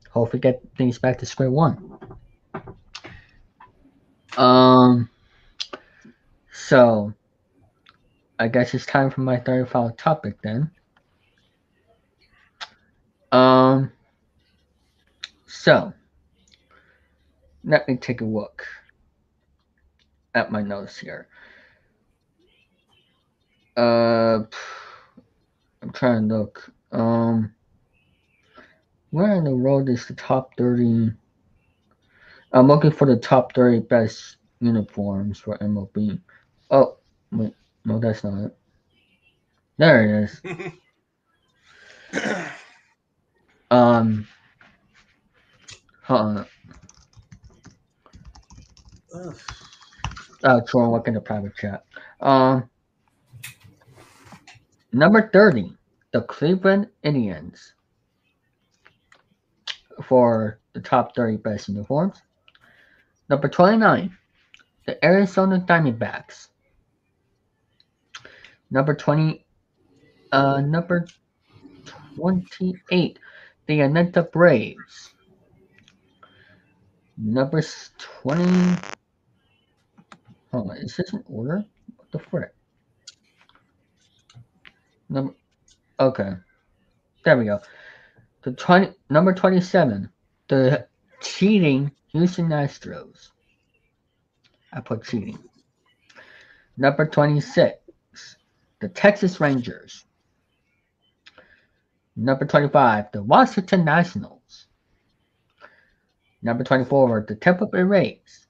[0.10, 2.00] hopefully get things back to square one.
[4.36, 5.10] Um.
[6.52, 7.14] So,
[8.40, 10.72] I guess it's time for my third final topic then.
[13.32, 13.92] Um.
[15.64, 15.94] So,
[17.64, 18.68] let me take a look
[20.36, 21.30] at my notes here.
[23.78, 24.40] Uh,
[25.82, 26.70] I'm trying to look.
[26.92, 27.56] Um,
[29.12, 31.14] where in the world is the top 30?
[32.52, 36.20] I'm looking for the top 30 best uniforms for MLB.
[36.72, 36.98] Oh,
[37.32, 37.54] wait,
[37.86, 38.58] no, that's not it.
[39.78, 40.74] There it is.
[43.72, 44.28] Um,
[46.10, 46.46] on.
[50.44, 51.84] Uh, Troy, look in the private chat.
[52.20, 52.70] Um,
[54.92, 55.74] number 30,
[56.12, 57.74] the Cleveland Indians
[60.04, 62.22] for the top 30 best uniforms.
[63.30, 64.18] Number 29,
[64.86, 66.50] the Arizona Diamondbacks.
[68.70, 69.46] Number 20,
[70.32, 71.06] uh, number
[72.16, 73.20] 28,
[73.68, 75.13] the Atlanta Braves.
[77.18, 77.62] Number
[77.98, 78.44] 20.
[80.52, 81.64] Hold on, is this in order?
[81.96, 82.54] What the frick?
[85.10, 85.34] Number.
[86.00, 86.34] Okay.
[87.24, 87.60] There we go.
[88.42, 90.10] The 20, number 27,
[90.50, 90.88] the
[91.22, 93.30] cheating Houston Astros.
[94.74, 95.40] I put cheating.
[96.76, 97.78] Number 26,
[98.82, 100.06] the Texas Rangers.
[102.16, 104.68] Number 25, the Washington Nationals.
[106.44, 108.48] Number 24, the Tampa Bay Rays.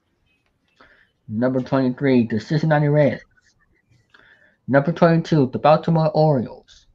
[1.28, 3.22] Number 23, the Cincinnati Reds.
[4.68, 6.88] Number 22, the Baltimore Orioles.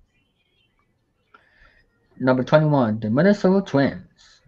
[2.19, 4.41] Number 21, the Minnesota Twins.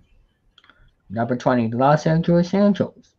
[1.09, 3.15] Number 20, the Los Angeles Angels.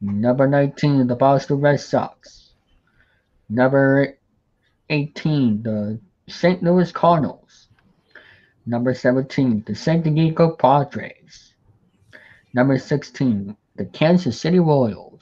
[0.00, 2.52] Number 19, the Boston Red Sox.
[3.48, 4.16] Number
[4.90, 6.62] 18, the St.
[6.62, 7.66] Louis Cardinals.
[8.64, 11.45] Number 17, the San Diego Padres.
[12.56, 15.20] Number 16, the Kansas City Royals.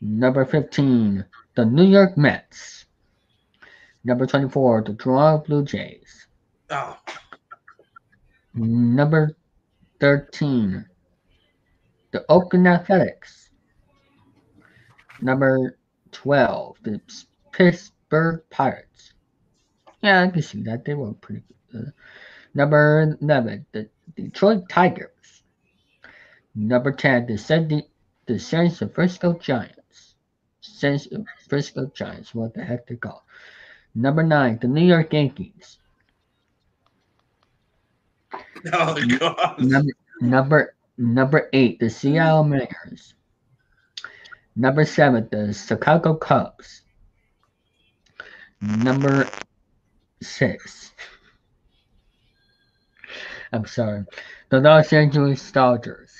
[0.00, 1.24] Number 15,
[1.54, 2.86] the New York Mets.
[4.02, 6.26] Number 24, the Toronto Blue Jays.
[6.70, 6.98] Oh,
[8.52, 9.36] Number
[10.00, 10.84] 13,
[12.10, 13.50] the Oakland Athletics.
[15.22, 15.78] Number
[16.10, 17.00] 12, the
[17.52, 19.12] Pittsburgh Pirates.
[20.02, 20.84] Yeah, I can see that.
[20.84, 21.92] They were pretty good.
[22.54, 25.42] Number 11, the Detroit Tigers.
[26.54, 27.82] Number 10, the San,
[28.26, 30.14] the San Francisco Giants.
[30.60, 30.98] San
[31.48, 33.24] Francisco Giants, what the heck they call.
[33.94, 35.78] Number 9, the New York Yankees.
[38.72, 39.58] oh God.
[39.58, 43.14] Number number number eight, the Seattle Mariners.
[44.54, 46.82] Number seven, the Chicago Cubs.
[48.60, 49.28] Number
[50.22, 50.92] six.
[53.52, 54.04] I'm sorry.
[54.50, 56.12] The Los Angeles Dodgers.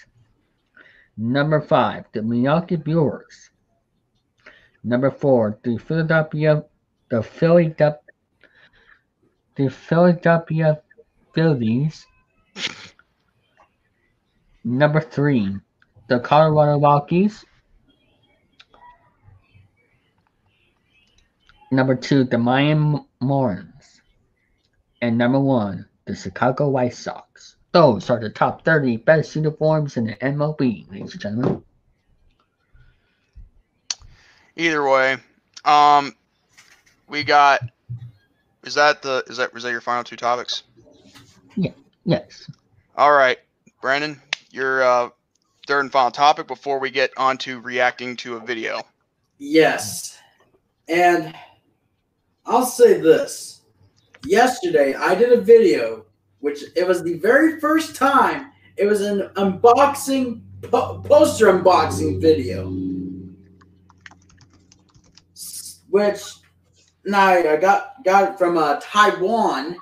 [1.16, 3.50] Number five, the Milwaukee Brewers.
[4.84, 6.64] Number four, the Philadelphia
[7.08, 7.98] the Philadelphia
[9.56, 10.82] the Philadelphia
[11.34, 12.06] Phillies.
[14.64, 15.56] Number three,
[16.08, 17.44] the Colorado Rockies.
[21.70, 24.00] Number two, the Miami Marlins.
[25.00, 27.56] And number one, the Chicago White Sox.
[27.72, 31.62] Those are the top 30 best uniforms in the MLB, ladies and gentlemen.
[34.56, 35.18] Either way,
[35.64, 36.14] um,
[37.08, 37.60] we got.
[38.64, 40.62] Is that the is that is that your final two topics?
[41.54, 41.72] Yeah.
[42.04, 42.50] Yes.
[42.96, 43.38] All right,
[43.82, 44.20] Brandon,
[44.50, 45.10] your uh,
[45.66, 48.80] third and final topic before we get on to reacting to a video.
[49.38, 50.18] Yes.
[50.88, 51.34] And
[52.46, 53.55] I'll say this.
[54.26, 56.04] Yesterday I did a video
[56.40, 62.70] which it was the very first time it was an unboxing po- poster unboxing video.
[65.88, 66.20] Which
[67.04, 69.76] now I got got it from uh, Taiwan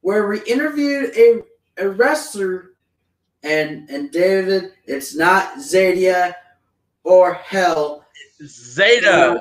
[0.00, 1.42] where we interviewed a,
[1.76, 2.70] a wrestler
[3.42, 6.34] and and David it's not Zadia
[7.04, 8.04] or Hell
[8.44, 9.40] Zeta.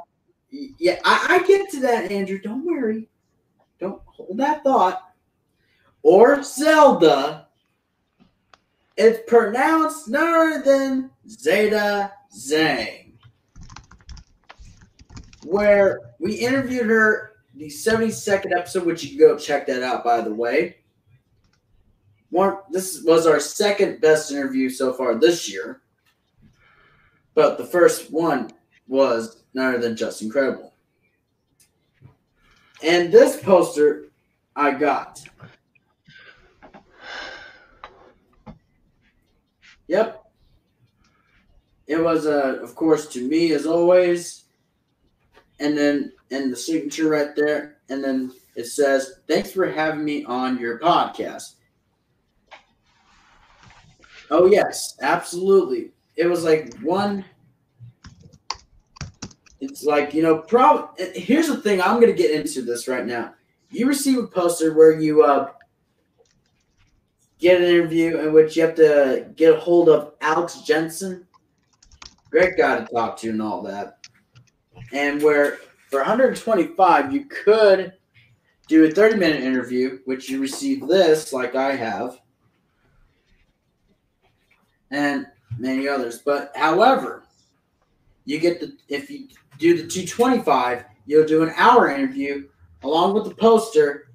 [0.52, 2.39] yeah, I, I get to that, Andrew.
[2.39, 3.07] Don't worry.
[4.26, 5.14] Hold that thought.
[6.03, 7.48] Or Zelda.
[8.98, 13.14] It's pronounced none than Zeta Zhang.
[15.43, 20.22] Where we interviewed her the 72nd episode, which you can go check that out, by
[20.22, 20.77] the way.
[22.30, 25.81] One, this was our second best interview so far this year.
[27.34, 28.52] But the first one
[28.88, 30.73] was none other than just incredible.
[32.84, 34.10] And this poster
[34.56, 35.22] I got.
[39.88, 40.23] Yep.
[41.88, 44.45] It was, uh, of course, to me as always.
[45.60, 47.78] And then, and the signature right there.
[47.90, 51.56] And then it says, Thanks for having me on your podcast.
[54.30, 55.91] Oh, yes, absolutely.
[56.15, 57.26] It was like one
[59.61, 63.06] it's like you know prob here's the thing i'm going to get into this right
[63.06, 63.34] now
[63.72, 65.52] you receive a poster where you uh,
[67.39, 71.26] get an interview in which you have to get a hold of alex jensen.
[72.30, 73.98] Great guy to talk to and all that.
[74.93, 75.57] And where
[75.89, 77.93] for 125 you could
[78.68, 82.22] do a 30 minute interview which you receive this like i have
[84.91, 85.26] and
[85.57, 86.19] many others.
[86.19, 87.23] But however
[88.26, 89.27] you get the if you
[89.57, 92.48] do the 225 you'll do an hour interview
[92.83, 94.11] along with the poster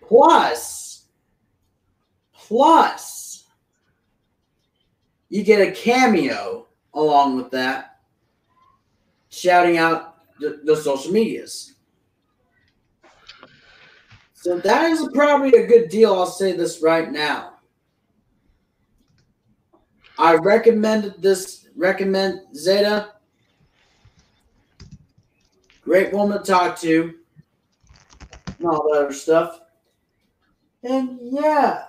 [0.00, 1.06] plus
[2.32, 3.44] plus
[5.28, 7.98] you get a cameo along with that
[9.28, 11.74] shouting out the, the social medias.
[14.32, 17.54] So that is probably a good deal i'll say this right now.
[20.18, 23.14] I recommended this recommend zeta.
[25.82, 27.14] Great woman to talk to.
[28.58, 29.60] And all that other stuff.
[30.82, 31.84] And yeah,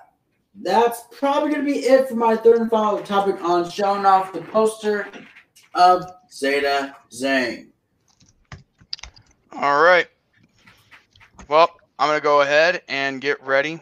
[0.62, 4.34] that's probably going to be it for my third and final topic on showing off
[4.34, 5.08] the poster
[5.74, 7.72] of Zeta Zane.
[9.54, 10.08] All right.
[11.48, 13.80] Well, I'm gonna go ahead and get ready.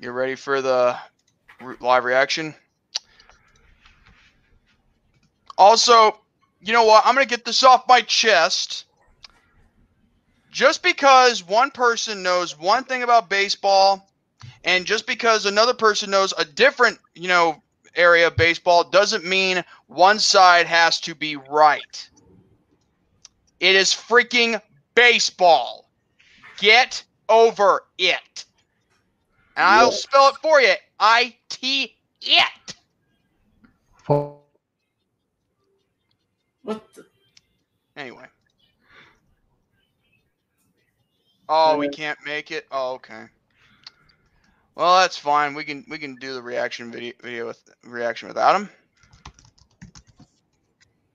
[0.00, 0.96] Get ready for the
[1.80, 2.54] live reaction.
[5.56, 6.20] Also,
[6.60, 7.04] you know what?
[7.04, 8.84] I'm going to get this off my chest.
[10.58, 14.10] Just because one person knows one thing about baseball
[14.64, 17.62] And just because another person knows a different, you know,
[17.94, 22.10] area of baseball doesn't mean one side has to be right.
[23.60, 24.60] It is freaking
[24.94, 25.88] baseball.
[26.58, 28.44] Get over it.
[29.56, 30.74] And I'll spell it for you.
[30.98, 32.74] I T it.
[36.62, 37.06] What the?
[37.96, 38.26] Anyway.
[41.48, 42.66] Oh, we can't make it.
[42.70, 43.24] Oh, okay.
[44.74, 45.54] Well, that's fine.
[45.54, 48.70] We can we can do the reaction video video with reaction without him.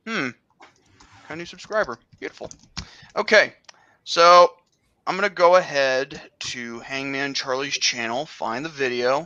[0.05, 0.30] Hmm.
[1.30, 1.97] Got a new subscriber.
[2.19, 2.49] Beautiful.
[3.15, 3.53] Okay.
[4.03, 4.53] So
[5.07, 9.26] I'm gonna go ahead to Hangman Charlie's channel, find the video,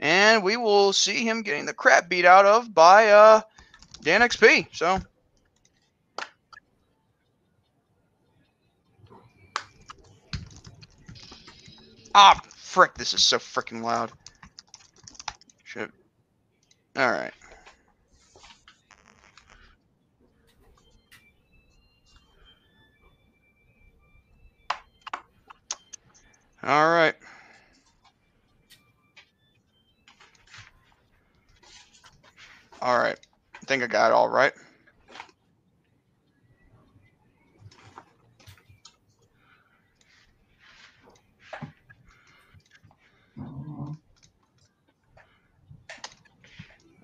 [0.00, 3.40] and we will see him getting the crap beat out of by uh
[4.02, 4.68] Dan XP.
[4.72, 5.00] So
[12.16, 14.12] Ah, frick, this is so freaking loud.
[15.64, 15.90] Shit.
[16.96, 17.32] Alright.
[26.62, 27.16] Alright.
[32.80, 33.18] Alright.
[33.54, 34.52] I think I got it all right.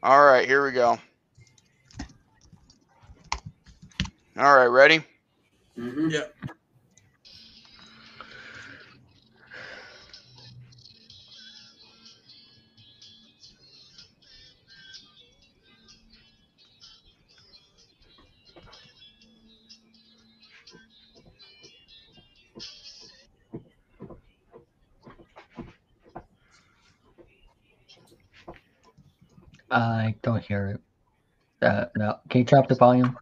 [0.03, 0.99] All right, here we go.
[4.37, 5.05] All right, ready?
[5.79, 6.13] Mhm.
[6.13, 6.27] Yeah.
[29.71, 30.69] I don't hear
[31.61, 31.67] it.
[31.67, 32.19] Uh, no.
[32.29, 33.17] Can you drop the volume?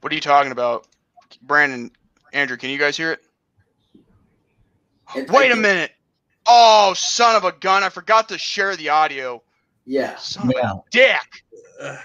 [0.00, 0.86] What are you talking about?
[1.42, 1.90] Brandon,
[2.32, 3.20] Andrew, can you guys hear it?
[5.16, 5.92] It- Wait a think- minute.
[6.46, 7.82] Oh, son of a gun.
[7.82, 9.42] I forgot to share the audio.
[9.86, 10.16] Yeah.
[10.16, 11.98] Son of a dick.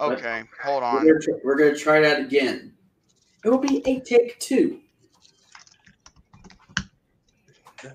[0.00, 1.06] Okay, hold We're on.
[1.06, 2.74] gonna, tr- we're gonna try that again.
[3.44, 4.80] It will be a take two.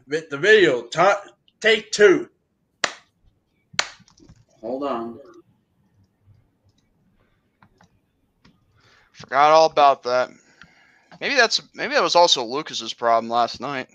[0.07, 0.81] vi- the video.
[0.83, 1.23] Ta-
[1.63, 2.29] take two.
[4.59, 5.19] Hold on.
[9.13, 10.29] Forgot all about that.
[11.21, 13.87] Maybe that's maybe that was also Lucas's problem last night.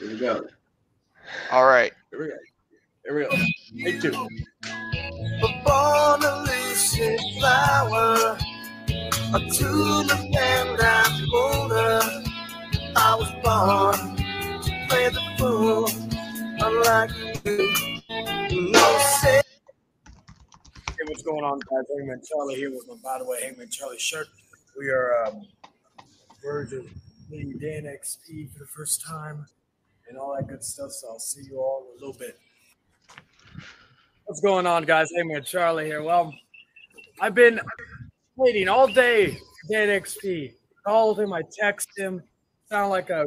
[0.00, 0.44] Here we go.
[1.52, 1.92] All right.
[2.10, 2.36] Here we go.
[3.04, 3.30] Here we go.
[3.84, 4.10] Take two.
[5.64, 8.36] born a lucid flower,
[9.32, 12.00] a tulip and I'm older.
[12.96, 15.86] I was born to play the fool,
[16.66, 17.10] unlike
[17.44, 18.72] you.
[18.72, 18.98] No.
[19.22, 19.42] Hey,
[21.06, 21.84] what's going on, guys?
[21.96, 24.26] Hangman Charlie here with my, by the way, Hangman Charlie shirt.
[24.76, 25.46] We are um,
[26.44, 26.86] of
[27.30, 29.46] meeting Dan XP for the first time
[30.08, 30.90] and all that good stuff.
[30.92, 32.38] So I'll see you all in a little bit.
[34.24, 35.10] What's going on, guys?
[35.16, 36.02] Hangman Charlie here.
[36.02, 36.34] Well,
[37.20, 37.60] I've been
[38.36, 39.38] waiting all day
[39.70, 40.52] Dan XP.
[40.84, 42.22] Called him, I texted him.
[42.68, 43.26] Sound like a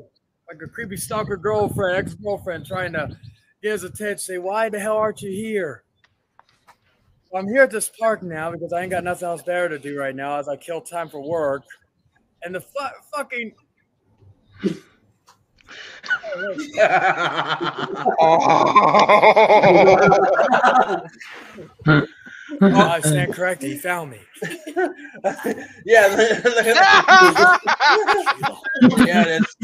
[0.50, 3.16] like a creepy stalker girlfriend, ex girlfriend, trying to
[3.62, 4.18] get his attention.
[4.20, 5.84] Say, why the hell aren't you here?
[7.32, 9.80] Well, I'm here at this park now because I ain't got nothing else better to
[9.80, 11.64] do right now as I kill time for work.
[12.42, 12.70] And the fu-
[13.14, 13.54] fucking.
[22.62, 23.70] Oh, I stand corrected.
[23.72, 24.20] He found me.
[24.44, 24.84] yeah.
[29.06, 29.38] yeah.
[29.40, 29.56] That's,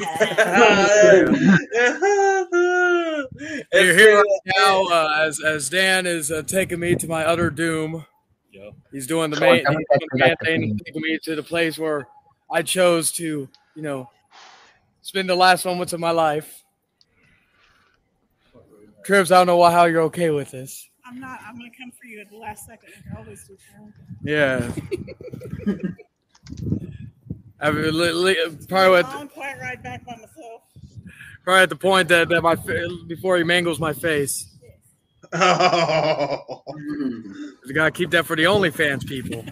[3.73, 7.49] You're here right now uh, as as Dan is uh, taking me to my utter
[7.49, 8.05] doom.
[8.51, 8.69] Yeah.
[8.91, 10.79] He's doing the main, don't he's doing the to man that thing, thing.
[10.85, 12.07] taking me to the place where
[12.49, 14.09] I chose to, you know,
[15.01, 16.63] spend the last moments of my life.
[19.03, 20.89] Cribs, I don't know why, how you're okay with this.
[21.05, 21.39] I'm not.
[21.45, 22.89] I'm gonna come for you at the last second.
[23.13, 23.57] I always do.
[24.23, 24.71] Yeah.
[27.61, 30.34] I mean, li- li- probably at, I'm quite right back by myself.
[31.45, 32.55] Probably at the point that, that my
[33.07, 34.51] before he mangles my face.
[35.31, 36.63] Oh.
[37.67, 39.43] You gotta keep that for the OnlyFans people.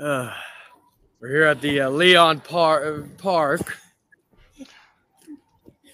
[0.00, 0.32] Uh,
[1.20, 3.78] we're here at the uh, Leon Par- Park.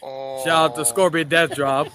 [0.00, 1.88] Shout out to Scorpion Death Drop.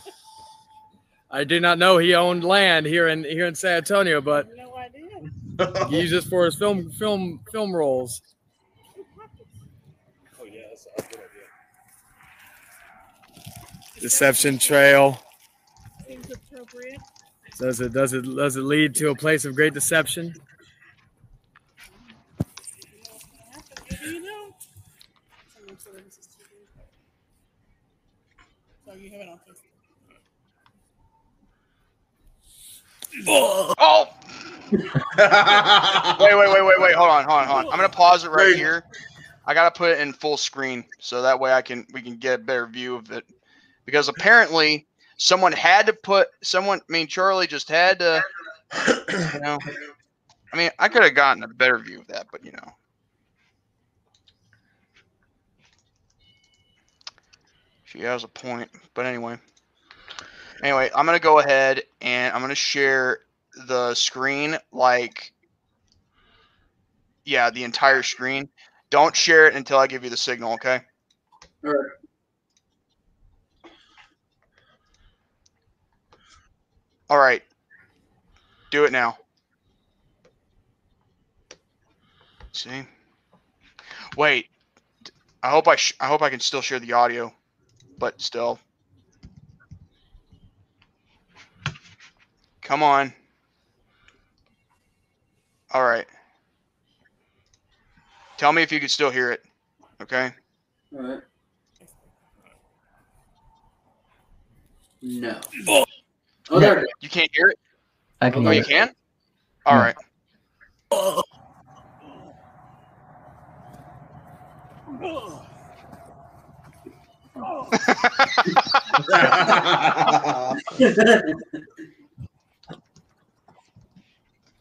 [1.31, 4.75] I did not know he owned land here in here in San Antonio, but No
[4.75, 5.87] idea.
[5.89, 8.21] he uses for his film film film roles.
[13.99, 15.21] Deception Trail.
[16.07, 16.99] Seems appropriate.
[17.59, 20.35] Does it does it does it lead to a place of great deception?
[24.01, 24.53] You know.
[25.53, 26.67] Someone said this is TV.
[28.85, 29.39] So you have it on
[33.27, 34.07] Oh!
[34.71, 36.95] wait, wait, wait, wait, wait.
[36.95, 37.71] Hold on, hold on, hold on.
[37.71, 38.83] I'm gonna pause it right here.
[39.45, 42.41] I gotta put it in full screen so that way I can we can get
[42.41, 43.25] a better view of it.
[43.87, 44.85] Because apparently
[45.17, 46.79] someone had to put someone.
[46.79, 48.23] I mean, Charlie just had to.
[49.33, 49.57] You know,
[50.53, 52.71] I mean, I could have gotten a better view of that, but you know.
[57.85, 59.37] She has a point, but anyway.
[60.61, 63.19] Anyway, I'm gonna go ahead and I'm gonna share
[63.67, 65.31] the screen like
[67.23, 68.49] yeah, the entire screen.
[68.89, 70.81] Don't share it until I give you the signal, okay?
[71.65, 71.91] All right.
[77.09, 77.43] All right.
[78.71, 79.17] Do it now.
[82.51, 82.83] See?
[84.17, 84.47] Wait.
[85.43, 87.31] I hope I sh- I hope I can still share the audio,
[87.99, 88.59] but still.
[92.61, 93.13] Come on.
[95.71, 96.07] All right.
[98.37, 99.43] Tell me if you can still hear it.
[100.01, 100.31] Okay?
[100.95, 101.21] All right.
[105.01, 105.39] No.
[105.67, 105.85] Oh,
[106.49, 106.85] Oh, there.
[107.01, 107.59] You can't hear it?
[108.21, 108.67] I can Oh, hear you it.
[108.67, 108.93] can?
[109.65, 109.95] All right.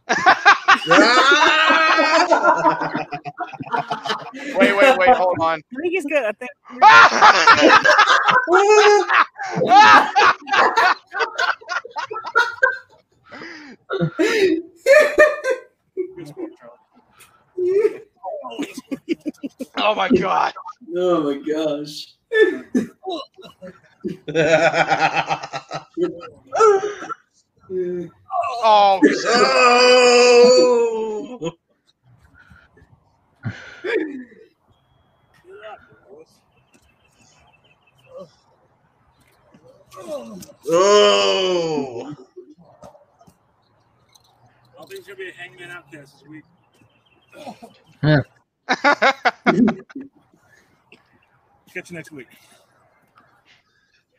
[0.89, 1.86] Ah!
[4.57, 5.11] Wait, wait, wait.
[5.11, 5.61] Hold on.
[5.61, 6.25] I think he's good.
[6.25, 6.51] I think.
[19.77, 20.53] oh my god.
[20.97, 22.15] Oh my gosh.
[28.65, 29.01] Oh.
[31.45, 31.53] oh.
[40.69, 42.15] Oh.
[44.79, 46.45] I think it's gonna be a hangman outcast this week.
[48.03, 48.21] Yeah.
[51.73, 52.29] Catch you next week.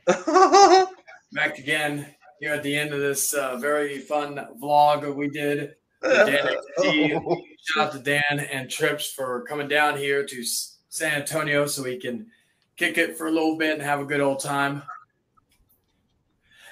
[1.34, 2.08] Back again
[2.40, 5.76] here at the end of this uh, very fun vlog that we did.
[6.02, 7.42] With Dan XT.
[7.66, 10.44] Shout out to Dan and Trips for coming down here to
[10.90, 12.28] San Antonio so we can
[12.76, 14.84] kick it for a little bit and have a good old time.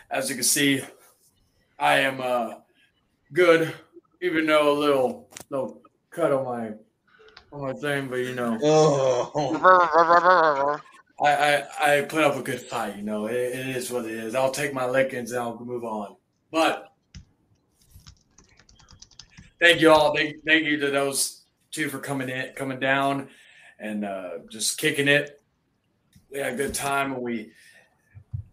[0.09, 0.81] As you can see,
[1.77, 2.55] I am uh,
[3.33, 3.73] good,
[4.21, 5.81] even though a little little
[6.11, 6.71] cut on my
[7.51, 8.57] on my thing, but you know.
[8.63, 9.31] Oh.
[11.21, 13.27] I, I, I put up a good fight, you know.
[13.27, 14.35] It, it is what it is.
[14.35, 16.17] I'll take my lickings and I'll move on.
[16.51, 16.93] But
[19.59, 20.15] thank you all.
[20.15, 23.29] Thank, thank you to those two for coming in, coming down,
[23.79, 25.41] and uh, just kicking it.
[26.31, 27.51] We had a good time we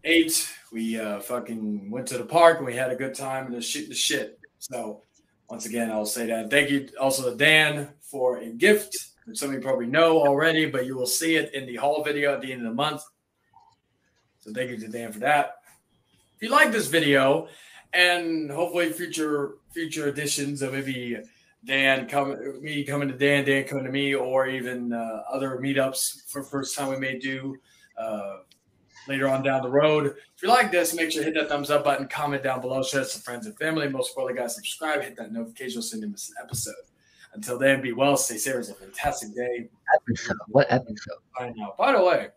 [0.03, 0.49] ate.
[0.71, 3.69] We uh, fucking went to the park and we had a good time and just
[3.69, 4.39] shoot the shit.
[4.59, 5.03] So
[5.49, 6.49] once again, I'll say that.
[6.49, 10.85] Thank you also to Dan for a gift some of you probably know already, but
[10.85, 13.03] you will see it in the haul video at the end of the month.
[14.41, 15.59] So thank you to Dan for that.
[16.35, 17.47] If you like this video,
[17.93, 21.17] and hopefully future future editions of maybe
[21.65, 26.27] Dan coming, me coming to Dan, Dan coming to me, or even uh, other meetups
[26.27, 27.55] for first time we may do
[27.97, 28.37] uh,
[29.07, 30.07] later on down the road.
[30.35, 32.83] If you like this, make sure to hit that thumbs up button, comment down below,
[32.83, 33.87] share it to friends and family.
[33.87, 36.75] Most importantly, guys, subscribe, hit that notification so you don't miss an episode.
[37.33, 38.55] Until then, be well, stay safe.
[38.55, 39.69] It's a fantastic day.
[39.95, 40.37] Episode.
[40.49, 41.17] What episode?
[41.39, 41.73] I know.
[41.77, 42.27] By the way,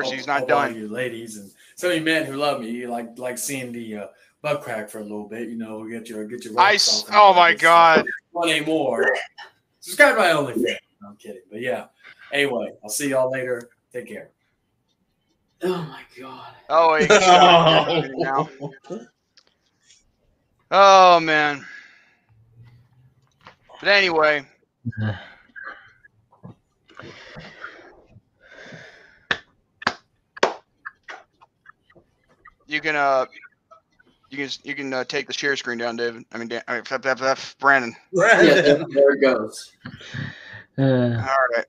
[0.00, 0.74] Of course, he's not all done.
[0.74, 3.96] You ladies and some of you men who love me, you like like seeing the
[3.96, 4.06] uh,
[4.40, 5.48] butt crack for a little bit.
[5.48, 6.58] You know, get your get your.
[6.58, 8.00] I rocks s- off and oh my God.
[8.00, 8.06] stuff.
[8.30, 9.14] One anymore.
[9.80, 10.76] Subscribe to my OnlyFans.
[11.02, 11.86] No, I'm kidding, but yeah.
[12.32, 13.68] Anyway, I'll see y'all later.
[13.92, 14.30] Take care.
[15.62, 16.54] Oh my god.
[16.70, 17.10] Oh, wait.
[18.18, 18.48] now.
[20.70, 21.66] Oh man.
[23.80, 24.46] But anyway,
[32.72, 33.26] you can uh,
[34.30, 36.24] you can you can uh, take the share screen down, David.
[36.32, 37.94] I mean, Dan, I mean, f- f- f- Brandon.
[38.12, 39.72] Yeah, there, there it goes.
[40.78, 41.66] Uh, All right.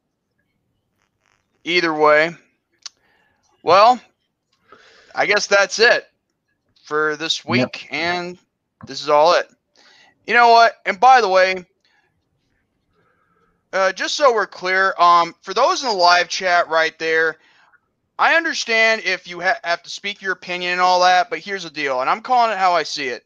[1.65, 2.31] Either way,
[3.63, 3.99] Well,
[5.15, 6.05] I guess that's it
[6.83, 8.37] for this week, and
[8.85, 9.47] this is all it.
[10.27, 10.75] You know what?
[10.85, 11.65] And by the way,
[13.71, 17.37] uh, just so we're clear, um, for those in the live chat right there,
[18.17, 21.63] I understand if you ha- have to speak your opinion and all that, but here's
[21.63, 23.25] the deal, and I'm calling it how I see it.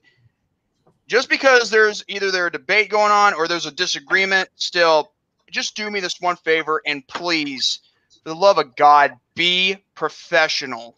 [1.08, 5.14] Just because there's either there a debate going on or there's a disagreement, still,
[5.50, 7.80] just do me this one favor and please,
[8.24, 10.98] for the love of God, be professional.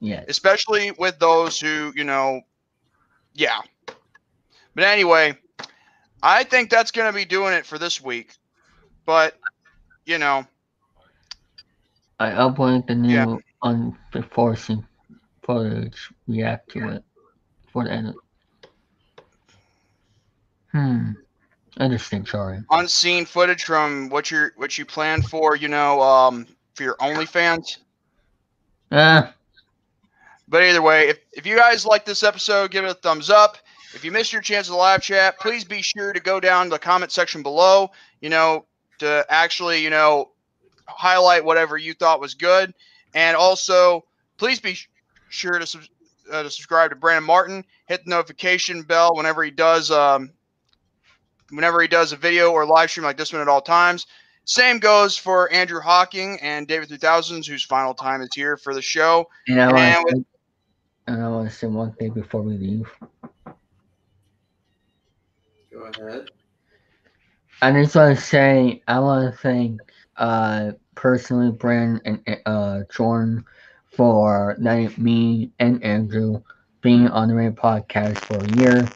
[0.00, 0.24] Yeah.
[0.28, 2.42] Especially with those who, you know,
[3.34, 3.60] yeah.
[4.74, 5.38] But anyway,
[6.22, 8.34] I think that's going to be doing it for this week.
[9.06, 9.38] But,
[10.04, 10.46] you know,
[12.18, 13.36] I uploaded the new Yeah.
[14.14, 14.86] unforcing
[15.42, 16.10] footage.
[16.26, 17.04] React to it
[17.72, 18.14] for the end.
[20.72, 21.12] Hmm.
[21.78, 22.24] Interesting.
[22.26, 22.62] Sorry.
[22.70, 27.78] unseen footage from what you what you planned for, you know, um, for your OnlyFans.
[28.90, 29.34] Ah.
[30.48, 33.58] But either way, if, if you guys like this episode, give it a thumbs up.
[33.94, 36.66] If you missed your chance of the live chat, please be sure to go down
[36.66, 37.90] to the comment section below,
[38.20, 38.64] you know,
[38.98, 40.30] to actually, you know,
[40.88, 42.72] highlight whatever you thought was good.
[43.14, 44.04] And also,
[44.36, 44.88] please be sh-
[45.28, 45.78] sure to,
[46.30, 47.64] uh, to subscribe to Brandon Martin.
[47.86, 50.32] Hit the notification bell whenever he does um,
[51.50, 54.06] whenever he does a video or live stream like this one at all times.
[54.44, 58.82] Same goes for Andrew Hocking and David 3000s, whose final time is here for the
[58.82, 59.26] show.
[59.48, 59.68] And I
[59.98, 60.24] want to.
[61.08, 62.90] And I want to say one thing before we leave.
[65.72, 66.30] Go ahead.
[67.62, 69.80] I just want to say I want to thank
[70.18, 73.44] uh personally Brandon and uh Jordan
[73.96, 76.42] for letting me and Andrew
[76.82, 78.88] being on the radio podcast for a year.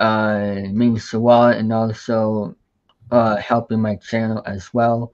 [0.00, 2.56] Uh, means a lot, and also
[3.10, 5.12] uh helping my channel as well.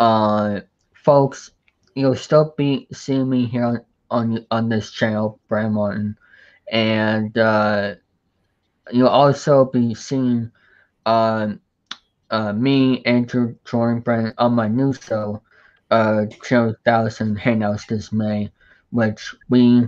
[0.00, 0.60] Uh,
[0.94, 1.50] folks,
[1.94, 3.80] you'll still be seeing me here on
[4.10, 6.16] on, on this channel, Brandon Martin,
[6.70, 7.94] and uh,
[8.92, 10.50] you'll also be seeing
[11.06, 11.60] um
[12.34, 15.40] uh, me, Andrew, Jordan, Brennan on my new show,
[15.92, 18.50] uh, Channel Thousand Hangouts this May,
[18.90, 19.84] which we,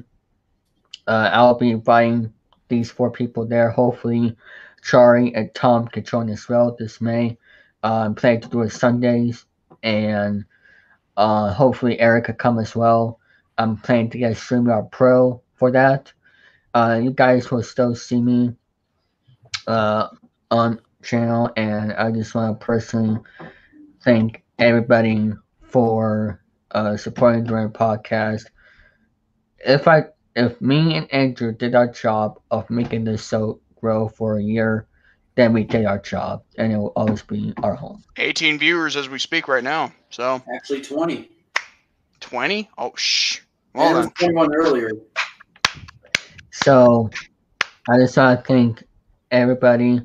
[1.08, 2.32] uh, I'll be inviting
[2.68, 3.70] these four people there.
[3.70, 4.36] Hopefully,
[4.80, 7.36] Charlie and Tom can join as well this May.
[7.82, 9.44] I'm planning to do it Sundays,
[9.82, 10.44] and
[11.16, 13.18] uh, hopefully Eric could come as well.
[13.58, 16.12] I'm planning to get StreamYard Pro for that.
[16.72, 18.54] Uh, you guys will still see me
[19.66, 20.06] uh,
[20.52, 23.20] on channel, and I just want to personally
[24.02, 26.42] thank everybody for
[26.72, 28.46] uh, supporting during the podcast.
[29.58, 30.04] If I,
[30.34, 34.86] if me and Andrew did our job of making this show grow for a year,
[35.36, 38.02] then we did our job, and it will always be our home.
[38.16, 39.92] 18 viewers as we speak right now.
[40.10, 41.30] So Actually, 20.
[42.20, 42.70] 20?
[42.78, 43.40] Oh, shh.
[43.74, 44.90] And Well there was 21 earlier.
[46.52, 47.10] So
[47.88, 48.82] I just want to thank
[49.30, 50.00] everybody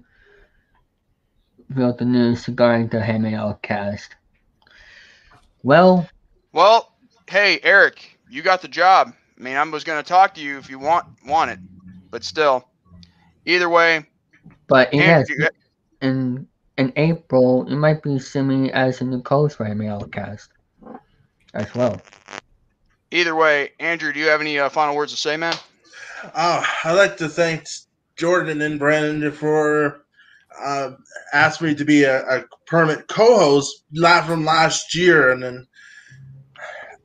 [1.71, 4.15] about the news regarding the Hangman Outcast.
[5.63, 6.07] Well,
[6.53, 6.93] Well,
[7.27, 9.13] hey, Eric, you got the job.
[9.39, 11.59] I mean, I was going to talk to you if you want want it,
[12.09, 12.67] but still.
[13.45, 14.05] Either way,
[14.67, 15.47] but yes, Andrew,
[16.01, 20.49] in in April, you might be seeing me as a new coach for Hangman Outcast
[21.53, 22.01] as well.
[23.11, 25.55] either way, Andrew, do you have any uh, final words to say, man?
[26.35, 27.65] Uh, I'd like to thank
[28.15, 30.05] Jordan and Brandon for
[30.59, 30.91] uh,
[31.33, 35.67] asking me to be a, a permanent co-host la- from last year, and then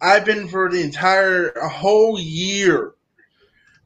[0.01, 2.93] I've been for the entire a whole year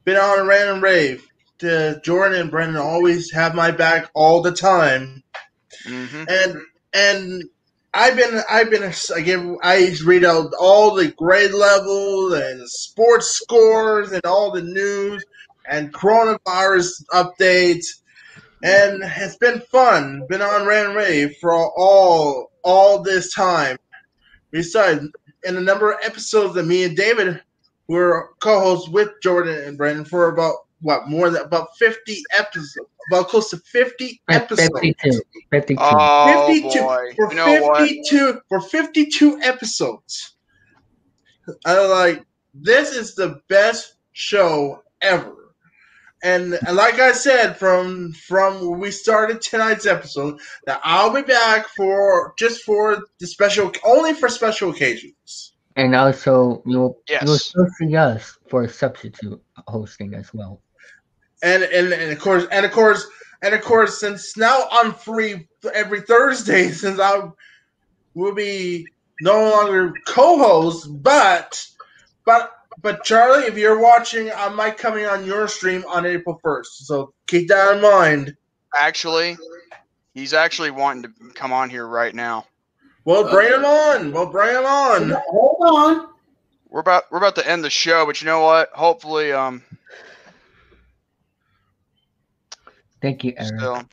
[0.03, 1.25] been on a Rant and Rave.
[1.59, 5.23] To Jordan and Brendan always have my back all the time,
[5.87, 6.23] Mm-hmm.
[6.27, 6.57] and
[6.93, 7.43] and
[7.93, 13.27] I've been I've been I give I read out all the grade level and sports
[13.27, 15.23] scores and all the news
[15.69, 18.00] and coronavirus updates,
[18.63, 20.25] and it's been fun.
[20.29, 23.77] Been on Rant and Rave for all all this time.
[24.51, 25.07] Besides,
[25.43, 27.41] in a number of episodes that me and David
[27.87, 33.27] were co-hosts with Jordan and Brandon for about what more than about fifty episodes, about
[33.27, 34.69] close to fifty episodes.
[34.79, 35.21] 52.
[35.51, 35.81] 52.
[35.81, 37.13] Oh, 52 boy.
[37.15, 37.81] for You know what?
[37.81, 40.35] 52 for 52 episodes.
[41.65, 42.23] I like
[42.53, 45.40] this is the best show ever.
[46.23, 51.23] And, and like I said from from when we started tonight's episode, that I'll be
[51.23, 55.53] back for just for the special only for special occasions.
[55.75, 57.23] And also, you'll Yes.
[57.25, 60.61] you'll still see us for substitute hosting as well.
[61.43, 63.07] And, and and of course and of course
[63.41, 67.29] and of course since now I'm free every Thursday since I
[68.13, 68.85] will be
[69.21, 71.65] no longer co-host, but
[72.25, 76.87] but but Charlie, if you're watching, I might coming on your stream on April first.
[76.87, 78.35] So keep that in mind.
[78.77, 79.37] Actually,
[80.13, 82.45] he's actually wanting to come on here right now.
[83.05, 84.11] Well, bring him on.
[84.11, 85.09] Well, bring him on.
[85.27, 86.07] Hold on.
[86.69, 88.69] We're about we're about to end the show, but you know what?
[88.69, 89.61] Hopefully, um,
[93.01, 93.59] Thank you, Eric.
[93.59, 93.83] still.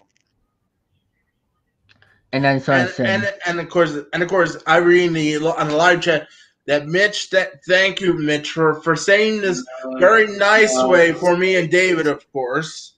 [2.33, 5.37] And I just want And, and and of course and of course I read the
[5.39, 6.29] on the live chat
[6.69, 9.65] that Mitch that thank you Mitch for for saying this
[9.99, 12.95] very nice way for me and David of course.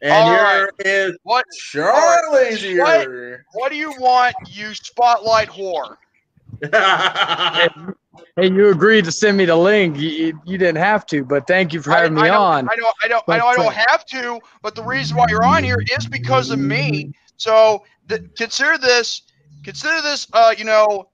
[0.00, 3.00] And All here is What Charlie's What?
[3.00, 3.44] here.
[3.52, 5.96] What do you want, you spotlight whore?
[8.36, 9.96] Hey, you agreed to send me the link.
[9.96, 12.68] You, you, you didn't have to, but thank you for having me I know, on.
[12.68, 15.26] I know, I know, I know, I don't uh, have to, but the reason why
[15.28, 17.12] you're on here is because of me.
[17.36, 19.22] So th- consider this,
[19.64, 21.07] consider this, uh, you know,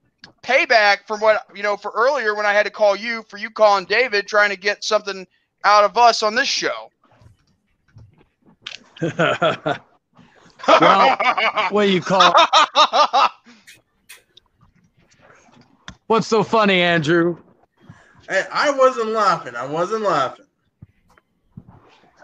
[0.44, 3.50] payback from what you know for earlier when I had to call you for you
[3.50, 5.26] calling David trying to get something
[5.64, 6.90] out of us on this show.
[10.80, 11.16] well,
[11.70, 12.34] what do you call?
[16.06, 17.38] What's so funny, Andrew?
[18.28, 19.56] Hey, I wasn't laughing.
[19.56, 20.46] I wasn't laughing.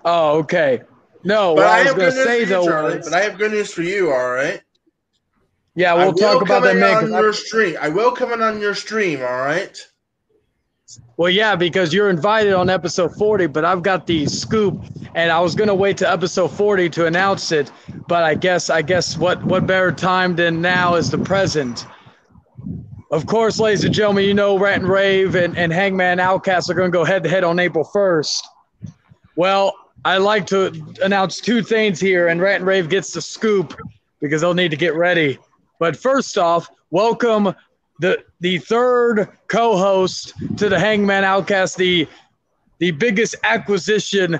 [0.04, 0.82] Oh, okay.
[1.24, 2.96] No, but what I, I was have going good to news say for though Charlie.
[2.96, 4.10] was, But I have good news for you.
[4.10, 4.60] All right.
[5.80, 6.94] Yeah, we'll talk about that man.
[6.96, 7.76] on 'cause I- your stream.
[7.80, 9.20] I will come in on your stream.
[9.22, 9.76] All right.
[11.16, 14.82] Well, yeah, because you're invited on episode 40, but I've got the scoop,
[15.14, 17.70] and I was gonna wait to episode 40 to announce it,
[18.08, 21.86] but I guess I guess what what better time than now is the present.
[23.12, 26.74] Of course, ladies and gentlemen, you know Rant and Rave and, and Hangman Outcast are
[26.74, 28.42] gonna go head to head on April 1st.
[29.36, 29.74] Well,
[30.04, 33.76] I like to announce two things here, and Rant and Rave gets the scoop
[34.20, 35.38] because they'll need to get ready.
[35.80, 37.54] But first off, welcome
[38.00, 42.06] the the third co-host to the Hangman Outcast, the
[42.78, 44.38] the biggest acquisition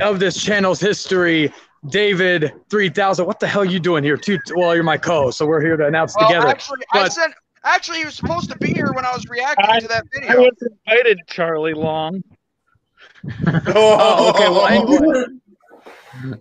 [0.00, 1.50] of this channel's history,
[1.88, 3.26] David three thousand.
[3.26, 4.18] What the hell are you doing here?
[4.18, 6.46] Two, well, you're my co-host, so we're here to announce Well, together.
[6.48, 7.30] actually, I But- said
[7.64, 10.28] actually he was supposed to be here when I was reacting to that video.
[10.28, 10.50] I video.
[10.50, 12.22] was invited, Charlie Long.
[13.66, 14.48] Oh, okay.
[14.50, 15.24] Well, anyway,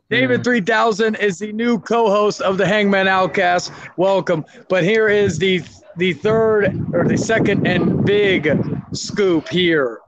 [0.09, 3.71] David 3000 is the new co-host of the Hangman Outcast.
[3.97, 4.45] Welcome.
[4.69, 5.63] But here is the
[5.97, 8.49] the third or the second and big
[8.91, 9.99] scoop here.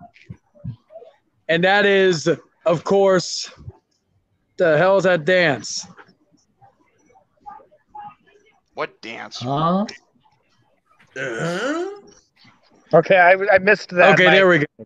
[1.47, 2.29] And that is,
[2.65, 3.49] of course,
[4.57, 5.87] the hell is that dance?
[8.73, 9.37] What dance?
[9.39, 9.85] Huh?
[11.15, 12.01] Uh-huh.
[12.93, 14.13] Okay, I, I missed that.
[14.13, 14.33] Okay, Mike.
[14.33, 14.85] there we go.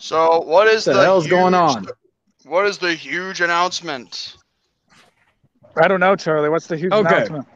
[0.00, 1.86] So what is What the, the hell's going on?
[2.44, 4.36] What is the huge announcement?
[5.76, 6.48] I don't know, Charlie.
[6.48, 7.06] What's the huge Okay.
[7.06, 7.46] announcement?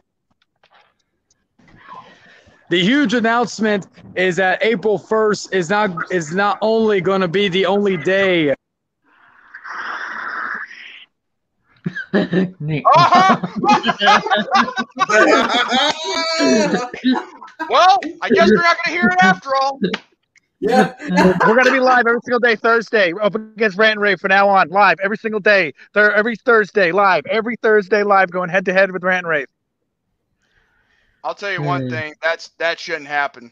[2.69, 7.47] The huge announcement is that April 1st is not is not only going to be
[7.47, 8.53] the only day
[12.59, 12.85] Nick.
[12.95, 13.41] Uh-huh.
[17.67, 19.79] Well, I guess we're not going to hear it after all.
[20.59, 20.93] Yeah.
[21.47, 23.13] We're going to be live every single day Thursday.
[23.13, 24.69] We're up against Rant and Rave from now on.
[24.69, 25.73] Live every single day.
[25.93, 27.25] Thir- every Thursday live.
[27.29, 29.47] Every Thursday live going head to head with Rant and Rave.
[31.23, 31.89] I'll tell you one Hmm.
[31.89, 32.13] thing.
[32.21, 33.51] That's that shouldn't happen.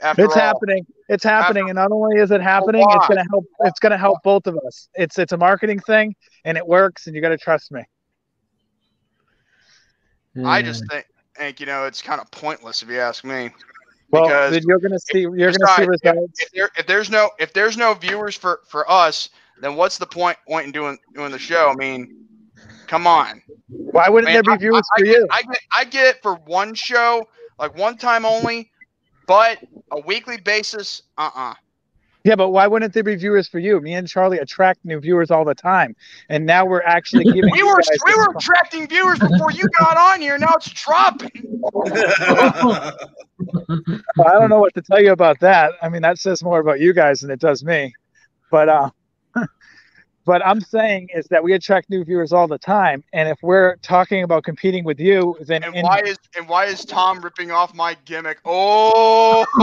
[0.00, 0.86] After It's all, happening.
[1.10, 3.44] It's happening, and not only is it happening, it's gonna help.
[3.60, 4.88] It's gonna help both of us.
[4.94, 6.14] It's it's a marketing thing,
[6.46, 7.82] and it works, and you got to trust me.
[10.42, 11.04] I just think,
[11.36, 13.50] think you know it's kind of pointless if you ask me.
[14.10, 15.20] Well, Because then you're gonna see.
[15.20, 18.60] You're gonna see besides, if- If, there, if there's no if there's no viewers for
[18.68, 19.30] for us,
[19.60, 21.70] then what's the point point in doing doing the show?
[21.70, 22.08] I mean,
[22.86, 23.42] come on.
[23.68, 25.28] Why wouldn't there be viewers I, for I you?
[25.30, 27.26] I get I get it for one show,
[27.58, 28.70] like one time only,
[29.26, 29.58] but
[29.90, 31.54] a weekly basis, uh uh
[32.24, 33.80] Yeah, but why wouldn't there be viewers for you?
[33.80, 35.96] Me and Charlie attract new viewers all the time,
[36.28, 37.50] and now we're actually giving.
[37.50, 40.38] We were we were attracting viewers before you got on here.
[40.38, 41.62] Now it's dropping.
[41.86, 42.92] I
[44.32, 45.72] don't know what to tell you about that.
[45.80, 47.94] I mean, that says more about you guys than it does me.
[48.50, 48.90] But uh,
[50.30, 53.74] but I'm saying is that we attract new viewers all the time, and if we're
[53.82, 57.50] talking about competing with you, then And in- why is and why is Tom ripping
[57.50, 58.38] off my gimmick?
[58.44, 59.44] Oh,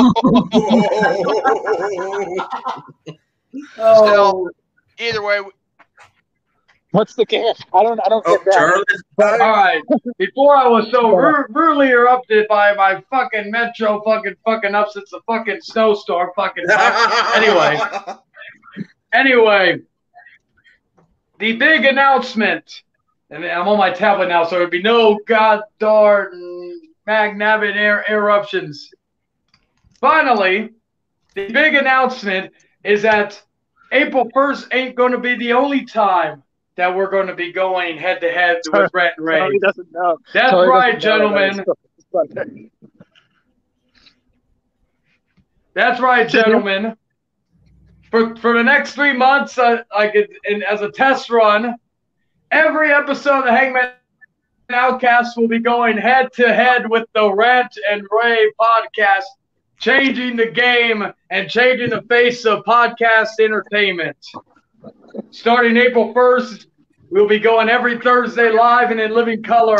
[3.79, 4.05] Oh.
[4.05, 4.49] Still,
[4.99, 5.39] either way,
[6.91, 7.53] what's the game?
[7.73, 8.45] I don't I don't Oh, get
[9.17, 9.41] that.
[9.41, 9.81] All right.
[10.17, 15.09] Before I was so ru- rudely erupted by my fucking metro fucking fucking up since
[15.11, 16.65] the fucking snowstorm fucking.
[17.35, 17.79] anyway,
[19.13, 19.79] anyway,
[21.39, 22.83] the big announcement
[23.29, 28.93] and I'm on my tablet now, so there'd be no god darn magnavid air eruptions.
[29.99, 30.69] Finally,
[31.35, 32.53] the big announcement
[32.83, 33.41] is that
[33.91, 36.43] April 1st ain't going to be the only time
[36.75, 39.39] that we're going to be going head to head with Brett and Ray.
[39.39, 40.17] Charlie doesn't know.
[40.33, 41.65] That's Charlie right, know gentlemen.
[45.73, 46.95] That's right, gentlemen.
[48.11, 51.75] For for the next three months, uh, like it, in, as a test run,
[52.51, 53.91] every episode of the Hangman
[54.69, 59.23] Outcast will be going head to head with the Rant and Ray podcast,
[59.79, 64.17] changing the game and changing the face of podcast entertainment.
[65.31, 66.67] Starting April first,
[67.09, 69.77] we'll be going every Thursday live and in living color,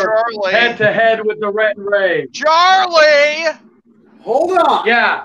[0.49, 2.28] head to head with the Rant and Ray.
[2.34, 3.58] Charlie!
[4.22, 4.86] Hold on.
[4.86, 5.24] Yeah.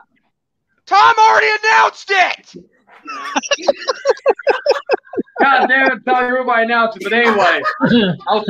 [0.86, 2.54] Tom already announced it!
[5.40, 7.04] God damn it, Tom, you ruined my announcement.
[7.04, 7.62] But anyway,
[8.28, 8.44] I'll,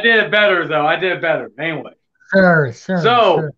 [0.00, 0.86] did it better, though.
[0.86, 1.50] I did it better.
[1.58, 1.92] Anyway.
[2.32, 3.02] sure, sure.
[3.02, 3.50] So- sure.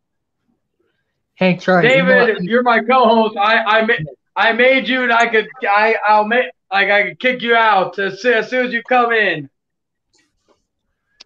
[1.35, 1.89] hey, Charlie.
[1.89, 2.44] David, what?
[2.44, 3.36] you're my co-host.
[3.36, 7.20] I I made I made you, and I could I I'll make like I could
[7.20, 9.51] kick you out as soon as, soon as you come in.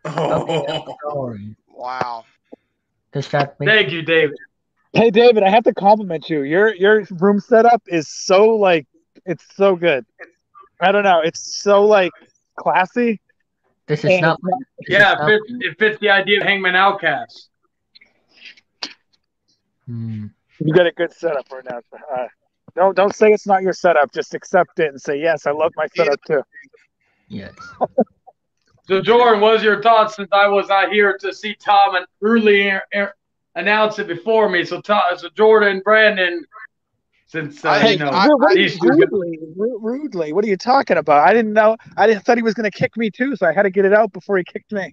[0.05, 0.65] Oh.
[0.69, 0.97] oh.
[1.11, 1.57] Sorry.
[1.69, 2.25] Wow.
[3.13, 3.67] Distract me.
[3.67, 4.37] Thank you, David.
[4.93, 6.43] Hey David, I have to compliment you.
[6.43, 8.87] Your your room setup is so like
[9.25, 10.05] it's so good.
[10.81, 12.13] I don't know, it's so like
[12.57, 13.21] classy.
[13.87, 14.41] This is And not.
[14.43, 17.49] this Yeah, is it fits, it fits the idea of Hangman Outcast.
[19.87, 20.27] Hmm.
[20.59, 21.81] You got a good setup right now.
[22.15, 22.27] Uh,
[22.75, 24.13] don't don't say it's not your setup.
[24.13, 25.47] Just accept it and say yes.
[25.47, 26.43] I love my setup too.
[27.29, 27.55] Yes.
[28.89, 32.07] So, Jordan, what was your thoughts since I was not here to see Tom and
[32.21, 33.15] rudely er- er-
[33.55, 34.65] announce it before me?
[34.65, 36.45] So, Tom, so Jordan, Brandon,
[37.27, 40.33] since uh, I you know I- What- these rudely, rudely.
[40.33, 41.27] What are you talking about?
[41.27, 41.77] I didn't know.
[41.97, 43.85] I didn't thought he was going to kick me too, so I had to get
[43.85, 44.93] it out before he kicked me.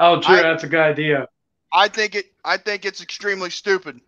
[0.00, 0.36] Oh, true.
[0.36, 1.26] I- that's a good idea.
[1.72, 2.26] I think it.
[2.44, 4.00] I think it's extremely stupid.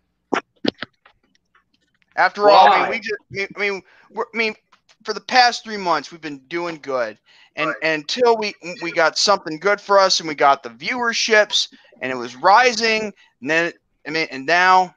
[2.15, 3.51] After all, I mean, we just.
[3.55, 4.55] I mean, we're, I mean,
[5.03, 7.17] for the past three months, we've been doing good,
[7.55, 11.69] and, and until we we got something good for us, and we got the viewerships,
[12.01, 13.73] and it was rising, and then
[14.07, 14.95] I mean, and now,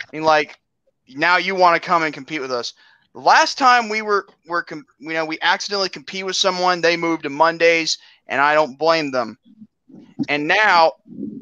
[0.00, 0.58] I mean, like,
[1.08, 2.74] now you want to come and compete with us.
[3.14, 7.24] The last time we were were you know we accidentally compete with someone, they moved
[7.24, 9.38] to Mondays, and I don't blame them.
[10.28, 10.92] And now,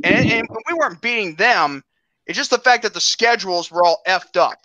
[0.04, 1.82] and, and we weren't beating them.
[2.26, 4.64] It's just the fact that the schedules were all effed up.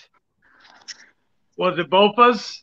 [1.57, 2.61] Was it both us?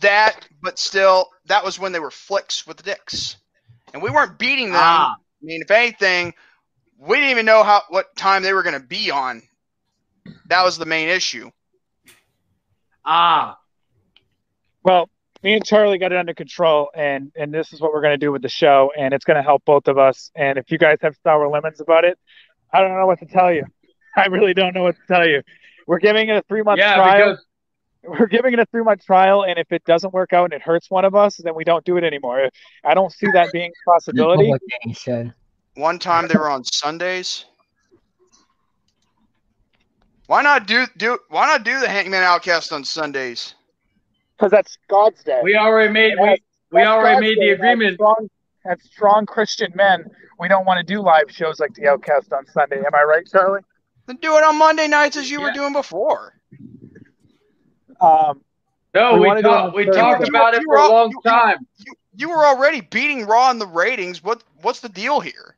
[0.00, 3.36] That, but still, that was when they were flicks with the dicks,
[3.92, 4.80] and we weren't beating them.
[4.82, 5.16] Ah.
[5.16, 6.34] I mean, if anything,
[6.98, 9.42] we didn't even know how what time they were going to be on.
[10.46, 11.50] That was the main issue.
[13.04, 13.58] Ah,
[14.82, 15.08] Well,
[15.42, 18.24] me and Charlie got it under control, and and this is what we're going to
[18.24, 20.30] do with the show, and it's going to help both of us.
[20.34, 22.18] And if you guys have sour lemons about it,
[22.72, 23.64] I don't know what to tell you.
[24.16, 25.42] I really don't know what to tell you.
[25.86, 27.30] We're giving it a three month yeah, trial.
[27.30, 27.45] because
[28.06, 30.62] We're giving it a three month trial, and if it doesn't work out and it
[30.62, 32.48] hurts one of us, then we don't do it anymore.
[32.84, 34.48] I don't see that being a possibility.
[34.48, 35.34] What he said.
[35.74, 37.44] One time they were on Sundays.
[40.26, 43.54] Why not do do Why not do the Hangman Outcast on Sundays?
[44.36, 45.40] Because that's God's day.
[45.42, 46.40] we already made we, That's-
[46.72, 47.94] we already God's made day, the and as agreement.
[47.94, 48.28] Strong,
[48.66, 50.04] as strong Christian men,
[50.38, 52.78] we don't want to do live shows like the Outcast on Sunday.
[52.78, 53.60] Am I right, Charlie?
[54.06, 56.35] Then do it on Monday nights as you were doing before.
[58.00, 58.40] Um,
[58.94, 60.76] No, We we, wanna do it talked we talked You about were- it for were
[60.76, 61.66] a long you- you- time.
[62.18, 64.22] You were already beating Raw in the ratings.
[64.24, 65.56] What What's the deal here?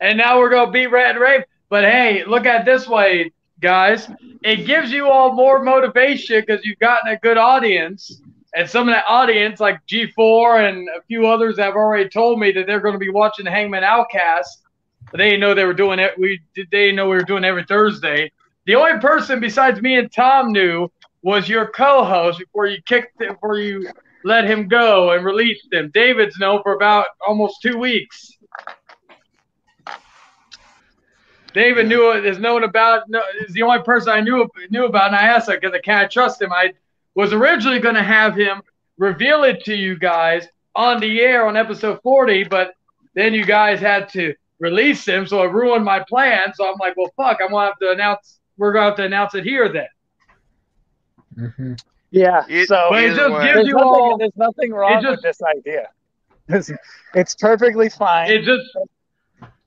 [0.00, 1.44] and now we're gonna beat Red Rave.
[1.68, 3.30] But hey, look at it this way,
[3.60, 4.08] guys.
[4.42, 8.20] It gives you all more motivation because you've gotten a good audience,
[8.54, 12.52] and some of that audience, like G4 and a few others, have already told me
[12.52, 14.62] that they're going to be watching Hangman Outcast.
[15.10, 16.18] But they didn't know they were doing it.
[16.18, 18.30] We they didn't know we were doing it every Thursday.
[18.66, 20.90] The only person besides me and Tom knew
[21.24, 23.32] was your co-host before you kicked him?
[23.32, 23.88] before you
[24.24, 25.90] let him go and released him.
[25.92, 28.30] David's known for about almost two weeks.
[31.54, 33.04] David knew is known about
[33.40, 36.10] is the only person I knew knew about, and I asked him because I can't
[36.10, 36.52] trust him.
[36.52, 36.72] I
[37.14, 38.60] was originally going to have him
[38.98, 42.74] reveal it to you guys on the air on episode 40, but
[43.14, 46.52] then you guys had to release him, so it ruined my plan.
[46.54, 48.40] So I'm like, well, fuck, I'm gonna have to announce.
[48.58, 49.86] We're gonna have to announce it here then.
[51.36, 51.74] Hmm
[52.10, 52.44] yeah.
[52.48, 53.44] It- so But it just way.
[53.44, 54.18] gives there's you nothing, all.
[54.18, 55.88] there's nothing wrong just- with this idea.
[56.48, 56.70] It's,
[57.14, 58.30] it's perfectly fine.
[58.30, 58.66] It just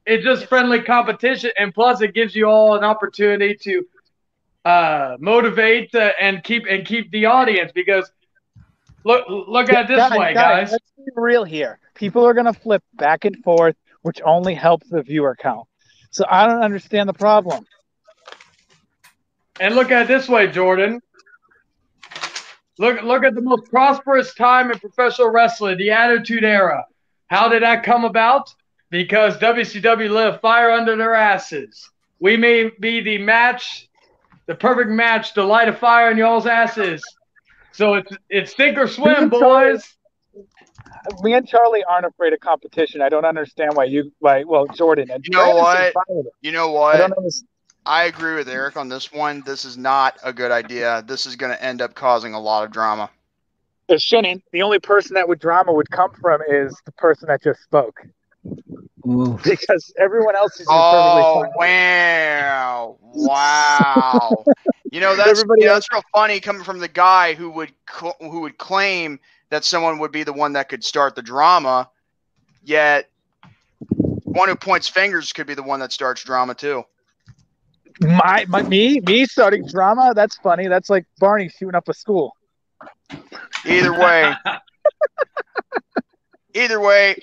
[0.06, 3.84] it's just friendly competition, and plus it gives you all an opportunity to
[4.64, 8.10] uh, motivate uh, and keep and keep the audience because
[9.04, 10.72] look look at it this way, guys.
[10.72, 11.80] Let's be real here.
[11.96, 15.68] People are gonna flip back and forth, which only helps the viewer count.
[16.12, 17.66] So I don't understand the problem.
[19.60, 21.02] And look at it this way, Jordan.
[22.80, 26.86] Look look at the most prosperous time in professional wrestling, the Attitude Era.
[27.28, 28.54] How did that come about?
[28.90, 31.90] Because WCW lit a fire under their asses.
[32.20, 33.90] We may be the match,
[34.46, 37.04] the perfect match to light a fire in y'all's asses.
[37.72, 39.96] So it's it's sink or swim, boys.
[41.22, 43.02] Me and Charlie aren't afraid of competition.
[43.02, 45.94] I don't understand why you, why well, Jordan and You know Brandon's what?
[45.94, 46.34] fine with it.
[46.42, 47.32] You know I what?
[47.88, 48.34] Don't understand.
[48.36, 49.44] I agree with Eric on this one.
[49.46, 51.04] This is not a good idea.
[51.08, 53.10] This is going to end up causing a lot of drama.
[53.88, 54.44] It shouldn't.
[54.52, 58.06] The only person that would drama would come from is the person that just spoke.
[59.44, 61.52] Because everyone else is Oh perfectly fine.
[61.56, 62.98] wow!
[63.02, 64.44] Wow!
[64.92, 67.72] you know that's Everybody you know, that's real funny coming from the guy who would
[67.90, 69.20] cl- who would claim
[69.50, 71.90] that someone would be the one that could start the drama,
[72.64, 73.10] yet
[74.24, 76.84] one who points fingers could be the one that starts drama too.
[78.00, 80.14] My, my me me starting drama.
[80.16, 80.68] That's funny.
[80.68, 82.36] That's like Barney shooting up a school.
[83.66, 84.34] Either way,
[86.54, 87.16] either way,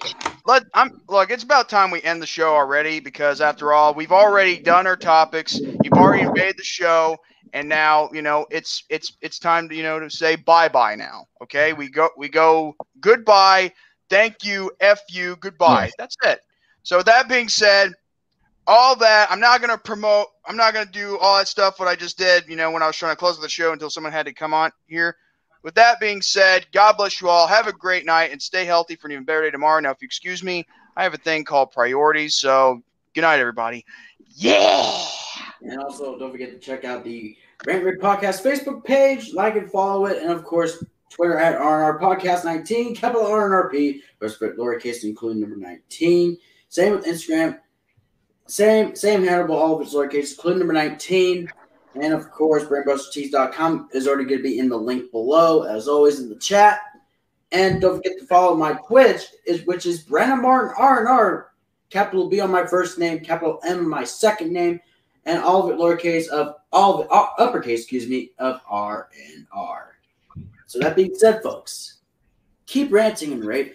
[0.47, 1.31] let I'm look.
[1.31, 4.97] It's about time we end the show already because after all, we've already done our
[4.97, 5.59] topics.
[5.59, 7.17] You've already invaded the show,
[7.53, 10.97] and now you know it's it's it's time to you know to say bye bye
[10.97, 11.27] now.
[11.43, 13.73] Okay, we go we go goodbye.
[14.11, 14.71] Thank you.
[14.81, 15.37] F you.
[15.37, 15.91] Goodbye.
[15.99, 16.41] That's it.
[16.83, 17.93] So that being said,
[18.67, 20.27] all that I'm not gonna promote.
[20.47, 22.45] I'm not gonna do all that stuff what I just did.
[22.49, 24.55] You know when I was trying to close the show until someone had to come
[24.55, 25.17] on here.
[25.63, 27.47] With that being said, God bless you all.
[27.47, 29.81] Have a great night and stay healthy for an even better day tomorrow.
[29.81, 32.37] Now, if you excuse me, I have a thing called priorities.
[32.37, 32.83] So,
[33.15, 33.87] good night, everybody.
[34.37, 35.07] Yeah.
[35.63, 37.35] And also, don't forget to check out the
[37.67, 41.99] Rant Rate Podcast Facebook page, like and follow it, and of course, Twitter at RNR
[41.99, 46.37] Podcast 19, capital RNRP, but lowercase, including number 19.
[46.69, 47.59] Same with Instagram,
[48.47, 51.51] same same handle, all of its lowercase, including number 19.
[52.01, 56.21] And of course, brainbustertees.com is already going to be in the link below, as always
[56.21, 56.81] in the chat.
[57.53, 61.53] And don't forget to follow my Twitch, is which is Brandon Martin R&R,
[61.91, 64.81] capital B on my first name, capital M my second name,
[65.25, 69.09] and all of it lowercase of all of it uh, uppercase, excuse me, of R
[69.33, 69.97] and R.
[70.67, 71.99] So that being said, folks,
[72.67, 73.75] keep ranting and raping.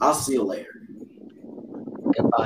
[0.00, 0.82] I'll see you later.
[2.16, 2.38] Goodbye.